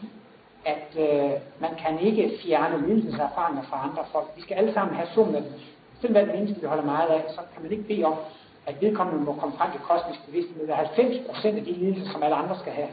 [0.64, 1.30] at øh,
[1.60, 4.26] man kan ikke fjerne lidelseserfaringer fra andre folk.
[4.36, 5.52] Vi skal alle sammen have summen af dem.
[6.00, 8.14] Selv hvad menneske, vi holder meget af, så kan man ikke bede om,
[8.66, 12.22] at vedkommende må komme frem til kosmisk bevidsthed med 90 procent af de lidelser, som
[12.22, 12.88] alle andre skal have.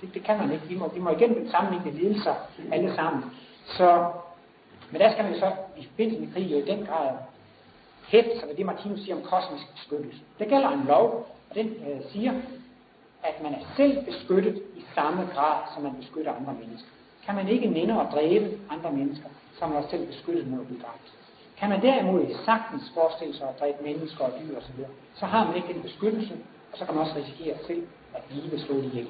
[0.00, 0.66] Det, det kan man ikke.
[0.68, 2.34] Vi må, vi må igennem den sammenlignende lidelser
[2.72, 3.24] alle sammen.
[3.66, 4.10] Så
[4.90, 7.10] Men der skal man jo så i forbindelse med krig jo i den grad
[8.08, 10.20] hæfte sig ved det, Martinus siger om kosmisk beskyttelse.
[10.38, 11.06] Det gælder en lov,
[11.50, 12.32] og den øh, siger,
[13.22, 16.90] at man er selv beskyttet i samme grad, som man beskytter andre mennesker.
[17.26, 19.28] Kan man ikke nænde at dræbe andre mennesker,
[19.58, 21.12] så er man også selv beskyttet mod at blive dræbt.
[21.58, 24.80] Kan man derimod sagtens forestille sig at dræbe mennesker og dyr osv.,
[25.14, 26.34] så har man ikke den beskyttelse,
[26.72, 29.08] og så kan man også risikere selv at blive slået ihjel.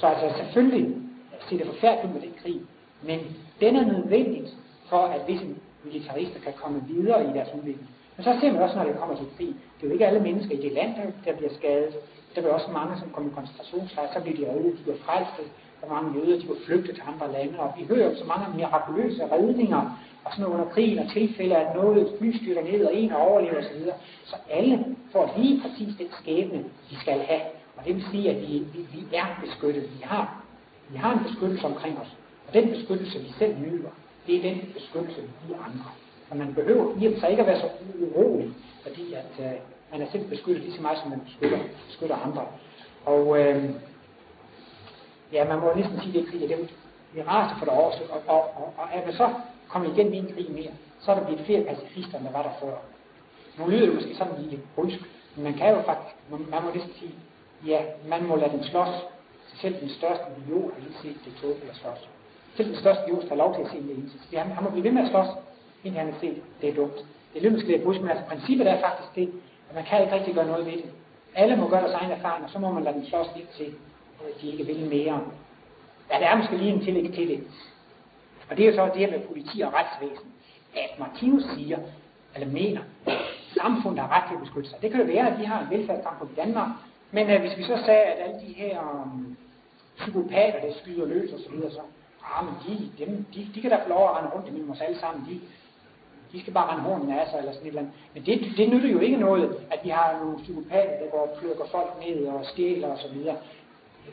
[0.00, 0.96] Så altså selvfølgelig
[1.48, 2.60] ser det forfærdeligt med den krig,
[3.02, 3.18] men
[3.60, 4.50] den er nødvendigt
[4.88, 5.46] for, at visse
[5.84, 7.88] militarister kan komme videre i deres udvikling.
[8.16, 10.20] Men så ser man også, når det kommer til krig, det er jo ikke alle
[10.20, 10.90] mennesker i det land,
[11.24, 11.94] der bliver skadet.
[12.34, 15.42] Der er også mange, som kommer i koncentrationslejre, så bliver de reddet, de bliver frelste.
[15.80, 18.24] Der er mange jøder, de var flygtet til andre lande, og vi hører om så
[18.24, 19.82] mange mirakuløse redninger,
[20.24, 23.80] og sådan under krigen, og tilfælde, at noget fly styrter ned, og en overlever osv.
[24.24, 27.40] Så alle får lige præcis den skæbne, de skal have.
[27.76, 29.82] Og det vil sige, at vi, vi, vi er beskyttet.
[29.82, 30.44] Vi har,
[30.88, 32.16] vi har en beskyttelse omkring os.
[32.48, 33.90] Og den beskyttelse, vi selv nyder,
[34.26, 35.90] det er den beskyttelse, vi giver andre.
[36.30, 37.68] Og man behøver i og for sig ikke at være så
[38.00, 38.50] urolig,
[38.82, 39.52] fordi at øh,
[39.92, 42.46] man er selv beskyttet lige så meget, som man beskytter, beskytter andre.
[43.04, 43.70] Og øh,
[45.32, 46.66] ja, man må næsten sige, det er krig, det er
[47.12, 49.34] vi raser for det år, og, og, og, og er man så
[49.68, 52.42] kommet igen i en krig mere, så er der blevet flere pacifister, end der var
[52.42, 52.76] der før.
[53.58, 55.00] Nu lyder det måske sådan lige brysk,
[55.34, 57.14] men man kan jo faktisk, man, man må næsten sige,
[57.66, 58.88] ja, man må lade den slås.
[59.60, 62.08] Selv den største idiot har lige set det tåbelige at slås.
[62.56, 64.24] Selv den største idiot har lov til at se det indsats.
[64.34, 65.26] Han, han må blive ved med at slås,
[65.84, 66.98] indtil han har set, det er dumt.
[67.34, 69.32] Det lyder måske lidt brysk, men altså princippet er faktisk det,
[69.68, 70.90] at man kan ikke rigtig gøre noget ved det.
[71.34, 73.74] Alle må gøre deres egen erfaring, og så må man lade dem slås lidt til,
[74.20, 75.20] at de ikke vil mere.
[76.12, 77.44] Ja, der er måske lige en tillæg til det.
[78.50, 80.32] Og det er jo så det her med politi og retsvæsen.
[80.74, 81.78] At Martinus siger,
[82.34, 83.14] eller mener, at
[83.60, 84.78] samfundet har ret til at beskytte sig.
[84.82, 86.68] Det kan jo være, at vi har en velfærdssamfund i Danmark,
[87.10, 89.36] men uh, hvis vi så sagde, at alle de her um,
[89.98, 91.80] psykopater, der skyder løs og så videre, så,
[92.24, 94.80] ah, men de, dem, de, de kan da få lov at rende rundt imellem os
[94.80, 95.26] alle sammen.
[95.28, 95.40] De,
[96.32, 97.94] de skal bare rende hornen af sig, eller sådan et eller andet.
[98.14, 101.38] Men det, det nytter jo ikke noget, at vi har nogle psykopater, der går og
[101.38, 103.36] plukker folk ned og stjæler og så videre.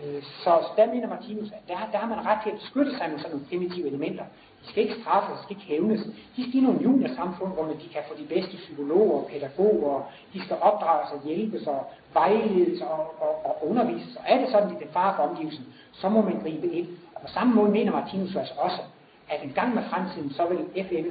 [0.03, 2.97] Øh, så, så der mener Martinus, at der, der har man ret til at beskytte
[2.97, 4.23] sig med sådan nogle primitive elementer.
[4.63, 6.01] De skal ikke straffes, de skal ikke hævnes.
[6.35, 10.11] De skal i nogle juniorsamfund, hvor man, de kan få de bedste psykologer og pædagoger.
[10.33, 11.79] De skal opdrages og hjælpes og
[12.13, 14.15] vejledes og, og, og undervises.
[14.15, 16.87] Og er det sådan, at det er far for omgivelsen, så må man gribe ind.
[17.15, 18.81] Og på samme måde mener Martinus altså også,
[19.29, 21.07] at en gang med fremtiden, så vil FN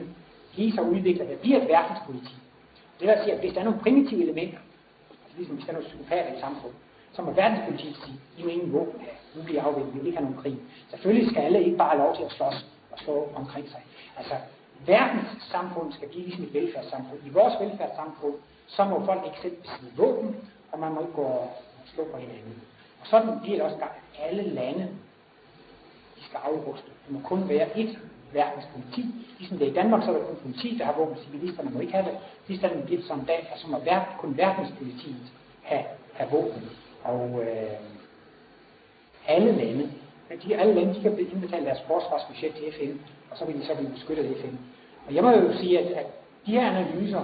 [0.53, 2.37] blive så udvikle, at det bliver et verdenspolitik.
[3.01, 4.59] Det vil sige, at hvis der er nogle primitive elementer,
[5.25, 6.79] altså ligesom hvis der er nogle psykopater i samfundet,
[7.13, 10.19] så må verdenspolitik sige, I må ingen våben have, nu bliver afvendt, vi vil ikke
[10.19, 10.57] have nogen krig.
[10.91, 13.83] Selvfølgelig skal alle ikke bare have lov til at slås at stå omkring sig.
[14.17, 14.35] Altså,
[14.87, 17.21] verdens samfund skal blive ligesom et velfærdssamfund.
[17.27, 18.35] I vores velfærdssamfund,
[18.67, 20.37] så må folk ikke selv besidde våben,
[20.73, 21.51] og man må ikke gå og
[21.95, 22.63] slå på hinanden.
[23.01, 23.93] Og sådan bliver det også gang.
[24.19, 24.89] Alle lande,
[26.17, 26.87] de skal afruste.
[27.07, 27.99] Det må kun være ét
[28.33, 29.15] verdens politi.
[29.39, 31.17] Ligesom det er i Danmark, så er der kun politi, der har våben.
[31.25, 32.19] Civilisterne må ikke have det.
[32.49, 35.33] Ligesom det bliver sådan en dag, så må verden, kun verdenspolitiet
[35.63, 36.71] have, have våben.
[37.03, 37.73] Og øh,
[39.27, 39.93] alle lande,
[40.45, 42.93] de, alle lande, de kan indbetale deres forsvarsbudget til FN,
[43.31, 44.57] og så vil de så blive beskyttet af FN.
[45.07, 46.07] Og jeg må jo sige, at, at
[46.47, 47.23] de her analyser,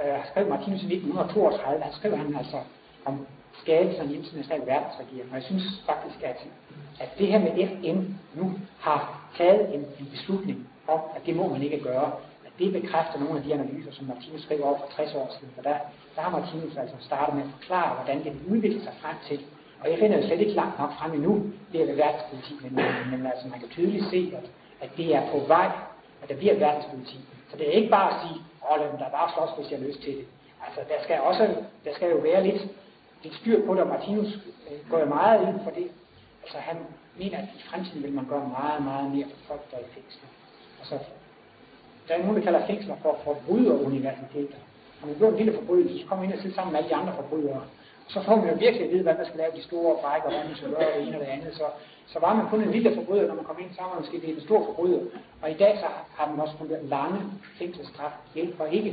[0.00, 2.58] øh, har skrevet Martinus i 1932, han skrev han altså
[3.04, 3.26] om
[3.62, 5.28] skabelsen af international verdensregering.
[5.30, 6.38] Og jeg synes faktisk, at,
[7.00, 7.98] at det her med FN
[8.40, 12.12] nu har taget en, en beslutning om, at det må man ikke gøre.
[12.46, 15.52] At det bekræfter nogle af de analyser, som Martinus skrev over for 60 år siden.
[15.54, 15.76] For der,
[16.16, 19.40] der har Martinus altså startet med at forklare, hvordan det udvikler sig frem til.
[19.86, 21.32] Og jeg finder jo slet ikke langt nok frem endnu,
[21.72, 22.72] det er ved verdenspolitik, men,
[23.10, 24.46] men altså, man kan tydeligt se, at,
[24.80, 25.68] at det er på vej,
[26.22, 27.20] at der bliver verdenspolitik.
[27.50, 28.38] Så det er ikke bare at sige,
[28.70, 30.26] åh, lad der bare slås, hvis jeg har lyst til det.
[30.66, 31.44] Altså, der skal også,
[31.84, 32.62] der skal jo være lidt,
[33.22, 34.30] lidt styr på det, og Martinus
[34.68, 35.88] øh, går jo meget ind for det.
[36.42, 36.76] Altså, han
[37.20, 39.90] mener, at i fremtiden vil man gøre meget, meget mere for folk, der er i
[39.96, 40.28] fængsler.
[40.80, 40.96] Altså,
[42.06, 44.58] der er nogen, der kalder fængsler for forbryderuniversiteter.
[45.00, 46.90] Når man gør en lille forbrydelse, så kommer man ind og sidder sammen med alle
[46.90, 47.62] de andre forbrydere.
[48.08, 50.44] Så får man jo virkelig at vide, hvad man skal lave de store brækker, hvad
[50.48, 51.54] man skal gøre det ene og det andet.
[51.54, 51.66] Så,
[52.06, 54.28] så var man kun en lille forbryder, når man kom ind, så var man måske
[54.34, 55.00] en stor forbryder.
[55.42, 57.20] Og i dag så har man også fundet lange
[57.58, 58.92] fængselsstraf hjælper ikke.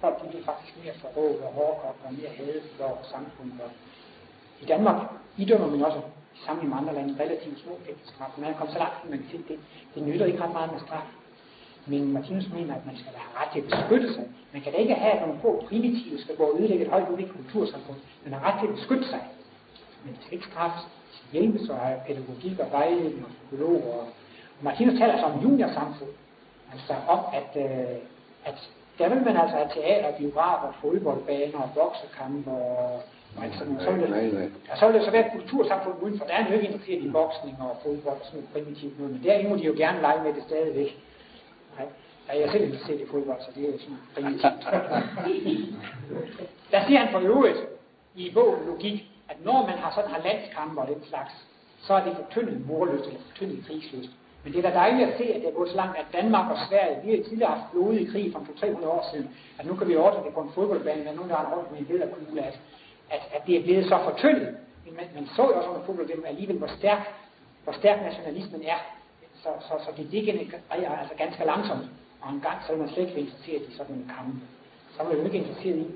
[0.00, 3.60] Folk de bliver faktisk mere forrådet og hårdkogt og mere hadet for samfundet.
[3.64, 3.70] Og
[4.62, 4.98] I Danmark
[5.36, 6.00] idømmer man også
[6.46, 8.30] sammen med andre lande relativt små fængselsstraf.
[8.38, 9.58] Man er kommet så langt, at man kan se, det,
[9.94, 11.08] det nytter ikke ret meget med straf.
[11.86, 14.24] Men Martinus mener, at man skal have ret til at beskytte sig.
[14.52, 17.36] Man kan da ikke have nogle få primitive, skal gå og ødelægge et højt udviklet
[17.36, 17.98] kultursamfund.
[18.24, 19.20] Man har ret til at beskytte sig.
[20.04, 20.84] Men det skal ikke straffes.
[21.10, 23.94] Det skal hjælpes og have pædagogik og vejledning og psykologer.
[24.58, 26.14] Og Martinus taler altså om juniorsamfund.
[26.72, 27.96] Altså om, at, øh,
[28.44, 28.58] at
[28.98, 33.02] der vil man altså have teater, biografer, fodboldbaner og boksekampe og
[33.36, 34.48] og altså, så, vil det, nej, nej.
[34.70, 36.24] Og så vil det så være et kultursamfund udenfor.
[36.24, 39.24] Der er jo ikke interesseret i boksning og fodbold og sådan noget primitivt noget, men
[39.24, 40.90] der må de jo gerne lege med det stadigvæk.
[41.78, 41.88] Nej.
[42.28, 44.42] Ja, jeg er selv interesseret i fodbold, så det er sådan primitivt.
[46.70, 47.58] Der siger han for øvrigt
[48.14, 51.32] i bogen Logik, at når man har sådan har landskampe og den slags,
[51.82, 54.10] så er det fortyndet morløst eller fortyndet krigsløst.
[54.44, 56.50] Men det er da dejligt at se, at det er gået så langt, at Danmark
[56.50, 59.88] og Sverige, vi har tidligere haft blodige krig for 200-300 år siden, at nu kan
[59.88, 62.60] vi ordne det på en fodboldbane, men nogen der har rundt med en lederkugle, at,
[63.10, 64.56] at, at det er blevet så fortyndet.
[64.84, 67.02] Men man, man så jo også under fodboldbane alligevel, hvor stærk,
[67.64, 68.80] hvor stærk nationalismen er.
[69.44, 71.86] Så, så, så det degenererer altså ganske langsomt.
[72.22, 74.34] Og en gang så er man slet ikke interesseret i sådan en kamp.
[74.92, 75.86] Så er man jo ikke interesseret i,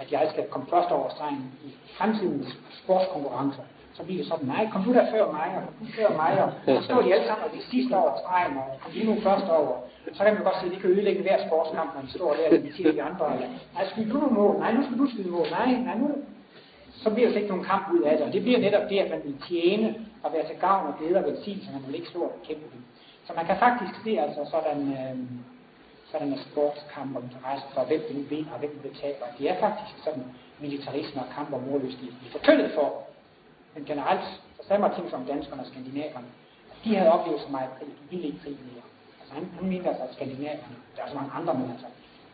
[0.00, 1.68] at jeg skal komme først over stregen i
[1.98, 2.48] fremtidens
[2.80, 3.62] sportskonkurrencer
[3.96, 6.32] så bliver det sådan, nej, kom du der før mig, og kom du før mig,
[6.44, 9.14] og så står de alle sammen og de sidste over stregen, og kom de nu
[9.28, 9.74] først over.
[10.16, 12.44] Så kan man godt se, at det kan ødelægge hver sportskamp, når de står der
[12.50, 13.24] og imiterer de andre.
[13.74, 14.54] Nej, skyder du nu mål?
[14.58, 15.46] Nej, nu skal du skyde mål.
[15.58, 16.08] Nej, nej, nu.
[17.02, 19.10] Så bliver der ikke nogen kamp ud af det, og det bliver netop det, at
[19.10, 22.08] man vil tjene og være til gavn og glæde og velsignelse, så man vil ikke
[22.08, 22.82] stå og kæmpe dem.
[23.26, 25.16] Så man kan faktisk se altså sådan, øh,
[26.12, 29.26] sådan en sportskamp og interesse for, hvem den vinder og hvem den betaler.
[29.38, 30.24] Det er faktisk sådan
[30.60, 32.86] militarisme og kamp og ordløst i, i fortyndet for,
[33.74, 34.24] men generelt,
[34.56, 36.26] så sagde Martin som danskerne og skandinaverne,
[36.84, 38.84] de havde oplevet så meget krig, de ville ikke krig mere.
[39.20, 41.86] Altså han, han mente altså, at skandinaverne, der er så mange andre, men altså,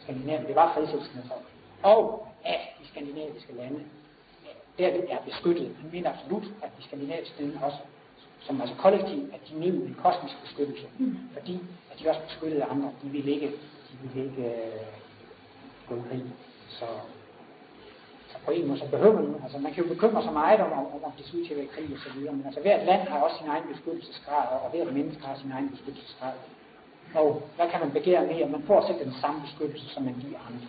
[0.02, 1.46] skandinaverne, det var fredselskende folk.
[1.82, 3.80] Og at de skandinaviske lande,
[4.78, 5.76] der er beskyttet.
[5.80, 7.78] Han mener absolut, at de skandinaviske lande også,
[8.40, 10.86] som altså kollektiv, at de nød en kosmisk beskyttelse,
[11.32, 11.60] fordi
[11.92, 12.90] at de også beskyttede andre.
[13.02, 13.46] De ville ikke,
[13.88, 14.86] de ville ikke øh,
[15.88, 16.24] gå i krig.
[16.68, 16.86] Så
[18.44, 21.04] på en måde, så behøver man, altså man kan jo bekymre sig meget om, om,
[21.04, 23.08] om det ser ud til at være krig og så videre, men altså hvert land
[23.08, 26.32] har også sin egen beskyttelsesgrad, og hvert menneske har sin egen beskyttelsesgrad.
[27.14, 28.48] Og hvad kan man begære mere?
[28.48, 30.68] Man får selv den samme beskyttelse, som man giver andre.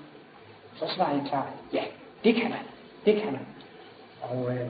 [0.81, 1.83] Så svarede jeg klart, ja,
[2.23, 2.59] det kan man.
[3.05, 3.45] Det kan man.
[4.21, 4.69] Og øh,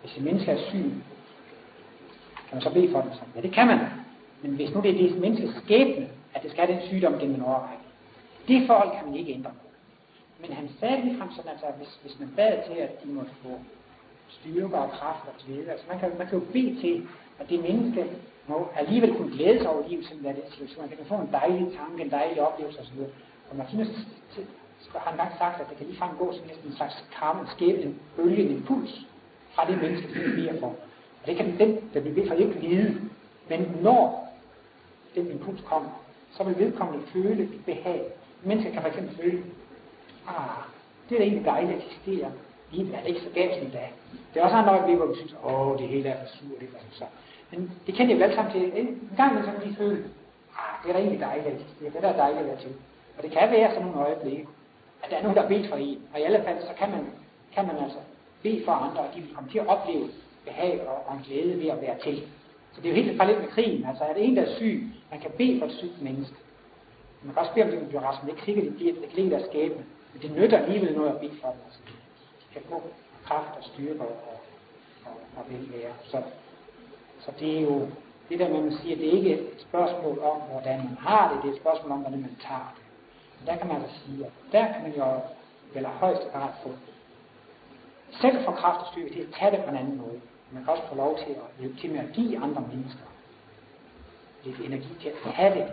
[0.00, 0.92] hvis et menneske er syg,
[2.48, 3.12] kan man så bede for dem?
[3.12, 3.78] Så, ja, det kan man.
[4.42, 7.34] Men hvis nu det er det menneskes skæbne, at det skal have den sygdom gennem
[7.34, 7.84] en overrække,
[8.48, 9.66] det forhold kan man ikke ændre på.
[10.40, 13.58] Men han sagde ligefrem sådan, altså, hvis, hvis man bad til, at de måtte få
[14.28, 17.06] styrke og kraft og glæde, altså man kan, man kan jo bede til,
[17.38, 18.06] at det menneske
[18.46, 20.88] må alligevel kunne glæde sig over livet, sådan den situation.
[20.88, 22.98] Det kan få en dejlig tanke, en dejlig oplevelse osv.
[23.50, 23.88] Og Martinus
[24.94, 28.00] har engang sagt, at det kan ligefrem gå som næsten en slags karma, skæbe en
[28.16, 29.00] bølge, en impuls
[29.54, 30.66] fra det menneske, det bliver for.
[31.22, 33.00] Og det kan den, der bliver for ikke vide.
[33.48, 34.28] Men når
[35.14, 35.90] den impuls kommer,
[36.30, 38.02] så vil vedkommende føle et behag.
[38.42, 39.44] Mennesker kan fx føle,
[40.28, 40.62] ah,
[41.08, 42.32] det er da egentlig dejligt at eksistere.
[42.70, 43.88] Livet er ikke så galt som det er.
[44.34, 46.68] Det er også andre øjeblik, hvor vi synes, åh, det hele er for surt, det
[46.74, 47.04] altså, er så.
[47.50, 48.72] Men det kan jeg vel sammen til.
[48.74, 50.04] En gang så sådan lige føle,
[50.58, 51.90] ah, det er da egentlig dejligt at eksistere.
[51.90, 52.74] Det er da dejligt at være til.
[53.16, 54.46] Og det kan være sådan nogle øjeblikke,
[55.02, 55.98] at der er nogen, der bedt for en.
[56.12, 57.06] Og i alle fald, så kan man,
[57.54, 57.98] kan man altså
[58.42, 60.08] bede for andre, og de vil komme til at opleve
[60.44, 62.22] behag og, og en glæde ved at være til.
[62.72, 63.86] Så det er jo helt parallelt med krigen.
[63.86, 66.34] Altså er det en, der er syg, man kan bede for et sygt menneske.
[67.22, 69.10] Man kan også bede om det, man bliver rask, men det er de bliver det
[69.14, 69.84] kan der skæbne.
[70.12, 71.60] Men det nytter alligevel noget at bede for dem.
[71.66, 71.80] Altså,
[72.40, 72.82] de kan få
[73.24, 74.16] kraft og styrke og,
[75.04, 75.92] og, og, velvære.
[76.04, 76.22] Så,
[77.20, 77.88] så det er jo
[78.28, 81.48] det der, man siger, det er ikke et spørgsmål om, hvordan man har det, det
[81.48, 82.83] er et spørgsmål om, hvordan man tager det.
[83.46, 85.20] Der kan man altså sige, at der kan man jo
[85.74, 86.70] vel højst grad få
[88.20, 90.20] selv få kraft og styrke til at tage det på en anden måde.
[90.50, 93.06] Man kan også få lov til at hjælpe til med at give andre mennesker
[94.44, 95.72] lidt energi til at tage det